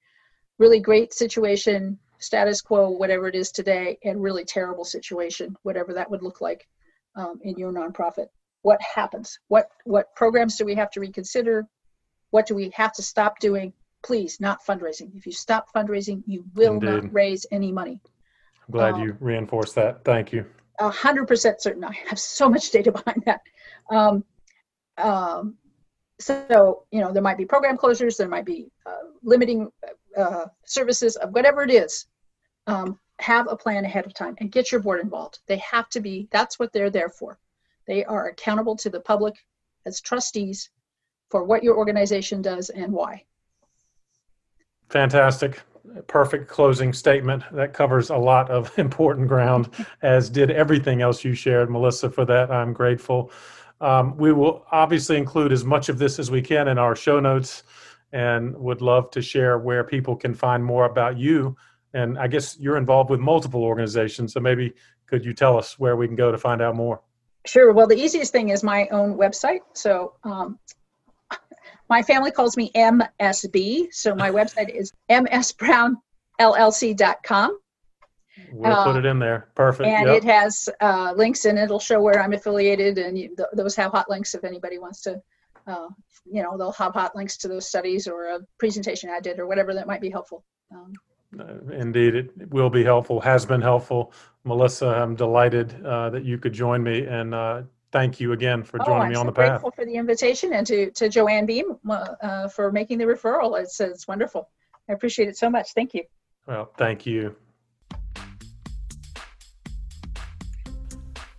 really 0.58 0.80
great 0.80 1.14
situation 1.14 2.00
status 2.20 2.62
quo, 2.62 2.90
whatever 2.90 3.28
it 3.28 3.36
is 3.36 3.52
today, 3.52 3.98
and 4.04 4.22
really 4.22 4.44
terrible 4.44 4.86
situation, 4.86 5.56
whatever 5.64 5.94
that 5.94 6.10
would 6.10 6.24
look 6.24 6.42
like 6.42 6.68
um, 7.16 7.40
in 7.44 7.58
your 7.58 7.72
nonprofit. 7.72 8.28
What 8.64 8.82
happens? 8.82 9.40
What 9.48 9.70
what 9.86 10.16
programs 10.16 10.56
do 10.56 10.66
we 10.66 10.76
have 10.76 10.92
to 10.92 11.00
reconsider? 11.00 11.68
What 12.32 12.48
do 12.48 12.56
we 12.56 12.72
have 12.72 12.94
to 12.94 13.04
stop 13.04 13.40
doing? 13.40 13.74
Please, 14.04 14.40
not 14.40 14.66
fundraising. 14.66 15.16
If 15.16 15.26
you 15.26 15.32
stop 15.32 15.68
fundraising, 15.74 16.24
you 16.26 16.46
will 16.56 16.74
Indeed. 16.74 16.90
not 16.90 17.14
raise 17.14 17.46
any 17.52 17.72
money. 17.72 18.00
I'm 18.68 18.72
glad 18.72 18.94
um, 18.96 19.02
you 19.02 19.18
reinforced 19.20 19.76
that. 19.76 20.04
Thank 20.04 20.32
you. 20.32 20.46
A 20.80 20.90
hundred 20.90 21.28
percent 21.28 21.62
certain. 21.62 21.84
I 21.84 21.96
have 22.08 22.20
so 22.20 22.50
much 22.50 22.70
data 22.72 22.92
behind 23.06 23.24
that. 23.26 23.42
Um, 23.90 24.24
um, 24.98 25.56
so 26.20 26.84
you 26.92 27.02
know 27.02 27.12
there 27.12 27.22
might 27.22 27.38
be 27.38 27.46
program 27.46 27.78
closures, 27.78 28.18
there 28.18 28.28
might 28.28 28.46
be 28.46 28.72
uh, 28.86 29.10
limiting 29.24 29.72
uh, 30.18 30.46
services, 30.66 31.16
of 31.16 31.32
whatever 31.32 31.64
it 31.64 31.72
is. 31.72 32.08
Um, 32.68 33.00
have 33.20 33.48
a 33.50 33.56
plan 33.56 33.86
ahead 33.86 34.06
of 34.06 34.14
time 34.14 34.36
and 34.40 34.52
get 34.52 34.72
your 34.72 34.82
board 34.82 35.00
involved. 35.02 35.40
They 35.48 35.58
have 35.58 35.90
to 35.90 36.00
be, 36.00 36.28
that's 36.32 36.60
what 36.60 36.72
they're 36.72 36.90
there 36.90 37.10
for. 37.10 37.40
They 37.88 38.06
are 38.06 38.28
accountable 38.28 38.76
to 38.78 38.90
the 38.90 39.00
public 39.00 39.36
as 39.86 40.02
trustees 40.02 40.70
for 41.30 41.44
what 41.44 41.64
your 41.64 41.78
organization 41.78 42.42
does 42.42 42.70
and 42.70 42.92
why. 42.94 43.24
Fantastic. 44.90 45.62
Perfect 46.08 46.48
closing 46.48 46.94
statement. 46.94 47.44
That 47.52 47.74
covers 47.74 48.10
a 48.10 48.18
lot 48.18 48.50
of 48.50 48.72
important 48.80 49.28
ground, 49.28 49.70
as 50.02 50.30
did 50.30 50.52
everything 50.52 51.02
else 51.02 51.24
you 51.24 51.34
shared, 51.34 51.70
Melissa. 51.70 52.10
For 52.10 52.26
that, 52.26 52.52
I'm 52.52 52.74
grateful. 52.74 53.32
Um, 53.80 54.18
we 54.18 54.34
will 54.34 54.66
obviously 54.72 55.18
include 55.18 55.52
as 55.52 55.64
much 55.64 55.90
of 55.90 56.00
this 56.00 56.20
as 56.20 56.32
we 56.32 56.42
can 56.42 56.68
in 56.68 56.78
our 56.78 56.96
show 56.96 57.20
notes 57.20 57.64
and 58.12 58.56
would 58.58 58.82
love 58.82 59.12
to 59.12 59.22
share 59.22 59.60
where 59.60 59.84
people 59.84 60.16
can 60.16 60.34
find 60.34 60.64
more 60.64 60.86
about 60.86 61.18
you. 61.18 61.56
And 61.94 62.18
I 62.18 62.28
guess 62.28 62.58
you're 62.60 62.78
involved 62.78 63.10
with 63.10 63.20
multiple 63.20 63.64
organizations. 63.64 64.34
So 64.34 64.40
maybe 64.40 64.74
could 65.08 65.26
you 65.26 65.34
tell 65.34 65.58
us 65.58 65.78
where 65.80 65.96
we 65.96 66.08
can 66.08 66.16
go 66.16 66.32
to 66.32 66.38
find 66.38 66.62
out 66.62 66.76
more? 66.76 67.02
Sure. 67.46 67.72
Well, 67.72 67.88
the 67.88 67.96
easiest 67.96 68.32
thing 68.32 68.50
is 68.50 68.64
my 68.64 68.88
own 68.92 69.18
website. 69.18 69.60
So 69.74 70.14
um, 70.24 70.60
my 71.90 72.02
family 72.02 72.32
calls 72.32 72.58
me 72.58 72.72
MSB. 72.76 73.94
So 73.94 74.16
my 74.16 74.32
website 74.32 74.70
is 74.70 74.92
msbrownllc.com. 75.10 77.60
We'll 78.52 78.72
uh, 78.72 78.84
put 78.84 78.98
it 78.98 79.06
in 79.06 79.20
there. 79.20 79.50
Perfect. 79.56 79.90
And 79.90 80.08
yep. 80.08 80.18
it 80.18 80.24
has 80.26 80.70
uh, 80.80 81.14
links 81.16 81.46
and 81.46 81.58
it'll 81.58 81.80
show 81.80 82.02
where 82.02 82.22
I'm 82.22 82.34
affiliated. 82.34 82.98
And 82.98 83.18
you, 83.18 83.36
th- 83.36 83.50
those 83.54 83.76
have 83.76 83.92
hot 83.92 84.10
links 84.10 84.36
if 84.36 84.44
anybody 84.44 84.78
wants 84.78 85.02
to, 85.04 85.22
uh, 85.66 85.88
you 86.26 86.44
know, 86.44 86.58
they'll 86.58 86.72
have 86.74 86.94
hot 86.94 87.16
links 87.16 87.38
to 87.38 87.48
those 87.48 87.68
studies 87.68 88.08
or 88.08 88.28
a 88.28 88.40
presentation 88.60 89.10
I 89.10 89.20
did 89.20 89.40
or 89.40 89.48
whatever 89.48 89.74
that 89.74 89.88
might 89.88 90.02
be 90.02 90.10
helpful. 90.10 90.44
Um, 90.72 90.94
uh, 91.40 91.74
indeed, 91.74 92.16
it 92.16 92.52
will 92.52 92.70
be 92.70 92.84
helpful, 92.84 93.20
has 93.20 93.46
been 93.46 93.62
helpful. 93.62 94.14
Melissa, 94.44 94.88
I'm 94.88 95.16
delighted 95.16 95.84
uh, 95.86 96.10
that 96.12 96.24
you 96.24 96.38
could 96.38 96.54
join 96.54 96.84
me 96.84 97.06
and 97.06 97.36
uh, 97.36 97.64
thank 97.98 98.20
you 98.20 98.32
again 98.32 98.62
for 98.64 98.80
oh, 98.82 98.86
joining 98.86 99.08
oh, 99.08 99.10
me 99.10 99.16
on 99.16 99.26
so 99.26 99.32
the 99.32 99.32
path. 99.32 99.50
grateful 99.50 99.72
for 99.72 99.86
the 99.86 99.96
invitation 99.96 100.54
and 100.54 100.68
to, 100.68 100.92
to 100.92 101.10
Joanne 101.10 101.46
Beam 101.46 101.78
uh, 101.90 102.48
for 102.48 102.72
making 102.72 103.00
the 103.00 103.06
referral. 103.06 103.60
It's, 103.60 103.80
it's 103.80 104.08
wonderful. 104.08 104.50
I 104.88 104.94
appreciate 104.94 105.30
it 105.30 105.38
so 105.38 105.50
much. 105.50 105.74
Thank 105.74 105.94
you. 105.94 106.04
Well, 106.46 106.72
thank 106.78 107.06
you. 107.06 107.36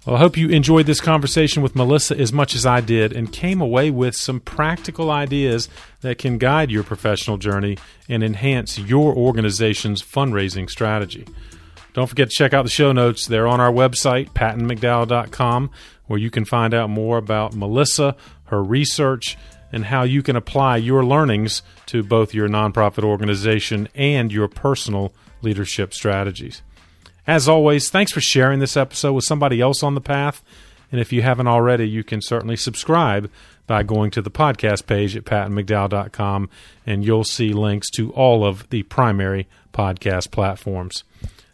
Well, 0.05 0.17
I 0.17 0.19
hope 0.19 0.37
you 0.37 0.49
enjoyed 0.49 0.87
this 0.87 1.01
conversation 1.01 1.63
with 1.63 1.77
Melissa 1.77 2.19
as 2.19 2.33
much 2.33 2.55
as 2.55 2.67
I 2.67 2.81
did 2.81 3.13
and 3.13 3.33
came 3.33 3.61
away 3.61 3.91
with 3.91 4.17
some 4.17 4.41
practical 4.41 5.11
ideas 5.11 5.69
that 6.01 6.19
can 6.19 6.39
guide 6.39 6.71
your 6.71 6.83
professional 6.83 7.37
journey 7.37 7.79
and 8.09 8.25
enhance 8.25 8.79
your 8.79 9.15
organization's 9.15 10.03
fundraising 10.03 10.69
strategy. 10.69 11.27
Don't 11.93 12.07
forget 12.07 12.31
to 12.31 12.35
check 12.35 12.55
out 12.55 12.63
the 12.63 12.71
show 12.71 12.93
notes. 12.93 13.27
They're 13.27 13.49
on 13.49 13.61
our 13.61 13.73
website, 13.73 14.31
pattonmcdowell.com, 14.31 15.71
where 16.09 16.19
you 16.19 16.31
can 16.31 16.45
find 16.45 16.75
out 16.75 16.91
more 16.91 17.17
about 17.17 17.55
Melissa, 17.55 18.17
her 18.47 18.63
research, 18.63 19.39
and 19.71 19.85
how 19.85 20.03
you 20.03 20.23
can 20.23 20.37
apply 20.37 20.79
your 20.79 21.05
learnings 21.05 21.63
to 21.87 22.03
both 22.03 22.35
your 22.35 22.49
nonprofit 22.49 23.05
organization 23.05 23.89
and 23.95 24.33
your 24.33 24.49
personal 24.49 25.13
leadership 25.43 25.95
strategies. 25.95 26.63
As 27.27 27.49
always, 27.49 27.91
thanks 27.91 28.11
for 28.11 28.21
sharing 28.21 28.59
this 28.59 28.77
episode 28.77 29.13
with 29.13 29.25
somebody 29.25 29.61
else 29.61 29.83
on 29.83 29.95
the 29.95 30.01
path. 30.01 30.43
And 30.91 31.01
if 31.01 31.13
you 31.13 31.21
haven't 31.21 31.47
already, 31.47 31.87
you 31.87 32.03
can 32.03 32.23
certainly 32.23 32.57
subscribe 32.57 33.31
by 33.67 33.83
going 33.83 34.11
to 34.13 34.23
the 34.23 34.31
podcast 34.31 34.87
page 34.87 35.15
at 35.15 35.25
pattonmcdowell.com, 35.25 36.49
and 36.87 37.05
you'll 37.05 37.25
see 37.25 37.53
links 37.53 37.91
to 37.91 38.11
all 38.13 38.45
of 38.45 38.69
the 38.71 38.83
primary 38.85 39.47
podcast 39.75 40.31
platforms. 40.31 41.05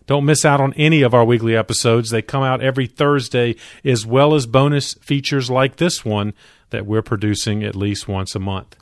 Don't 0.07 0.24
miss 0.24 0.44
out 0.44 0.61
on 0.61 0.74
any 0.74 1.02
of 1.02 1.14
our 1.14 1.24
weekly 1.24 1.57
episodes. 1.57 2.11
They 2.11 2.22
come 2.22 2.42
out 2.42 2.62
every 2.62 2.86
Thursday, 2.86 3.57
as 3.84 4.05
well 4.05 4.34
as 4.34 4.46
bonus 4.46 4.94
features 4.94 5.50
like 5.50 5.76
this 5.76 6.05
one 6.05 6.34
that 6.70 6.86
we're 6.86 7.02
producing 7.02 7.62
at 7.62 7.76
least 7.76 8.07
once 8.07 8.34
a 8.34 8.40
month. 8.40 8.76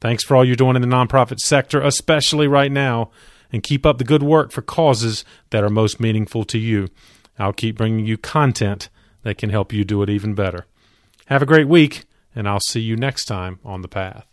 Thanks 0.00 0.24
for 0.24 0.36
all 0.36 0.44
you're 0.44 0.56
doing 0.56 0.76
in 0.76 0.82
the 0.82 0.88
nonprofit 0.88 1.38
sector, 1.38 1.80
especially 1.80 2.48
right 2.48 2.72
now 2.72 3.10
and 3.52 3.62
keep 3.62 3.86
up 3.86 3.98
the 3.98 4.04
good 4.04 4.22
work 4.22 4.50
for 4.50 4.62
causes 4.62 5.24
that 5.50 5.64
are 5.64 5.70
most 5.70 6.00
meaningful 6.00 6.44
to 6.44 6.58
you. 6.58 6.88
I'll 7.38 7.52
keep 7.52 7.76
bringing 7.76 8.06
you 8.06 8.16
content 8.16 8.88
that 9.22 9.38
can 9.38 9.50
help 9.50 9.72
you 9.72 9.84
do 9.84 10.02
it 10.02 10.10
even 10.10 10.34
better. 10.34 10.66
Have 11.26 11.42
a 11.42 11.46
great 11.46 11.68
week, 11.68 12.04
and 12.34 12.48
I'll 12.48 12.60
see 12.60 12.80
you 12.80 12.96
next 12.96 13.24
time 13.24 13.58
on 13.64 13.82
the 13.82 13.88
path. 13.88 14.26